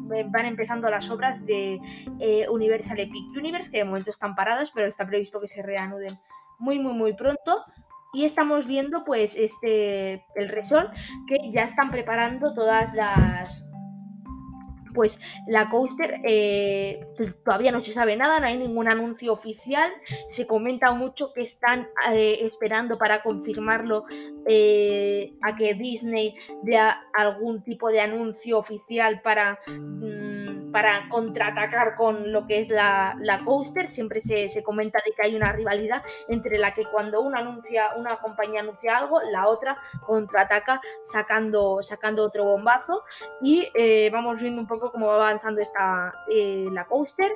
van 0.07 0.45
empezando 0.45 0.89
las 0.89 1.09
obras 1.09 1.45
de 1.45 1.79
eh, 2.19 2.47
Universal 2.49 2.99
Epic 2.99 3.35
Universe, 3.35 3.71
que 3.71 3.79
de 3.79 3.85
momento 3.85 4.09
están 4.09 4.35
paradas, 4.35 4.71
pero 4.71 4.87
está 4.87 5.05
previsto 5.05 5.39
que 5.39 5.47
se 5.47 5.61
reanuden 5.61 6.13
muy, 6.59 6.79
muy, 6.79 6.93
muy 6.93 7.13
pronto. 7.13 7.65
Y 8.13 8.25
estamos 8.25 8.65
viendo, 8.65 9.03
pues, 9.03 9.35
este, 9.35 10.25
el 10.35 10.49
resort, 10.49 10.93
que 11.27 11.51
ya 11.51 11.63
están 11.63 11.91
preparando 11.91 12.53
todas 12.53 12.93
las, 12.93 13.67
pues 14.97 15.19
la 15.45 15.69
coaster 15.69 16.21
eh, 16.23 17.05
todavía 17.45 17.71
no 17.71 17.81
se 17.81 17.93
sabe 17.93 18.17
nada, 18.17 18.39
no 18.39 18.47
hay 18.47 18.57
ningún 18.57 18.87
anuncio 18.87 19.31
oficial, 19.31 19.93
se 20.27 20.47
comenta 20.47 20.91
mucho 20.91 21.33
que 21.33 21.43
están 21.43 21.87
eh, 22.11 22.39
esperando 22.41 22.97
para 22.97 23.21
confirmarlo 23.21 24.05
a 24.07 25.55
que 25.55 25.75
Disney 25.77 26.35
dé 26.63 26.79
algún 27.13 27.61
tipo 27.61 27.91
de 27.91 28.01
anuncio 28.01 28.57
oficial 28.57 29.21
para... 29.21 29.59
Mm, 29.79 30.56
para 30.77 31.09
contraatacar 31.09 31.95
con 31.95 32.31
lo 32.31 32.45
que 32.45 32.59
es 32.59 32.69
la, 32.69 33.41
coaster. 33.43 33.89
Siempre 33.89 34.21
se, 34.21 34.61
comenta 34.61 35.01
de 35.03 35.11
que 35.11 35.23
hay 35.23 35.35
una 35.35 35.51
rivalidad 35.51 36.03
entre 36.27 36.59
la 36.59 36.75
que 36.75 36.85
cuando 36.85 37.21
una 37.21 37.39
anuncia, 37.39 37.95
una 37.95 38.19
compañía 38.19 38.59
anuncia 38.59 38.95
algo, 38.95 39.19
la 39.31 39.47
otra 39.47 39.81
contraataca 40.05 40.79
sacando, 41.03 41.81
sacando 41.81 42.23
otro 42.23 42.43
bombazo. 42.43 43.03
Y 43.41 43.67
eh, 43.73 44.11
vamos 44.13 44.39
viendo 44.39 44.61
un 44.61 44.67
poco 44.67 44.91
cómo 44.91 45.07
va 45.07 45.15
avanzando 45.15 45.61
esta 45.61 46.13
eh, 46.29 46.67
la 46.71 46.85
coaster 46.85 47.31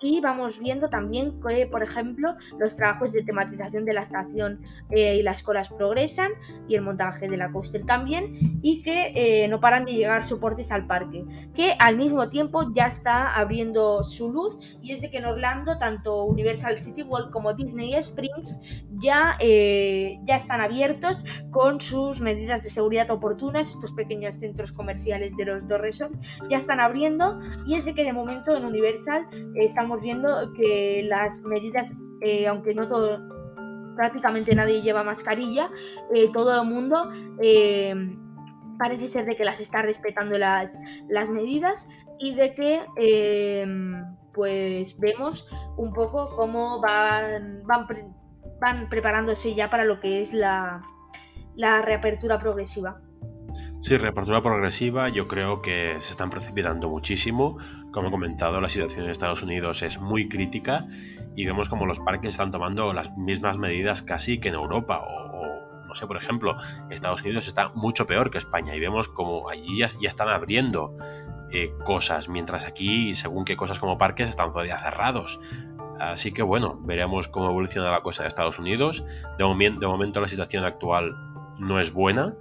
y 0.00 0.20
vamos 0.20 0.60
viendo 0.60 0.88
también 0.88 1.40
que, 1.40 1.66
por 1.66 1.82
ejemplo, 1.82 2.34
los 2.58 2.76
trabajos 2.76 3.12
de 3.12 3.22
tematización 3.22 3.84
de 3.84 3.92
la 3.92 4.02
estación 4.02 4.60
eh, 4.90 5.16
y 5.16 5.22
las 5.22 5.42
colas 5.42 5.68
progresan 5.68 6.32
y 6.68 6.74
el 6.74 6.82
montaje 6.82 7.28
de 7.28 7.36
la 7.36 7.52
coaster 7.52 7.84
también 7.84 8.32
y 8.62 8.82
que 8.82 9.12
eh, 9.14 9.48
no 9.48 9.60
paran 9.60 9.84
de 9.84 9.92
llegar 9.92 10.24
soportes 10.24 10.72
al 10.72 10.86
parque, 10.86 11.24
que 11.54 11.74
al 11.78 11.96
mismo 11.96 12.28
tiempo 12.28 12.72
ya 12.74 12.86
está 12.86 13.34
abriendo 13.36 14.02
su 14.04 14.32
luz 14.32 14.78
y 14.82 14.92
es 14.92 15.00
de 15.00 15.10
que 15.10 15.18
en 15.18 15.26
Orlando 15.26 15.78
tanto 15.78 16.24
Universal 16.24 16.80
City 16.80 17.02
World 17.02 17.30
como 17.30 17.54
Disney 17.54 17.94
Springs 17.94 18.60
ya, 19.00 19.36
eh, 19.40 20.18
ya 20.24 20.36
están 20.36 20.60
abiertos 20.60 21.24
con 21.50 21.80
sus 21.80 22.20
medidas 22.20 22.62
de 22.62 22.70
seguridad 22.70 23.10
oportunas, 23.10 23.68
estos 23.68 23.92
pequeños 23.92 24.36
centros 24.36 24.72
comerciales 24.72 25.36
de 25.36 25.44
los 25.44 25.66
dos 25.66 25.80
resorts 25.80 26.40
ya 26.48 26.56
están 26.56 26.80
abriendo. 26.80 27.38
Y 27.66 27.74
es 27.74 27.84
de 27.84 27.94
que 27.94 28.04
de 28.04 28.12
momento 28.12 28.56
en 28.56 28.64
Universal 28.64 29.26
estamos 29.54 30.00
viendo 30.02 30.52
que 30.54 31.02
las 31.04 31.40
medidas, 31.42 31.92
eh, 32.22 32.46
aunque 32.46 32.74
no 32.74 32.88
todo, 32.88 33.20
prácticamente 33.96 34.54
nadie 34.54 34.82
lleva 34.82 35.02
mascarilla, 35.02 35.70
eh, 36.14 36.30
todo 36.32 36.62
el 36.62 36.68
mundo 36.68 37.10
eh, 37.42 37.94
parece 38.78 39.10
ser 39.10 39.26
de 39.26 39.36
que 39.36 39.44
las 39.44 39.60
está 39.60 39.82
respetando 39.82 40.38
las, 40.38 40.78
las 41.08 41.30
medidas 41.30 41.88
y 42.18 42.34
de 42.34 42.54
que 42.54 42.80
pues 44.32 44.98
vemos 45.00 45.48
un 45.76 45.92
poco 45.92 46.36
cómo 46.36 46.80
van, 46.80 47.62
van, 47.64 47.86
van 48.60 48.88
preparándose 48.88 49.54
ya 49.54 49.70
para 49.70 49.84
lo 49.84 50.00
que 50.00 50.20
es 50.20 50.32
la, 50.32 50.82
reapertura 51.56 52.38
progresiva. 52.38 53.00
Sí, 53.80 53.96
reapertura 53.96 54.42
progresiva, 54.42 55.08
yo 55.08 55.26
creo 55.26 55.62
que 55.62 55.96
se 56.00 56.10
están 56.10 56.28
precipitando 56.28 56.90
muchísimo. 56.90 57.56
Como 57.92 58.08
he 58.08 58.10
comentado, 58.10 58.60
la 58.60 58.68
situación 58.68 59.04
en 59.04 59.10
Estados 59.10 59.42
Unidos 59.42 59.82
es 59.82 59.98
muy 59.98 60.28
crítica 60.28 60.86
y 61.34 61.46
vemos 61.46 61.68
como 61.70 61.86
los 61.86 61.98
parques 61.98 62.30
están 62.30 62.50
tomando 62.50 62.92
las 62.92 63.16
mismas 63.16 63.56
medidas 63.56 64.02
casi 64.02 64.38
que 64.38 64.50
en 64.50 64.54
Europa 64.54 65.00
o, 65.00 65.86
no 65.88 65.94
sé, 65.94 66.06
por 66.06 66.18
ejemplo, 66.18 66.56
Estados 66.90 67.22
Unidos 67.22 67.48
está 67.48 67.70
mucho 67.70 68.06
peor 68.06 68.30
que 68.30 68.38
España 68.38 68.76
y 68.76 68.80
vemos 68.80 69.08
como 69.08 69.48
allí 69.48 69.78
ya, 69.78 69.86
están 70.02 70.28
abriendo 70.28 70.94
eh, 71.50 71.72
cosas, 71.84 72.28
mientras 72.28 72.66
aquí, 72.66 73.14
según 73.14 73.44
qué 73.44 73.56
cosas 73.56 73.80
como 73.80 73.98
parques, 73.98 74.28
están 74.28 74.52
todavía 74.52 74.78
cerrados. 74.78 75.40
Así 76.00 76.32
que 76.32 76.42
bueno, 76.42 76.78
veremos 76.82 77.28
cómo 77.28 77.50
evoluciona 77.50 77.90
la 77.90 78.02
cosa 78.02 78.22
en 78.22 78.28
Estados 78.28 78.58
Unidos. 78.58 79.04
De, 79.38 79.44
momento, 79.44 79.80
de 79.80 79.86
momento 79.86 80.20
la 80.20 80.28
situación 80.28 80.64
actual 80.64 81.14
no 81.58 81.78
es 81.78 81.92
buena, 81.92 82.34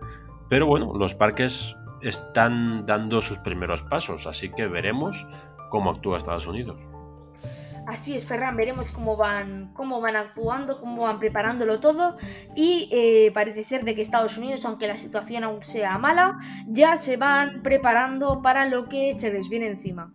pero 0.47 0.65
bueno, 0.65 0.93
los 0.97 1.13
parques 1.13 1.75
están 2.01 2.85
dando 2.85 3.21
sus 3.21 3.37
primeros 3.37 3.83
pasos, 3.83 4.25
así 4.27 4.49
que 4.49 4.67
veremos 4.67 5.27
cómo 5.69 5.91
actúa 5.91 6.17
Estados 6.17 6.47
Unidos. 6.47 6.87
Así 7.85 8.15
es, 8.15 8.25
Ferran, 8.25 8.55
veremos 8.55 8.91
cómo 8.91 9.17
van, 9.17 9.73
cómo 9.73 9.99
van 9.99 10.15
actuando, 10.15 10.79
cómo 10.79 11.03
van 11.03 11.19
preparándolo 11.19 11.79
todo. 11.79 12.17
Y 12.55 12.87
eh, 12.91 13.31
parece 13.33 13.63
ser 13.63 13.83
de 13.83 13.95
que 13.95 14.03
Estados 14.03 14.37
Unidos, 14.37 14.63
aunque 14.65 14.87
la 14.87 14.95
situación 14.95 15.43
aún 15.43 15.63
sea 15.63 15.97
mala, 15.97 16.37
ya 16.67 16.97
se 16.97 17.17
van 17.17 17.63
preparando 17.63 18.41
para 18.43 18.67
lo 18.67 18.87
que 18.87 19.13
se 19.15 19.33
les 19.33 19.49
viene 19.49 19.67
encima. 19.67 20.13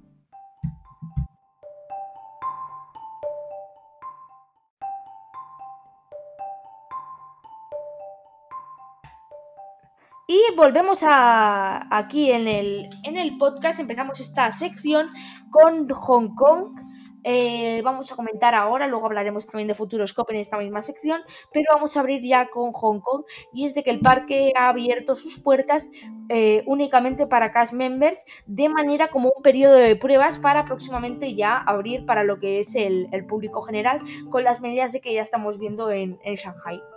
Y 10.26 10.40
volvemos 10.56 11.02
a 11.02 11.86
aquí 11.96 12.30
en 12.30 12.48
el, 12.48 12.88
en 13.02 13.18
el 13.18 13.36
podcast, 13.36 13.80
empezamos 13.80 14.20
esta 14.20 14.50
sección 14.52 15.08
con 15.50 15.88
Hong 15.88 16.34
Kong 16.34 16.74
eh, 17.24 17.80
vamos 17.82 18.12
a 18.12 18.16
comentar 18.16 18.54
ahora, 18.54 18.86
luego 18.86 19.06
hablaremos 19.06 19.46
también 19.46 19.66
de 19.66 19.74
Futuroscope 19.74 20.34
en 20.34 20.40
esta 20.40 20.58
misma 20.58 20.82
sección, 20.82 21.22
pero 21.52 21.64
vamos 21.72 21.96
a 21.96 22.00
abrir 22.00 22.22
ya 22.22 22.48
con 22.48 22.70
Hong 22.72 23.00
Kong 23.00 23.24
y 23.52 23.64
es 23.64 23.74
de 23.74 23.82
que 23.82 23.90
el 23.90 24.00
parque 24.00 24.52
ha 24.54 24.68
abierto 24.68 25.16
sus 25.16 25.40
puertas 25.40 25.90
eh, 26.28 26.62
únicamente 26.66 27.26
para 27.26 27.50
cast 27.50 27.72
members 27.72 28.24
de 28.46 28.68
manera 28.68 29.08
como 29.08 29.32
un 29.34 29.42
periodo 29.42 29.74
de 29.74 29.96
pruebas 29.96 30.38
para 30.38 30.66
próximamente 30.66 31.34
ya 31.34 31.56
abrir 31.56 32.04
para 32.04 32.24
lo 32.24 32.38
que 32.38 32.60
es 32.60 32.74
el, 32.74 33.08
público 33.26 33.62
general 33.62 34.00
con 34.30 34.44
las 34.44 34.60
medidas 34.60 34.92
de 34.92 35.00
que 35.00 35.14
ya 35.14 35.22
estamos 35.22 35.58
viendo 35.58 35.90
en, 35.90 36.18
en 36.24 36.34
Shanghai. 36.34 36.93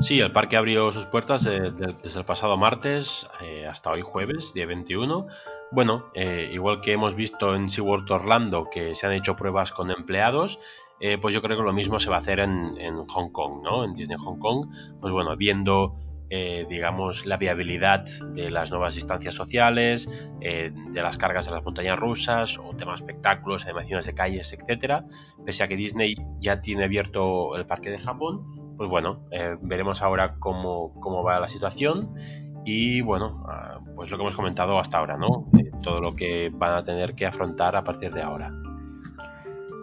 Sí, 0.00 0.20
el 0.20 0.30
parque 0.32 0.56
abrió 0.56 0.92
sus 0.92 1.06
puertas 1.06 1.44
desde 1.44 2.20
el 2.20 2.24
pasado 2.24 2.56
martes 2.56 3.28
eh, 3.40 3.66
hasta 3.66 3.90
hoy 3.90 4.02
jueves, 4.02 4.52
día 4.54 4.66
21 4.66 5.26
bueno, 5.70 6.06
eh, 6.14 6.48
igual 6.52 6.80
que 6.80 6.92
hemos 6.92 7.14
visto 7.14 7.54
en 7.54 7.68
SeaWorld 7.68 8.10
Orlando 8.10 8.68
que 8.70 8.94
se 8.94 9.06
han 9.06 9.12
hecho 9.12 9.36
pruebas 9.36 9.70
con 9.72 9.90
empleados, 9.90 10.58
eh, 10.98 11.18
pues 11.18 11.34
yo 11.34 11.42
creo 11.42 11.58
que 11.58 11.62
lo 11.62 11.74
mismo 11.74 12.00
se 12.00 12.08
va 12.08 12.16
a 12.16 12.20
hacer 12.20 12.40
en, 12.40 13.04
Hong 13.06 13.30
Kong, 13.30 13.62
¿no? 13.62 13.84
En 13.84 13.92
Disney 13.92 14.16
Hong 14.18 14.38
Kong, 14.38 14.68
pues 15.00 15.12
bueno, 15.12 15.36
viendo, 15.36 15.94
digamos, 16.30 17.26
la 17.26 17.36
viabilidad 17.36 18.04
de 18.32 18.50
las 18.50 18.70
nuevas 18.70 18.94
distancias 18.94 19.34
sociales, 19.34 20.10
de 20.40 21.02
las 21.02 21.16
cargas 21.18 21.46
de 21.46 21.52
las 21.52 21.64
montañas 21.64 21.98
rusas, 21.98 22.58
o 22.58 22.74
temas 22.74 23.00
espectáculos, 23.00 23.64
animaciones 23.64 24.06
de 24.06 24.14
calles, 24.14 24.52
etcétera, 24.52 25.04
pese 25.44 25.64
a 25.64 25.68
que 25.68 25.76
Disney 25.76 26.16
ya 26.40 26.60
tiene 26.60 26.84
abierto 26.84 27.56
el 27.56 27.66
parque 27.66 27.90
de 27.90 27.98
Japón, 27.98 28.67
pues 28.78 28.88
bueno, 28.88 29.26
veremos 29.60 30.00
ahora 30.00 30.36
cómo, 30.38 30.94
cómo 31.00 31.22
va 31.22 31.38
la 31.38 31.48
situación 31.48 32.08
y 32.70 33.00
bueno, 33.00 33.44
ah, 33.48 33.80
pues 33.96 34.10
lo 34.10 34.18
que 34.18 34.22
hemos 34.24 34.36
comentado 34.36 34.78
hasta 34.78 34.98
ahora, 34.98 35.16
¿no? 35.16 35.48
Eh, 35.58 35.70
todo 35.82 36.00
lo 36.00 36.14
que 36.14 36.50
van 36.52 36.74
a 36.74 36.84
tener 36.84 37.14
que 37.14 37.24
afrontar 37.24 37.74
a 37.76 37.82
partir 37.82 38.12
de 38.12 38.20
ahora. 38.20 38.52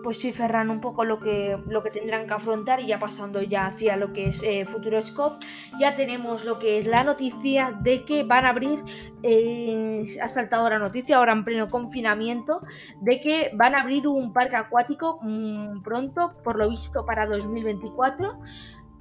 Pues 0.03 0.17
sí, 0.17 0.31
Ferran, 0.31 0.69
un 0.69 0.81
poco 0.81 1.03
lo 1.03 1.19
que, 1.19 1.57
lo 1.67 1.81
que 1.81 1.89
tendrán 1.89 2.27
que 2.27 2.35
afrontar 2.35 2.79
y 2.79 2.85
ya 2.85 2.99
pasando 2.99 3.41
ya 3.41 3.65
hacia 3.65 3.97
lo 3.97 4.13
que 4.13 4.27
es 4.27 4.43
eh, 4.43 4.67
Futuroscope, 4.67 5.43
ya 5.79 5.95
tenemos 5.95 6.45
lo 6.45 6.59
que 6.59 6.77
es 6.77 6.85
la 6.85 7.03
noticia 7.03 7.75
de 7.81 8.05
que 8.05 8.23
van 8.23 8.45
a 8.45 8.49
abrir, 8.49 8.77
eh, 9.23 10.05
ha 10.21 10.27
saltado 10.27 10.69
la 10.69 10.77
noticia 10.77 11.17
ahora 11.17 11.33
en 11.33 11.43
pleno 11.43 11.67
confinamiento, 11.69 12.61
de 13.01 13.19
que 13.19 13.49
van 13.55 13.73
a 13.73 13.81
abrir 13.81 14.07
un 14.07 14.31
parque 14.31 14.57
acuático 14.57 15.17
mm, 15.23 15.81
pronto, 15.81 16.35
por 16.43 16.55
lo 16.55 16.69
visto 16.69 17.03
para 17.03 17.25
2024, 17.25 18.39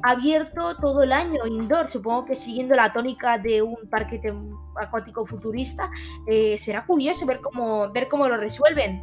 abierto 0.03 0.77
todo 0.77 1.03
el 1.03 1.13
año 1.13 1.47
indoor, 1.47 1.91
supongo 1.91 2.25
que 2.25 2.35
siguiendo 2.35 2.75
la 2.75 2.93
tónica 2.93 3.39
de 3.39 3.63
un 3.63 3.77
parque 3.91 4.21
acuático 4.77 5.27
futurista, 5.27 5.91
eh, 6.27 6.59
será 6.59 6.85
curioso 6.85 7.27
ver 7.27 7.41
cómo, 7.41 7.91
ver 7.93 8.09
cómo 8.09 8.29
lo 8.29 8.37
resuelven. 8.37 9.03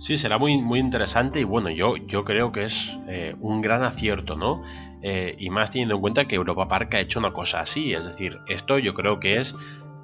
Sí, 0.00 0.16
será 0.16 0.38
muy, 0.38 0.58
muy 0.58 0.78
interesante 0.78 1.40
y 1.40 1.44
bueno, 1.44 1.70
yo, 1.70 1.96
yo 1.96 2.24
creo 2.24 2.52
que 2.52 2.64
es 2.64 2.96
eh, 3.08 3.34
un 3.40 3.60
gran 3.60 3.82
acierto, 3.82 4.36
¿no? 4.36 4.62
Eh, 5.02 5.36
y 5.38 5.50
más 5.50 5.70
teniendo 5.70 5.96
en 5.96 6.00
cuenta 6.00 6.26
que 6.26 6.36
Europa 6.36 6.68
Park 6.68 6.94
ha 6.94 7.00
hecho 7.00 7.18
una 7.18 7.32
cosa 7.32 7.60
así, 7.60 7.94
es 7.94 8.04
decir, 8.04 8.38
esto 8.48 8.78
yo 8.78 8.94
creo 8.94 9.18
que 9.20 9.40
es 9.40 9.54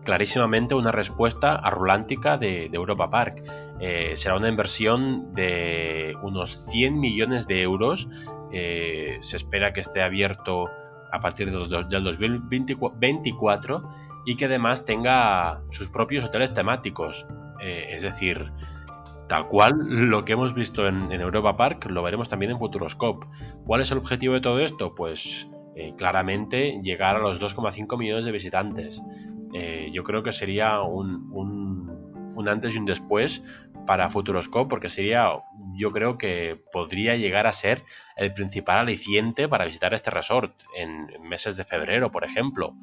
clarísimamente 0.05 0.75
una 0.75 0.93
respuesta 0.93 1.55
a 1.55 1.71
Rulántica 1.71 2.37
de, 2.39 2.67
Europa 2.67 3.11
Park. 3.11 3.43
será 4.15 4.37
una 4.37 4.49
inversión 4.49 5.35
de 5.35 6.15
unos 6.23 6.67
100 6.71 7.01
millones 7.01 7.47
de 7.47 7.63
euros 7.63 8.09
eh, 8.57 9.17
se 9.19 9.37
espera 9.37 9.73
que 9.73 9.81
esté 9.81 10.01
abierto 10.01 10.71
a 11.11 11.19
partir 11.19 11.51
del 11.51 11.69
2024 12.05 13.89
y 14.27 14.37
que 14.37 14.45
además 14.45 14.85
tenga 14.85 15.61
sus 15.71 15.89
propios 15.89 16.23
hoteles 16.23 16.55
temáticos. 16.55 17.27
Eh, 17.61 17.89
es 17.91 18.05
decir, 18.05 18.53
tal 19.29 19.49
cual 19.49 19.75
lo 19.89 20.25
que 20.25 20.35
hemos 20.35 20.55
visto 20.55 20.87
en, 20.87 21.11
Europa 21.11 21.57
Park 21.57 21.87
lo 21.91 22.05
veremos 22.05 22.29
también 22.29 22.53
en 22.53 22.61
Futuroscope. 22.61 23.27
¿Cuál 23.67 23.81
es 23.81 23.91
el 23.91 23.99
objetivo 23.99 24.35
de 24.35 24.41
todo 24.41 24.61
esto? 24.61 24.95
Pues 24.95 25.51
eh, 25.75 25.93
claramente 25.99 26.81
llegar 26.81 27.17
a 27.17 27.19
los 27.19 27.43
2,5 27.43 27.99
millones 27.99 28.25
de 28.25 28.31
visitantes. 28.31 29.03
Yo 29.93 30.03
creo 30.03 30.23
que 30.23 30.33
sería 30.33 30.83
un, 30.83 31.31
un 32.35 32.49
antes 32.49 32.75
y 32.75 32.79
un 32.79 32.85
después 32.85 33.43
para 33.87 34.11
Futuroscope 34.11 34.69
porque 34.69 34.89
sería, 34.89 35.31
yo 35.75 35.91
creo 35.91 36.17
que 36.17 36.61
podría 36.73 37.17
llegar 37.17 37.47
a 37.47 37.53
ser 37.53 37.83
el 38.17 38.33
principal 38.33 38.79
aliciente 38.79 39.49
para 39.49 39.67
visitar 39.67 39.95
este 39.95 40.11
resort 40.11 40.55
en 40.77 41.07
meses 41.23 41.57
de 41.57 41.65
febrero, 41.65 42.11
por 42.11 42.25
ejemplo. 42.25 42.75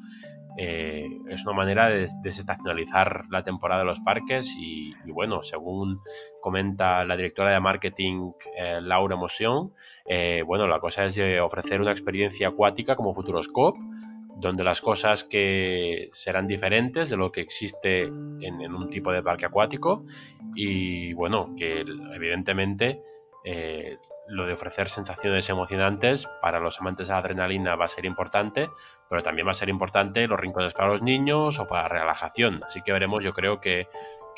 Eh, 0.58 1.08
es 1.30 1.46
una 1.46 1.54
manera 1.54 1.88
de 1.88 2.06
desestacionalizar 2.22 3.24
la 3.30 3.42
temporada 3.42 3.80
de 3.80 3.86
los 3.86 4.00
parques 4.00 4.54
y, 4.58 4.92
bueno, 5.06 5.42
según 5.42 6.00
comenta 6.42 7.04
la 7.06 7.16
directora 7.16 7.52
de 7.52 7.60
marketing 7.60 8.32
eh, 8.58 8.80
Laura 8.82 9.16
Motion, 9.16 9.72
eh, 10.04 10.42
bueno, 10.46 10.68
la 10.68 10.78
cosa 10.78 11.06
es 11.06 11.18
ofrecer 11.40 11.80
una 11.80 11.90
experiencia 11.90 12.48
acuática 12.48 12.96
como 12.96 13.14
Futuroscope 13.14 13.78
donde 14.42 14.64
las 14.64 14.80
cosas 14.80 15.22
que 15.22 16.08
serán 16.10 16.48
diferentes 16.48 17.08
de 17.08 17.16
lo 17.16 17.30
que 17.30 17.40
existe 17.40 18.02
en, 18.02 18.74
un 18.74 18.90
tipo 18.90 19.12
de 19.12 19.22
parque 19.22 19.46
acuático 19.46 20.04
y 20.56 21.12
bueno, 21.14 21.54
que 21.56 21.84
evidentemente 22.12 23.00
eh, 23.44 23.98
lo 24.26 24.44
de 24.44 24.52
ofrecer 24.52 24.88
sensaciones 24.88 25.48
emocionantes 25.48 26.26
para 26.40 26.58
los 26.58 26.80
amantes 26.80 27.06
de 27.06 27.14
la 27.14 27.20
adrenalina 27.20 27.76
va 27.76 27.84
a 27.84 27.88
ser 27.88 28.04
importante, 28.04 28.68
pero 29.08 29.22
también 29.22 29.46
va 29.46 29.52
a 29.52 29.54
ser 29.54 29.68
importante 29.68 30.26
los 30.26 30.40
rincones 30.40 30.74
para 30.74 30.88
los 30.88 31.02
niños 31.02 31.60
o 31.60 31.68
para 31.68 31.84
la 31.84 32.00
relajación. 32.00 32.64
Así 32.64 32.80
que 32.82 32.92
veremos, 32.92 33.22
yo 33.22 33.32
creo 33.32 33.60
que, 33.60 33.86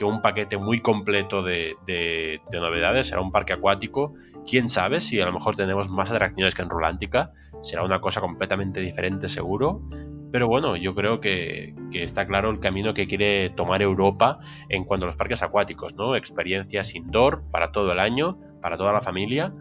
un 0.03 0.21
paquete 0.21 0.57
muy 0.57 0.81
completo 0.81 1.43
de, 1.43 1.77
de, 1.87 2.41
novedades 2.53 3.09
será 3.09 3.21
un 3.21 3.31
parque 3.31 3.53
acuático. 3.53 4.15
Quién 4.49 4.69
sabe 4.69 5.01
si 5.01 5.21
a 5.21 5.27
lo 5.27 5.33
mejor 5.33 5.55
tenemos 5.55 5.89
más 5.91 6.11
atracciones 6.11 6.55
que 6.55 6.63
en 6.63 6.71
Rulántica, 6.71 7.33
será 7.63 7.85
una 7.85 8.01
cosa 8.01 8.21
completamente 8.21 8.81
diferente 8.81 9.29
seguro. 9.29 9.83
Pero 10.33 10.49
bueno, 10.49 10.75
yo 10.75 10.97
creo 10.97 11.21
que, 11.21 11.77
que, 11.93 12.03
está 12.03 12.27
claro 12.27 12.51
el 12.51 12.59
camino 12.59 12.93
que 12.93 13.07
quiere 13.07 13.51
tomar 13.51 13.83
Europa 13.83 14.41
en 14.69 14.85
cuanto 14.85 15.07
a 15.07 15.09
los 15.09 15.17
parques 15.17 15.43
acuáticos, 15.45 15.95
¿no? 15.95 16.17
Experiencias 16.17 16.97
indoor 16.97 17.45
para 17.53 17.71
todo 17.71 17.93
el 17.93 18.01
año, 18.01 18.39
para 18.61 18.77
toda 18.77 18.93
la 18.93 19.01
familia, 19.01 19.55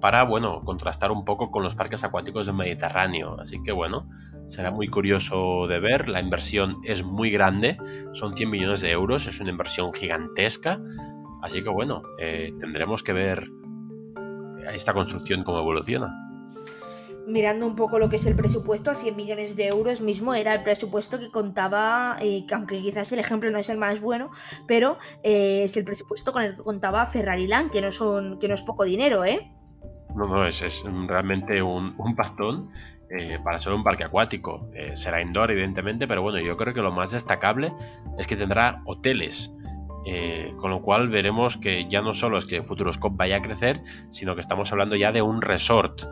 para, 0.00 0.22
bueno, 0.22 0.62
contrastar 0.64 1.10
un 1.10 1.24
poco 1.24 1.50
con 1.50 1.62
los 1.62 1.74
parques 1.74 2.04
acuáticos 2.04 2.46
del 2.46 2.54
Mediterráneo. 2.54 3.38
Así 3.40 3.62
que, 3.62 3.72
bueno, 3.72 4.08
será 4.50 4.70
muy 4.70 4.88
curioso 4.88 5.66
de 5.66 5.80
ver. 5.80 6.08
La 6.08 6.20
inversión 6.20 6.80
es 6.84 7.04
muy 7.04 7.30
grande, 7.30 7.78
son 8.12 8.34
100 8.34 8.50
millones 8.50 8.80
de 8.80 8.90
euros, 8.90 9.26
es 9.26 9.40
una 9.40 9.50
inversión 9.50 9.94
gigantesca. 9.94 10.80
Así 11.40 11.62
que, 11.62 11.70
bueno, 11.70 12.02
eh, 12.18 12.50
tendremos 12.60 13.02
que 13.02 13.12
ver 13.12 13.48
esta 14.74 14.92
construcción 14.92 15.44
cómo 15.44 15.60
evoluciona. 15.60 16.14
Mirando 17.26 17.66
un 17.66 17.76
poco 17.76 17.98
lo 17.98 18.08
que 18.08 18.16
es 18.16 18.26
el 18.26 18.34
presupuesto, 18.34 18.90
a 18.90 18.94
100 18.94 19.14
millones 19.14 19.54
de 19.54 19.68
euros 19.68 20.00
mismo 20.00 20.34
era 20.34 20.54
el 20.54 20.62
presupuesto 20.62 21.20
que 21.20 21.30
contaba, 21.30 22.16
eh, 22.20 22.44
aunque 22.52 22.80
quizás 22.80 23.12
el 23.12 23.20
ejemplo 23.20 23.50
no 23.50 23.58
es 23.58 23.68
el 23.68 23.78
más 23.78 24.00
bueno, 24.00 24.30
pero 24.66 24.98
eh, 25.22 25.62
es 25.64 25.76
el 25.76 25.84
presupuesto 25.84 26.32
con 26.32 26.42
el 26.42 26.56
que 26.56 26.62
contaba 26.62 27.06
Ferrari 27.06 27.46
Land, 27.46 27.70
que 27.70 27.82
no, 27.82 27.92
son, 27.92 28.38
que 28.40 28.48
no 28.48 28.54
es 28.54 28.62
poco 28.62 28.84
dinero, 28.84 29.24
¿eh? 29.24 29.52
No, 30.16 30.26
no, 30.26 30.44
es, 30.44 30.82
realmente 31.06 31.62
un, 31.62 31.94
un 31.98 32.16
pastón 32.16 32.70
eh, 33.12 33.40
para 33.42 33.60
ser 33.60 33.72
un 33.72 33.82
parque 33.82 34.04
acuático. 34.04 34.68
Eh, 34.72 34.92
será 34.94 35.20
indoor, 35.20 35.50
evidentemente, 35.50 36.06
pero 36.06 36.22
bueno, 36.22 36.38
yo 36.38 36.56
creo 36.56 36.72
que 36.72 36.80
lo 36.80 36.92
más 36.92 37.10
destacable 37.10 37.72
es 38.18 38.26
que 38.28 38.36
tendrá 38.36 38.82
hoteles. 38.84 39.56
Eh, 40.06 40.54
con 40.58 40.70
lo 40.70 40.80
cual 40.80 41.08
veremos 41.08 41.56
que 41.56 41.88
ya 41.88 42.02
no 42.02 42.14
solo 42.14 42.38
es 42.38 42.46
que 42.46 42.62
Futuroscope 42.62 43.16
vaya 43.18 43.36
a 43.36 43.42
crecer, 43.42 43.82
sino 44.10 44.34
que 44.34 44.40
estamos 44.40 44.70
hablando 44.70 44.94
ya 44.96 45.12
de 45.12 45.22
un 45.22 45.42
resort 45.42 46.02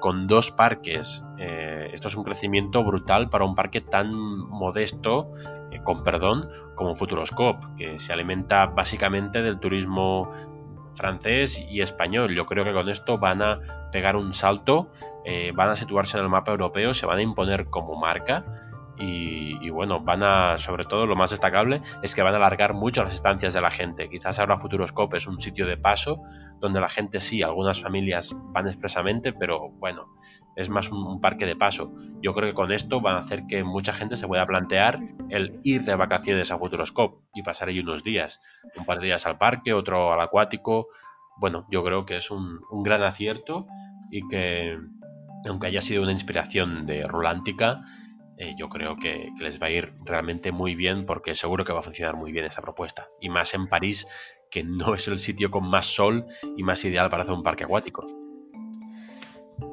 con 0.00 0.26
dos 0.26 0.50
parques. 0.50 1.24
esto 1.38 2.08
es 2.08 2.14
un 2.14 2.24
crecimiento 2.24 2.84
brutal 2.84 3.30
para 3.30 3.46
un 3.46 3.54
parque 3.54 3.80
tan 3.80 4.12
modesto, 4.14 5.32
con 5.82 6.04
perdón, 6.04 6.50
como 6.74 6.94
Futuroscope, 6.94 7.66
que 7.78 7.98
se 7.98 8.12
alimenta 8.12 8.66
básicamente 8.66 9.40
del 9.40 9.58
turismo 9.58 10.30
francés 10.96 11.64
y 11.70 11.80
español. 11.80 12.34
Yo 12.34 12.44
creo 12.44 12.64
que 12.64 12.72
con 12.72 12.88
esto 12.88 13.18
van 13.18 13.40
a 13.40 13.88
pegar 13.92 14.16
un 14.16 14.32
salto, 14.32 14.90
eh, 15.26 15.52
van 15.54 15.70
a 15.70 15.76
situarse 15.76 16.16
en 16.16 16.24
el 16.24 16.30
mapa 16.30 16.52
europeo, 16.52 16.94
se 16.94 17.04
van 17.04 17.18
a 17.18 17.22
imponer 17.22 17.66
como 17.66 17.96
marca 17.96 18.44
y, 18.98 19.68
bueno, 19.68 20.00
van 20.00 20.22
a, 20.22 20.56
sobre 20.56 20.86
todo 20.86 21.06
lo 21.06 21.16
más 21.16 21.30
destacable 21.30 21.82
es 22.02 22.14
que 22.14 22.22
van 22.22 22.32
a 22.32 22.38
alargar 22.38 22.72
mucho 22.72 23.04
las 23.04 23.12
estancias 23.12 23.52
de 23.52 23.60
la 23.60 23.70
gente. 23.70 24.08
Quizás 24.08 24.38
ahora 24.38 24.56
Futuroscope 24.56 25.18
es 25.18 25.26
un 25.26 25.38
sitio 25.38 25.66
de 25.66 25.76
paso 25.76 26.22
donde 26.60 26.80
la 26.80 26.88
gente 26.88 27.20
sí, 27.20 27.42
algunas 27.42 27.82
familias 27.82 28.34
van 28.52 28.68
expresamente, 28.68 29.34
pero 29.34 29.68
bueno, 29.68 30.06
es 30.56 30.70
más 30.70 30.90
un, 30.90 31.20
parque 31.20 31.44
de 31.44 31.56
paso. 31.56 31.92
Yo 32.22 32.32
creo 32.32 32.48
que 32.48 32.54
con 32.54 32.72
esto 32.72 33.00
van 33.00 33.16
a 33.16 33.20
hacer 33.20 33.46
que 33.46 33.62
mucha 33.62 33.92
gente 33.92 34.16
se 34.16 34.26
pueda 34.26 34.46
plantear 34.46 34.98
el 35.28 35.60
ir 35.62 35.82
de 35.82 35.94
vacaciones 35.94 36.50
a 36.50 36.58
Futuroscope 36.58 37.22
y 37.34 37.42
pasar 37.42 37.68
ahí 37.68 37.80
unos 37.80 38.02
días. 38.02 38.40
Un 38.78 38.86
par 38.86 39.00
de 39.00 39.06
días 39.06 39.26
al 39.26 39.36
parque, 39.36 39.74
otro 39.74 40.12
al 40.12 40.20
acuático. 40.20 40.88
Bueno, 41.36 41.66
yo 41.70 41.84
creo 41.84 42.06
que 42.06 42.16
es 42.16 42.30
un, 42.30 42.60
gran 42.82 43.02
acierto 43.02 43.66
y 44.10 44.26
que, 44.28 44.78
aunque 45.48 45.66
haya 45.66 45.82
sido 45.82 46.02
una 46.02 46.12
inspiración 46.12 46.86
de 46.86 47.04
Rolántica, 47.04 47.82
eh, 48.38 48.54
yo 48.56 48.68
creo 48.68 48.96
que, 48.96 49.30
les 49.40 49.60
va 49.60 49.68
a 49.68 49.70
ir 49.70 49.92
realmente 50.04 50.52
muy 50.52 50.74
bien 50.74 51.06
porque 51.06 51.34
seguro 51.34 51.64
que 51.64 51.72
va 51.72 51.80
a 51.80 51.82
funcionar 51.82 52.16
muy 52.16 52.32
bien 52.32 52.44
esta 52.44 52.62
propuesta. 52.62 53.08
Y 53.20 53.28
más 53.28 53.54
en 53.54 53.66
París, 53.66 54.06
que 54.50 54.62
no 54.62 54.94
es 54.94 55.08
el 55.08 55.18
sitio 55.18 55.50
con 55.50 55.68
más 55.68 55.86
sol 55.86 56.26
y 56.56 56.62
más 56.62 56.84
ideal 56.84 57.08
para 57.08 57.22
hacer 57.22 57.34
un 57.34 57.42
parque 57.42 57.64
acuático. 57.64 58.06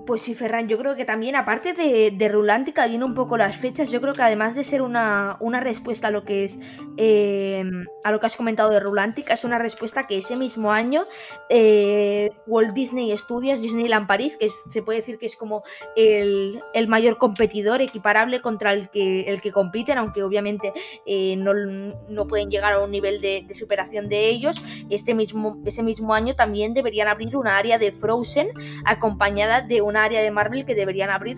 Pues 0.05 0.21
sí, 0.21 0.35
Ferran, 0.35 0.67
yo 0.67 0.77
creo 0.77 0.97
que 0.97 1.05
también, 1.05 1.37
aparte 1.37 1.71
de, 1.71 2.11
de 2.11 2.27
Rulántica, 2.27 2.87
viene 2.87 3.05
un 3.05 3.13
poco 3.13 3.37
las 3.37 3.55
fechas, 3.55 3.89
yo 3.89 4.01
creo 4.01 4.13
que 4.13 4.21
además 4.21 4.53
de 4.53 4.65
ser 4.65 4.81
una, 4.81 5.37
respuesta 5.61 6.07
a 6.07 6.11
lo 6.11 6.25
que 6.25 6.43
es 6.43 6.59
em, 6.97 7.85
a 8.03 8.11
lo 8.11 8.19
que 8.19 8.25
has 8.25 8.35
comentado 8.35 8.69
de 8.69 8.81
Rulántica, 8.81 9.33
es 9.33 9.45
una 9.45 9.59
respuesta 9.59 10.05
que 10.05 10.17
ese 10.17 10.35
mismo 10.35 10.73
año 10.73 11.05
eh, 11.49 12.31
Walt 12.47 12.73
Disney 12.73 13.17
Studios, 13.17 13.61
Disneyland 13.61 14.05
París, 14.05 14.35
que 14.35 14.49
se 14.49 14.81
puede 14.81 14.99
decir 14.99 15.17
que 15.17 15.25
es 15.25 15.37
como 15.37 15.63
el, 15.95 16.59
mayor 16.89 17.17
competidor 17.17 17.81
equiparable 17.81 18.41
contra 18.41 18.73
el 18.73 18.89
que, 18.89 19.21
el 19.21 19.41
que 19.41 19.53
compiten, 19.53 19.97
aunque 19.97 20.21
obviamente 20.21 20.73
eh, 21.05 21.37
no, 21.37 22.27
pueden 22.27 22.49
llegar 22.51 22.73
a 22.73 22.79
un 22.79 22.91
nivel 22.91 23.21
de, 23.21 23.45
de, 23.47 23.53
superación 23.53 24.09
de 24.09 24.27
ellos, 24.27 24.61
este 24.89 25.13
mismo, 25.13 25.61
ese 25.65 25.81
mismo 25.81 26.13
año 26.13 26.35
también 26.35 26.73
deberían 26.73 27.07
abrir 27.07 27.37
una 27.37 27.57
área 27.57 27.77
de 27.77 27.93
Frozen 27.93 28.49
acompañada 28.85 29.61
de 29.61 29.81
una 29.81 29.92
área 29.97 30.21
de 30.21 30.31
Marvel 30.31 30.65
que 30.65 30.75
deberían 30.75 31.09
abrir 31.09 31.37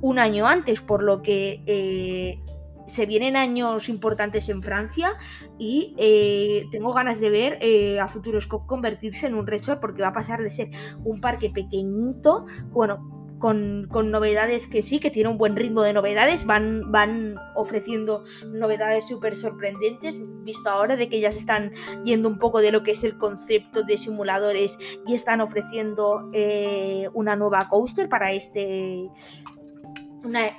un 0.00 0.18
año 0.18 0.46
antes, 0.46 0.82
por 0.82 1.02
lo 1.02 1.22
que 1.22 1.62
eh, 1.66 2.40
se 2.86 3.06
vienen 3.06 3.36
años 3.36 3.88
importantes 3.88 4.48
en 4.48 4.62
Francia 4.62 5.14
y 5.58 5.94
eh, 5.98 6.66
tengo 6.70 6.92
ganas 6.92 7.20
de 7.20 7.30
ver 7.30 7.58
eh, 7.60 7.98
a 8.00 8.08
Futuroscope 8.08 8.66
convertirse 8.66 9.26
en 9.26 9.34
un 9.34 9.46
resort 9.46 9.80
porque 9.80 10.02
va 10.02 10.08
a 10.08 10.12
pasar 10.12 10.42
de 10.42 10.50
ser 10.50 10.70
un 11.04 11.20
parque 11.20 11.50
pequeñito, 11.50 12.46
bueno, 12.70 13.15
con, 13.46 14.10
novedades 14.10 14.66
que 14.66 14.82
sí, 14.82 14.98
que 14.98 15.12
tiene 15.12 15.28
un 15.28 15.38
buen 15.38 15.54
ritmo 15.54 15.82
de 15.82 15.92
novedades, 15.92 16.46
van, 16.46 16.90
van 16.90 17.36
ofreciendo 17.54 18.24
novedades 18.48 19.06
súper 19.06 19.36
sorprendentes, 19.36 20.16
visto 20.42 20.68
ahora 20.68 20.96
de 20.96 21.08
que 21.08 21.20
ya 21.20 21.30
se 21.30 21.38
están 21.38 21.72
yendo 22.04 22.28
un 22.28 22.40
poco 22.40 22.60
de 22.60 22.72
lo 22.72 22.82
que 22.82 22.90
es 22.90 23.04
el 23.04 23.16
concepto 23.18 23.84
de 23.84 23.96
simuladores 23.98 24.80
y 25.06 25.14
están 25.14 25.40
ofreciendo 25.40 26.28
eh, 26.32 27.08
una 27.14 27.36
nueva 27.36 27.68
coaster 27.68 28.08
para 28.08 28.32
este, 28.32 29.08
una, 30.24 30.50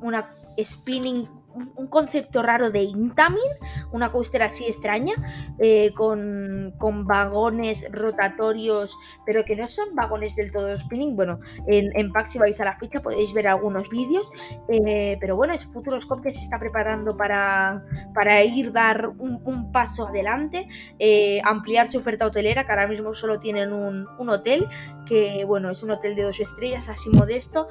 una 0.00 0.28
spinning 0.62 1.28
un 1.76 1.86
concepto 1.88 2.42
raro 2.42 2.70
de 2.70 2.82
Intamin, 2.82 3.40
una 3.92 4.12
coaster 4.12 4.42
así 4.42 4.64
extraña, 4.64 5.14
eh, 5.58 5.92
con, 5.94 6.74
vagones 7.06 7.86
rotatorios, 7.92 8.98
pero 9.24 9.44
que 9.44 9.56
no 9.56 9.68
son 9.68 9.94
vagones 9.94 10.36
del 10.36 10.52
todo 10.52 10.78
spinning. 10.78 11.16
Bueno, 11.16 11.38
en, 11.66 11.90
en 11.94 12.12
si 12.28 12.38
vais 12.38 12.60
a 12.60 12.64
la 12.64 12.78
ficha 12.78 13.00
podéis 13.00 13.32
ver 13.34 13.46
algunos 13.46 13.88
vídeos, 13.90 14.26
eh, 14.68 15.16
pero 15.20 15.36
bueno, 15.36 15.52
es 15.52 15.66
Futuroscope 15.66 16.22
que 16.22 16.34
se 16.34 16.42
está 16.42 16.58
preparando 16.58 17.16
para, 17.16 17.84
para 18.14 18.42
ir 18.44 18.72
dar 18.72 19.08
un, 19.08 19.36
paso 19.72 20.08
adelante, 20.08 20.66
eh, 20.98 21.40
ampliar 21.44 21.88
su 21.88 21.98
oferta 21.98 22.26
hotelera, 22.26 22.64
que 22.64 22.72
ahora 22.72 22.86
mismo 22.86 23.12
solo 23.14 23.38
tienen 23.38 23.72
un, 23.72 24.06
un, 24.18 24.28
hotel, 24.28 24.66
que 25.04 25.44
bueno, 25.44 25.70
es 25.70 25.82
un 25.82 25.90
hotel 25.90 26.14
de 26.14 26.22
dos 26.22 26.40
estrellas, 26.40 26.88
así 26.88 27.10
modesto, 27.10 27.68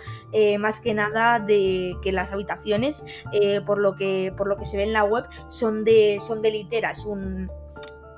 más 0.59 0.81
que 0.81 0.93
nada 0.93 1.39
de 1.39 1.95
que 2.03 2.11
las 2.11 2.33
habitaciones, 2.33 3.03
por 3.75 3.81
lo 3.81 3.97
que, 3.97 4.33
por 4.37 4.47
lo 4.47 4.55
que 4.55 4.63
se 4.63 4.77
ve 4.77 4.83
en 4.83 4.93
la 4.93 5.03
web, 5.03 5.25
son 5.49 5.83
de, 5.83 6.17
son 6.21 6.41
de 6.41 6.49
litera. 6.49 6.91
Es 6.91 7.03
un, 7.03 7.51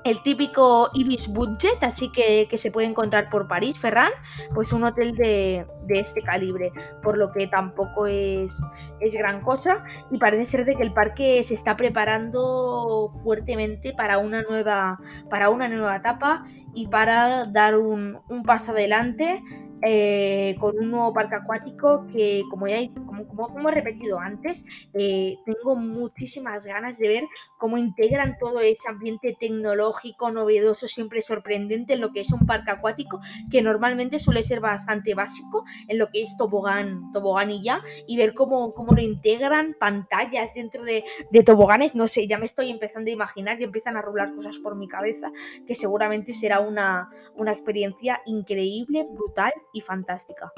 el 0.04 0.22
típico 0.22 0.88
Ibis 0.94 1.26
Budget, 1.26 1.82
así 1.82 2.12
que, 2.12 2.46
que, 2.48 2.56
se 2.56 2.70
puede 2.70 2.86
encontrar 2.86 3.28
por 3.28 3.48
París, 3.48 3.76
Ferran, 3.76 4.12
pues 4.54 4.72
un 4.72 4.84
hotel 4.84 5.16
de, 5.16 5.66
de, 5.88 5.98
este 5.98 6.22
calibre, 6.22 6.70
por 7.02 7.18
lo 7.18 7.32
que 7.32 7.48
tampoco 7.48 8.06
es, 8.06 8.60
es 9.00 9.14
gran 9.14 9.40
cosa 9.40 9.84
y 10.12 10.18
parece 10.18 10.44
ser 10.44 10.64
de 10.64 10.76
que 10.76 10.84
el 10.84 10.92
parque 10.92 11.42
se 11.42 11.54
está 11.54 11.76
preparando 11.76 13.10
fuertemente 13.24 13.92
para 13.92 14.18
una 14.18 14.42
nueva, 14.42 15.00
para 15.28 15.50
una 15.50 15.68
nueva 15.68 15.96
etapa 15.96 16.44
y 16.72 16.86
para 16.86 17.46
dar 17.46 17.76
un, 17.76 18.20
un 18.28 18.44
paso 18.44 18.70
adelante 18.70 19.42
eh, 19.82 20.56
con 20.58 20.76
un 20.78 20.90
nuevo 20.90 21.12
parque 21.12 21.36
acuático 21.36 22.06
que, 22.12 22.42
como 22.50 22.66
ya 22.66 22.78
como, 22.94 23.68
he 23.68 23.72
repetido 23.72 24.18
antes, 24.18 24.64
eh, 24.94 25.36
tengo 25.44 25.76
muchísimas 25.76 26.66
ganas 26.66 26.98
de 26.98 27.08
ver 27.08 27.24
cómo 27.58 27.78
integran 27.78 28.36
todo 28.38 28.60
ese 28.60 28.88
ambiente 28.88 29.36
tecnológico, 29.38 30.30
novedoso, 30.30 30.88
siempre 30.88 31.22
sorprendente 31.22 31.94
en 31.94 32.00
lo 32.00 32.12
que 32.12 32.20
es 32.20 32.32
un 32.32 32.46
parque 32.46 32.70
acuático, 32.70 33.20
que 33.50 33.62
normalmente 33.62 34.18
suele 34.18 34.42
ser 34.42 34.60
bastante 34.60 35.14
básico 35.14 35.64
en 35.86 35.98
lo 35.98 36.08
que 36.08 36.22
es 36.22 36.36
tobogán, 36.36 37.12
tobogán 37.12 37.50
y 37.50 37.62
ya, 37.62 37.82
y 38.06 38.16
ver 38.16 38.34
cómo, 38.34 38.74
cómo 38.74 38.94
lo 38.94 39.02
integran, 39.02 39.74
pantallas 39.78 40.54
dentro 40.54 40.84
de, 40.84 41.04
de 41.30 41.42
toboganes, 41.42 41.94
no 41.94 42.08
sé, 42.08 42.26
ya 42.26 42.38
me 42.38 42.46
estoy 42.46 42.70
empezando 42.70 43.10
a 43.10 43.14
imaginar 43.14 43.60
y 43.60 43.64
empiezan 43.64 43.96
a 43.96 44.02
rular 44.02 44.34
cosas 44.34 44.58
por 44.58 44.76
mi 44.76 44.88
cabeza, 44.88 45.30
que 45.66 45.74
seguramente 45.74 46.32
será 46.32 46.60
una, 46.60 47.10
una 47.36 47.52
experiencia 47.52 48.20
increíble, 48.26 49.06
brutal 49.10 49.52
fantástica. 49.80 50.52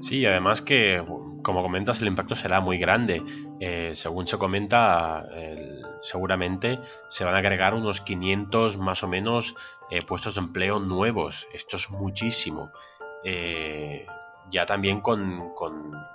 Sí, 0.00 0.24
además 0.26 0.62
que, 0.62 1.04
como 1.42 1.62
comentas, 1.62 2.00
el 2.00 2.08
impacto 2.08 2.34
será 2.34 2.60
muy 2.60 2.78
grande. 2.78 3.22
Eh, 3.60 3.92
según 3.94 4.26
se 4.26 4.38
comenta, 4.38 5.26
seguramente 6.00 6.78
se 7.08 7.24
van 7.24 7.34
a 7.34 7.38
agregar 7.38 7.74
unos 7.74 8.00
500 8.00 8.78
más 8.78 9.02
o 9.02 9.08
menos 9.08 9.54
eh, 9.90 10.02
puestos 10.02 10.34
de 10.34 10.40
empleo 10.40 10.78
nuevos. 10.78 11.46
Esto 11.52 11.76
es 11.76 11.90
muchísimo. 11.90 12.70
Eh, 13.24 14.06
ya 14.50 14.66
también 14.66 15.00
con, 15.00 15.52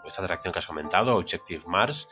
esta 0.05 0.23
atracción 0.23 0.53
que 0.53 0.59
has 0.59 0.67
comentado, 0.67 1.15
Objective 1.15 1.63
Mars, 1.67 2.09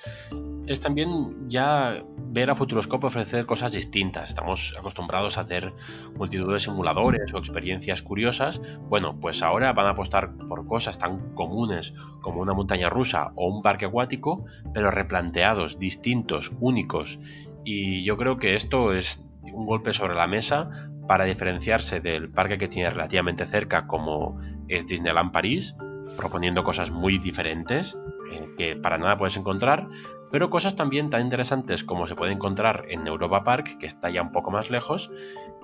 es 0.67 0.80
también 0.80 1.49
ya 1.49 2.03
ver 2.17 2.49
a 2.49 2.55
Futuroscope 2.55 3.07
ofrecer 3.07 3.45
cosas 3.45 3.72
distintas. 3.72 4.30
Estamos 4.30 4.76
acostumbrados 4.78 5.38
a 5.38 5.41
hacer 5.41 5.74
multitud 6.15 6.53
de 6.53 6.59
simuladores 6.59 7.34
o 7.34 7.38
experiencias 7.38 8.01
curiosas. 8.01 8.61
Bueno, 8.88 9.19
pues 9.19 9.41
ahora 9.41 9.74
van 9.74 9.88
a 9.88 9.91
apostar 9.91 10.36
por 10.38 10.65
cosas 10.67 10.97
tan 10.99 11.34
comunes 11.34 11.93
como 12.22 12.41
una 12.41 12.53
montaña 12.53 12.89
rusa 12.89 13.32
o 13.36 13.47
un 13.47 13.61
parque 13.61 13.86
acuático, 13.86 14.45
pero 14.74 14.91
replanteados, 14.91 15.80
distintos, 15.80 16.51
únicos. 16.59 17.19
Y 17.65 18.03
yo 18.03 18.17
creo 18.17 18.38
que 18.38 18.55
esto 18.55 18.93
es 18.93 19.24
un 19.41 19.65
golpe 19.65 19.93
sobre 19.93 20.15
la 20.15 20.28
mesa 20.28 20.89
para 21.07 21.26
diferenciarse 21.26 21.99
del 21.99 22.30
parque 22.30 22.57
que 22.57 22.67
tiene 22.67 22.89
relativamente 22.89 23.45
cerca 23.45 23.88
como 23.88 24.39
es 24.69 24.88
Disneyland 24.88 25.32
París 25.32 25.76
proponiendo 26.18 26.64
cosas 26.64 26.91
muy 26.91 27.18
diferentes 27.18 27.97
eh, 28.32 28.49
que 28.57 28.76
para 28.76 28.97
nada 28.97 29.18
puedes 29.18 29.38
encontrar, 29.38 29.88
pero 30.32 30.49
cosas 30.49 30.76
también 30.76 31.09
tan 31.09 31.22
interesantes 31.22 31.84
como 31.84 32.07
se 32.07 32.16
puede 32.16 32.32
encontrar 32.32 32.86
en 32.89 33.05
Europa 33.05 33.43
Park, 33.43 33.78
que 33.80 33.86
está 33.86 34.09
ya 34.09 34.22
un 34.22 34.32
poco 34.32 34.51
más 34.51 34.70
lejos, 34.70 35.12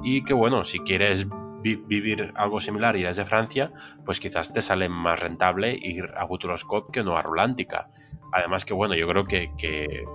y 0.04 0.24
que 0.24 0.34
bueno, 0.34 0.66
si 0.66 0.80
quieres 0.80 1.28
vivir 1.62 2.34
algo 2.36 2.60
similar 2.60 2.96
y 2.96 3.02
eres 3.02 3.18
de 3.18 3.26
Francia, 3.26 3.72
pues 4.06 4.20
quizás 4.20 4.54
te 4.54 4.62
sale 4.62 4.90
más 4.90 5.20
rentable 5.20 5.78
ir 5.80 6.12
a 6.16 6.28
Futuroscope 6.28 6.92
que 6.92 7.04
no 7.04 7.18
a 7.18 7.22
Rulántica. 7.22 7.90
Además 8.32 8.66
que 8.66 8.74
bueno, 8.74 8.96
yo 8.96 9.08
creo 9.08 9.26
que, 9.26 9.52
que, 9.58 10.06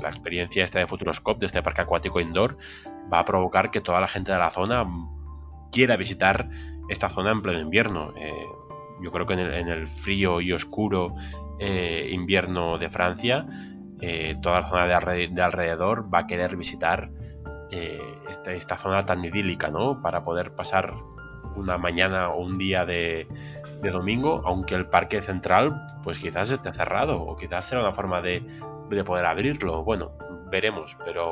la 0.00 0.08
experiencia 0.08 0.62
esta 0.62 0.78
de 0.78 0.86
Futuroscope, 0.86 1.40
de 1.40 1.46
este 1.46 1.62
parque 1.62 1.80
acuático 1.80 2.20
indoor, 2.20 2.58
va 3.12 3.20
a 3.20 3.24
provocar 3.24 3.70
que 3.70 3.80
toda 3.80 4.00
la 4.00 4.08
gente 4.08 4.30
de 4.30 4.38
la 4.38 4.50
zona 4.50 4.86
quiera 5.72 5.96
visitar 5.96 6.50
esta 6.90 7.08
zona 7.08 7.32
en 7.32 7.40
pleno 7.40 7.60
invierno. 7.60 8.12
Eh, 8.16 8.46
yo 9.04 9.12
creo 9.12 9.26
que 9.26 9.34
en 9.34 9.68
el, 9.68 9.86
frío 9.86 10.40
y 10.40 10.52
oscuro 10.52 11.14
eh, 11.58 12.08
invierno 12.10 12.78
de 12.78 12.88
Francia, 12.88 13.46
eh, 14.00 14.36
toda 14.40 14.62
la 14.62 14.66
zona 14.66 14.86
de, 14.86 15.42
alrededor 15.42 16.12
va 16.12 16.20
a 16.20 16.26
querer 16.26 16.56
visitar 16.56 17.10
eh, 17.70 18.00
esta, 18.46 18.78
zona 18.78 19.04
tan 19.04 19.22
idílica, 19.22 19.68
¿no? 19.70 20.00
Para 20.00 20.22
poder 20.22 20.54
pasar 20.54 20.94
una 21.54 21.76
mañana 21.76 22.30
o 22.30 22.40
un 22.40 22.56
día 22.56 22.86
de, 22.86 23.28
domingo, 23.92 24.40
aunque 24.46 24.74
el 24.74 24.86
parque 24.86 25.20
central, 25.20 25.86
pues 26.02 26.18
quizás 26.18 26.50
esté 26.50 26.72
cerrado, 26.72 27.20
o 27.20 27.36
quizás 27.36 27.66
sea 27.66 27.80
una 27.80 27.92
forma 27.92 28.22
de, 28.22 28.42
de 28.88 29.04
poder 29.04 29.26
abrirlo. 29.26 29.84
Bueno, 29.84 30.12
veremos, 30.50 30.96
pero 31.04 31.30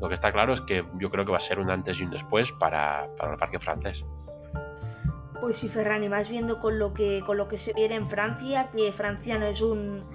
lo 0.00 0.08
que 0.08 0.14
está 0.14 0.30
claro 0.30 0.52
es 0.52 0.60
que 0.60 0.84
yo 1.00 1.10
creo 1.10 1.24
que 1.24 1.32
va 1.32 1.38
a 1.38 1.40
ser 1.40 1.58
un 1.58 1.70
antes 1.70 2.00
y 2.00 2.04
un 2.04 2.10
después 2.10 2.52
para, 2.52 3.08
para 3.18 3.32
el 3.32 3.38
parque 3.38 3.58
francés. 3.58 4.04
Pues 5.42 5.56
sí, 5.56 5.68
Ferran, 5.68 6.04
y 6.04 6.08
más 6.08 6.28
viendo 6.28 6.60
con 6.60 6.78
lo 6.78 6.94
que, 6.94 7.20
con 7.26 7.36
lo 7.36 7.48
que 7.48 7.58
se 7.58 7.72
viene 7.72 7.96
en 7.96 8.06
Francia, 8.06 8.70
que 8.70 8.92
Francia 8.92 9.38
no 9.38 9.46
es 9.46 9.60
un, 9.60 10.06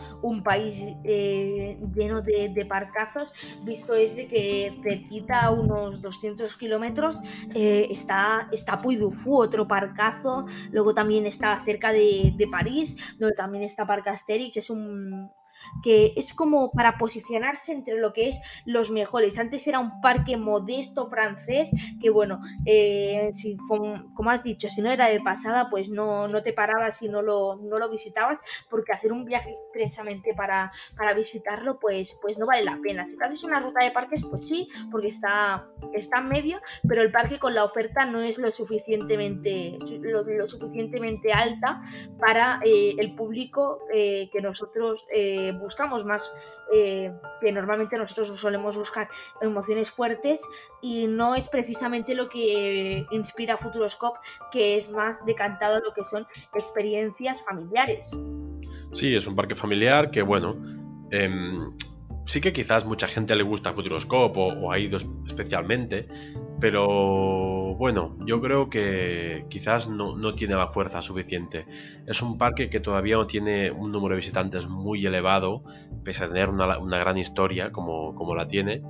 país 0.42 0.82
eh, 1.04 1.78
lleno 1.94 2.22
de, 2.22 2.66
parcazos, 2.66 3.34
visto 3.66 3.94
es 3.94 4.16
de 4.16 4.30
que 4.30 4.72
cerquita 4.82 5.42
a 5.42 5.52
unos 5.52 6.02
200 6.02 6.56
kilómetros 6.56 7.20
eh, 7.54 7.90
está, 7.90 8.48
está 8.54 8.82
Puy 8.82 8.98
otro 9.26 9.68
parcazo, 9.68 10.46
luego 10.72 10.94
también 10.94 11.26
está 11.26 11.58
cerca 11.58 11.92
de, 11.92 12.34
de 12.38 12.48
París, 12.48 13.18
donde 13.20 13.36
también 13.36 13.66
está 13.66 13.86
Parc 13.86 14.08
Astérix, 14.08 14.56
es 14.56 14.70
un, 14.70 15.30
que 15.84 16.14
es 16.16 16.34
como 16.34 16.72
para 16.72 16.98
posicionarse 16.98 17.72
entre 17.72 17.98
lo 17.98 18.14
que 18.14 18.30
es 18.30 18.40
los 18.66 18.92
mejores. 18.92 19.38
Antes 19.40 19.68
era 19.68 19.80
un 19.80 20.02
parque 20.02 20.38
modesto 20.38 21.10
francés 21.10 21.72
que, 22.02 22.10
bueno, 22.10 22.42
eh, 22.66 23.32
como, 23.68 24.30
has 24.30 24.44
dicho, 24.44 24.70
si 24.70 24.82
no 24.82 24.92
era 24.92 25.08
de 25.08 25.22
pasada, 25.22 25.70
pues 25.70 25.90
no, 25.90 26.28
no 26.28 26.44
te 26.44 26.54
parabas 26.54 27.02
y 27.02 27.10
no 27.10 27.22
lo, 27.22 27.58
no 27.58 27.78
lo 27.78 27.90
visitabas, 27.90 28.40
porque 28.70 28.94
hacer 28.94 29.12
un 29.12 29.26
viaje 29.26 29.52
expresamente 29.52 30.34
para, 30.34 30.72
para 30.96 31.14
visitarlo, 31.14 31.80
pues, 31.80 32.18
pues 32.22 32.38
no 32.38 32.46
vale 32.46 32.64
la 32.64 32.80
pena. 32.82 33.06
Si 33.06 33.18
te 33.18 33.26
haces 33.26 33.44
una 33.44 33.60
ruta 33.60 33.84
de 33.84 33.92
parques, 33.92 34.26
pues 34.26 34.48
sí, 34.48 34.70
porque 34.92 35.08
está, 35.08 35.68
está 35.94 36.20
en 36.20 36.30
medio, 36.30 36.60
pero 36.88 37.02
el 37.02 37.12
parque 37.12 37.40
con 37.40 37.54
la 37.54 37.64
oferta 37.64 38.06
no 38.06 38.22
es 38.22 38.38
lo 38.38 38.52
suficientemente, 38.52 39.78
lo, 40.02 40.48
suficientemente 40.48 41.34
alta 41.34 41.82
para 42.20 42.60
eh, 42.64 42.96
el 42.98 43.16
público 43.16 43.80
eh, 43.94 44.30
que 44.32 44.42
nosotros 44.42 45.06
buscamos 45.58 46.06
más, 46.06 46.32
eh, 46.74 47.14
que 47.40 47.52
normalmente 47.52 47.98
nosotros 47.98 48.40
solemos 48.40 48.78
buscar 48.78 49.10
emociones 49.42 49.90
fuertes 49.90 50.42
y 50.82 51.08
no 51.08 51.36
es 51.36 51.48
precisamente 51.48 52.16
lo 52.16 52.30
que 52.30 53.06
inspira 53.12 53.58
Futuroscope, 53.58 54.20
que 54.52 54.78
es 54.78 54.90
más 54.92 55.26
decantado 55.26 55.80
lo 55.82 55.94
que 55.94 56.06
son 56.06 56.28
experiencias 56.54 57.44
familiares. 57.44 58.16
Sí, 58.94 59.16
es 59.16 59.28
un 59.28 59.36
parque 59.36 59.56
familiar 59.56 60.12
que, 60.12 60.22
bueno, 60.22 60.56
em, 61.12 61.76
sí 62.26 62.42
que 62.42 62.54
quizás 62.54 62.86
mucha 62.86 63.08
gente 63.08 63.36
le 63.36 63.44
gusta 63.44 63.74
Futuroscope 63.74 64.40
o, 64.40 64.48
o 64.48 64.72
ha 64.72 64.80
ido 64.80 64.98
especialmente, 65.28 66.08
pero 66.60 67.76
bueno, 67.76 68.18
yo 68.26 68.42
creo 68.42 68.70
que 68.70 69.46
quizás 69.50 69.88
no, 69.88 70.34
tiene 70.34 70.56
la 70.56 70.68
fuerza 70.68 71.02
suficiente. 71.02 71.66
Es 72.08 72.22
un 72.22 72.38
parque 72.38 72.70
que 72.70 72.80
todavía 72.80 73.16
no 73.18 73.28
tiene 73.28 73.70
un 73.70 73.92
número 73.92 74.16
de 74.16 74.18
visitantes 74.18 74.68
muy 74.68 75.06
elevado, 75.06 75.64
pese 76.04 76.24
a 76.24 76.28
tener 76.28 76.50
una, 76.50 76.98
gran 76.98 77.18
historia 77.18 77.72
como, 77.72 78.16
como, 78.16 78.36
la 78.36 78.48
tiene. 78.48 78.82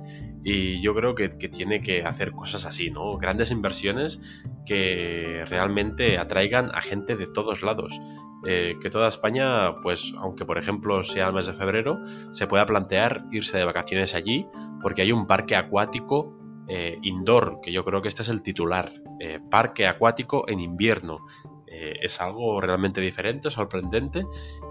Y 0.44 0.80
yo 0.80 0.94
creo 0.94 1.14
que, 1.14 1.28
tiene 1.28 1.82
que 1.82 2.04
hacer 2.04 2.32
cosas 2.32 2.64
así, 2.64 2.90
¿no? 2.90 3.18
Grandes 3.18 3.50
inversiones 3.50 4.20
que 4.64 5.44
realmente 5.46 6.16
atraigan 6.16 6.70
a 6.74 6.80
gente 6.80 7.16
de 7.16 7.26
todos 7.26 7.62
lados. 7.62 8.00
Eh, 8.46 8.76
que 8.80 8.88
toda 8.88 9.08
España, 9.08 9.80
pues 9.82 10.14
aunque 10.16 10.44
por 10.44 10.58
ejemplo 10.58 11.02
sea 11.02 11.26
el 11.26 11.32
mes 11.34 11.46
de 11.46 11.54
febrero, 11.54 11.98
se 12.30 12.46
pueda 12.46 12.66
plantear 12.66 13.24
irse 13.32 13.58
de 13.58 13.64
vacaciones 13.64 14.14
allí, 14.14 14.46
porque 14.80 15.02
hay 15.02 15.10
un 15.10 15.26
parque 15.26 15.56
acuático 15.56 16.37
eh, 16.68 16.98
indoor, 17.02 17.60
que 17.62 17.72
yo 17.72 17.84
creo 17.84 18.02
que 18.02 18.08
este 18.08 18.22
es 18.22 18.28
el 18.28 18.42
titular, 18.42 18.92
eh, 19.20 19.40
parque 19.50 19.86
acuático 19.86 20.48
en 20.48 20.60
invierno. 20.60 21.26
Eh, 21.66 21.98
es 22.02 22.20
algo 22.20 22.60
realmente 22.60 23.00
diferente, 23.00 23.50
sorprendente 23.50 24.24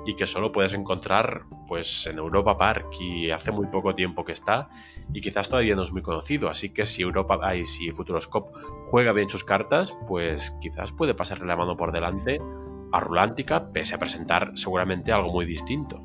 y 0.05 0.15
que 0.15 0.25
solo 0.25 0.51
puedes 0.51 0.73
encontrar 0.73 1.43
pues 1.67 2.07
en 2.07 2.17
Europa 2.17 2.57
Park 2.57 2.87
y 2.99 3.29
hace 3.29 3.51
muy 3.51 3.67
poco 3.67 3.93
tiempo 3.93 4.25
que 4.25 4.31
está 4.31 4.69
y 5.13 5.21
quizás 5.21 5.47
todavía 5.47 5.75
no 5.75 5.83
es 5.83 5.91
muy 5.91 6.01
conocido, 6.01 6.49
así 6.49 6.69
que 6.69 6.85
si 6.85 7.03
Europa 7.03 7.55
y 7.55 7.65
si 7.65 7.91
Futuroscope 7.91 8.51
juega 8.85 9.11
bien 9.11 9.29
sus 9.29 9.43
cartas, 9.43 9.95
pues 10.07 10.51
quizás 10.59 10.91
puede 10.91 11.13
pasarle 11.13 11.45
la 11.45 11.55
mano 11.55 11.77
por 11.77 11.91
delante 11.91 12.39
a 12.91 12.99
Rulántica 12.99 13.71
pese 13.71 13.95
a 13.95 13.99
presentar 13.99 14.51
seguramente 14.55 15.11
algo 15.11 15.31
muy 15.31 15.45
distinto. 15.45 16.03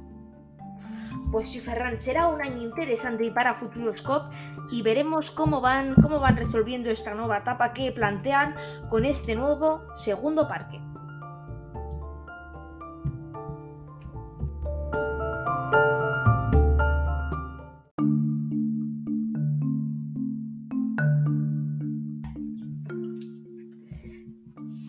Pues 1.32 1.48
sí, 1.48 1.60
Ferran, 1.60 1.98
será 1.98 2.28
un 2.28 2.42
año 2.42 2.62
interesante 2.62 3.30
para 3.30 3.54
Futuroscope 3.54 4.36
y 4.72 4.80
veremos 4.82 5.30
cómo 5.30 5.60
van, 5.60 5.94
cómo 5.94 6.18
van 6.18 6.36
resolviendo 6.36 6.90
esta 6.90 7.14
nueva 7.14 7.38
etapa 7.38 7.72
que 7.74 7.92
plantean 7.92 8.56
con 8.88 9.04
este 9.04 9.36
nuevo 9.36 9.82
segundo 9.92 10.48
parque. 10.48 10.80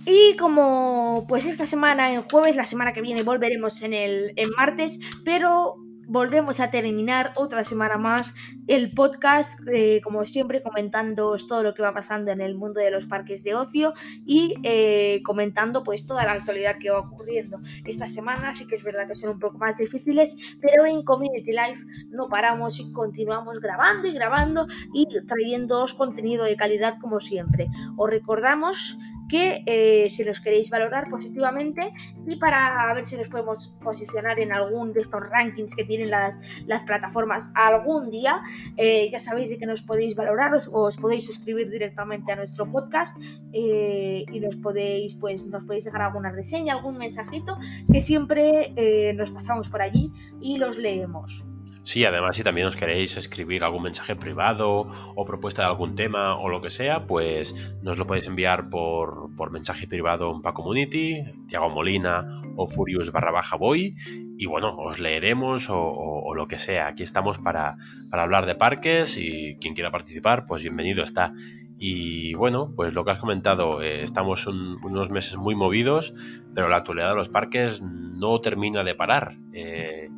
Y 0.06 0.38
como 0.38 1.26
pues 1.28 1.46
esta 1.46 1.66
semana 1.66 2.14
en 2.14 2.22
jueves, 2.24 2.56
la 2.56 2.66
semana 2.66 2.94
que 2.94 3.02
viene 3.02 3.24
volveremos 3.24 3.82
en 3.82 3.94
el 3.94 4.34
en 4.36 4.50
martes, 4.58 5.00
pero 5.26 5.83
volvemos 6.08 6.60
a 6.60 6.72
terminar 6.72 7.34
otra 7.36 7.64
semana 7.64 7.98
más 7.98 8.34
el 8.68 8.94
podcast, 8.94 9.60
eh, 9.72 10.02
como 10.04 10.24
siempre, 10.26 10.62
comentando 10.62 11.36
todo 11.48 11.64
lo 11.64 11.74
que 11.74 11.82
va 11.82 11.94
pasando 11.94 12.32
en 12.32 12.42
el 12.42 12.56
mundo 12.56 12.80
de 12.80 12.92
los 12.92 13.06
parques 13.06 13.44
de 13.44 13.56
ocio 13.56 13.94
y 14.26 14.56
eh, 14.64 15.22
comentando 15.24 15.84
pues 15.84 16.06
toda 16.06 16.26
la 16.26 16.34
actualidad 16.34 16.78
que 16.78 16.90
va 16.90 17.00
ocurriendo. 17.00 17.60
Esta 17.86 18.08
semana 18.08 18.56
sí 18.56 18.68
que 18.68 18.76
es 18.76 18.84
verdad 18.84 19.08
que 19.08 19.16
son 19.16 19.32
un 19.32 19.40
poco 19.40 19.58
más 19.58 19.78
difíciles, 19.78 20.36
pero 20.62 20.86
en 20.86 21.04
Community 21.04 21.52
Life 21.52 21.86
no 22.10 22.28
paramos 22.30 22.80
y 22.80 22.92
continuamos 22.92 23.60
grabando 23.60 24.08
y 24.08 24.14
grabando 24.14 24.68
y 24.94 25.08
trayéndoos 25.26 25.94
contenido 25.94 26.46
de 26.46 26.56
calidad 26.56 27.00
como 27.00 27.20
siempre. 27.20 27.68
Os 27.98 28.10
recordamos 28.10 28.98
que 29.34 29.64
eh, 29.66 30.10
si 30.10 30.24
los 30.24 30.40
queréis 30.40 30.70
valorar 30.70 31.10
positivamente 31.10 31.92
y 32.28 32.36
para 32.36 32.94
ver 32.94 33.08
si 33.08 33.18
nos 33.18 33.30
podemos 33.30 33.76
posicionar 33.84 34.40
en 34.40 34.52
algún 34.54 34.94
de 34.94 35.00
estos 35.00 35.22
rankings 35.28 35.76
que 35.76 35.86
tienen 35.86 36.12
las, 36.12 36.38
las 36.68 36.84
plataformas 36.84 37.52
algún 37.56 38.12
día, 38.12 38.44
eh, 38.78 39.10
ya 39.12 39.20
sabéis 39.20 39.50
de 39.50 39.58
que 39.58 39.66
nos 39.66 39.82
podéis 39.82 40.14
valorar 40.14 40.54
os, 40.54 40.70
os 40.72 40.98
podéis 40.98 41.26
suscribir 41.26 41.72
directamente 41.72 42.32
a 42.32 42.36
nuestro 42.36 42.72
podcast 42.72 43.20
eh, 43.54 44.24
y 44.32 44.40
nos 44.40 44.56
podéis, 44.58 45.16
pues, 45.16 45.48
nos 45.48 45.64
podéis 45.64 45.86
dejar 45.86 46.04
alguna 46.04 46.32
reseña, 46.32 46.76
algún 46.76 47.00
mensajito 47.00 47.58
que 47.92 48.02
siempre 48.02 48.76
nos 49.16 49.32
pasamos 49.32 49.68
por 49.70 49.82
allí 49.82 50.12
y 50.42 50.60
los 50.60 50.78
leemos. 50.78 51.44
Sí, 51.84 52.06
además 52.06 52.38
si 52.38 52.44
también 52.44 52.68
os 52.68 52.78
queréis 52.78 53.18
escribir 53.18 53.64
algún 53.64 53.84
mensaje 53.84 54.16
privado 54.16 54.88
o 55.16 55.26
propuesta 55.26 55.64
de 55.64 55.68
algún 55.68 55.96
tema 55.96 56.38
o 56.38 56.48
lo 56.48 56.62
que 56.62 56.70
sea, 56.70 57.06
pues 57.06 57.54
nos 57.82 57.98
lo 57.98 58.08
podéis 58.08 58.28
enviar 58.28 58.70
por, 58.70 59.36
por 59.36 59.52
mensaje 59.52 59.86
privado 59.86 60.34
en 60.34 60.42
Pa 60.42 60.54
Community, 60.54 61.24
Tiago 61.48 61.70
Molina 61.70 62.42
o 62.56 62.68
Furious 62.68 63.12
barra 63.12 63.32
baja 63.32 63.58
boy 63.58 63.96
y 64.38 64.46
bueno, 64.46 64.76
os 64.78 65.00
leeremos 65.00 65.68
o, 65.70 66.34
lo 66.36 66.48
que 66.48 66.58
sea. 66.58 66.88
Aquí 66.88 67.04
estamos 67.04 67.38
para, 67.38 67.78
para 68.10 68.24
hablar 68.24 68.46
de 68.46 68.56
parques 68.56 69.18
y 69.18 69.58
quien 69.60 69.76
quiera 69.76 69.92
participar, 69.92 70.46
pues 70.46 70.64
bienvenido 70.64 71.04
está. 71.04 71.34
Y 71.78 72.34
bueno, 72.36 72.72
pues 72.76 72.94
lo 72.94 73.04
que 73.04 73.12
has 73.12 73.20
comentado, 73.20 73.82
eh, 73.82 74.04
estamos 74.04 74.48
unos 74.48 75.10
meses 75.10 75.36
muy 75.36 75.54
movidos, 75.54 76.14
pero 76.56 76.70
la 76.70 76.78
actualidad 76.78 77.10
de 77.10 77.16
los 77.16 77.30
parques 77.30 77.82
no 77.82 78.40
termina 78.40 78.84
de 78.84 78.96
parar. 78.96 79.38
Eh, 79.52 80.10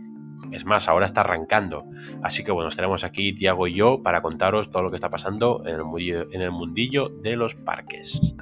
es 0.56 0.66
más, 0.66 0.88
ahora 0.88 1.06
está 1.06 1.22
arrancando. 1.22 1.86
Así 2.24 2.44
que 2.44 2.52
bueno, 2.52 2.70
estaremos 2.70 3.04
aquí, 3.04 3.34
Tiago 3.34 3.68
y 3.68 3.76
yo, 3.76 4.02
para 4.02 4.22
contaros 4.22 4.72
todo 4.72 4.84
lo 4.84 4.90
que 4.90 4.96
está 4.96 5.10
pasando 5.10 5.64
en 5.66 5.76
el 5.76 5.84
mundillo, 5.84 6.32
en 6.32 6.42
el 6.42 6.52
mundillo 6.52 7.10
de 7.10 7.36
los 7.36 7.56
parques. 7.56 8.36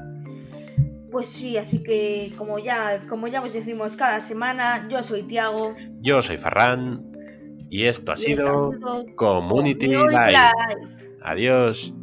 Pues 1.12 1.30
sí, 1.30 1.58
así 1.58 1.84
que 1.84 2.34
como 2.38 2.60
ya, 2.60 3.02
como 3.08 3.28
ya 3.28 3.42
os 3.42 3.54
decimos 3.54 3.96
cada 3.96 4.20
semana, 4.20 4.88
yo 4.90 5.04
soy 5.04 5.24
Tiago. 5.24 5.76
Yo 6.02 6.22
soy 6.22 6.38
Ferran. 6.38 7.12
Y 7.70 7.86
esto 7.86 8.12
ha, 8.12 8.16
sido, 8.16 8.72
Community, 9.16 9.88
Live. 9.88 10.38
Adiós. 11.24 11.94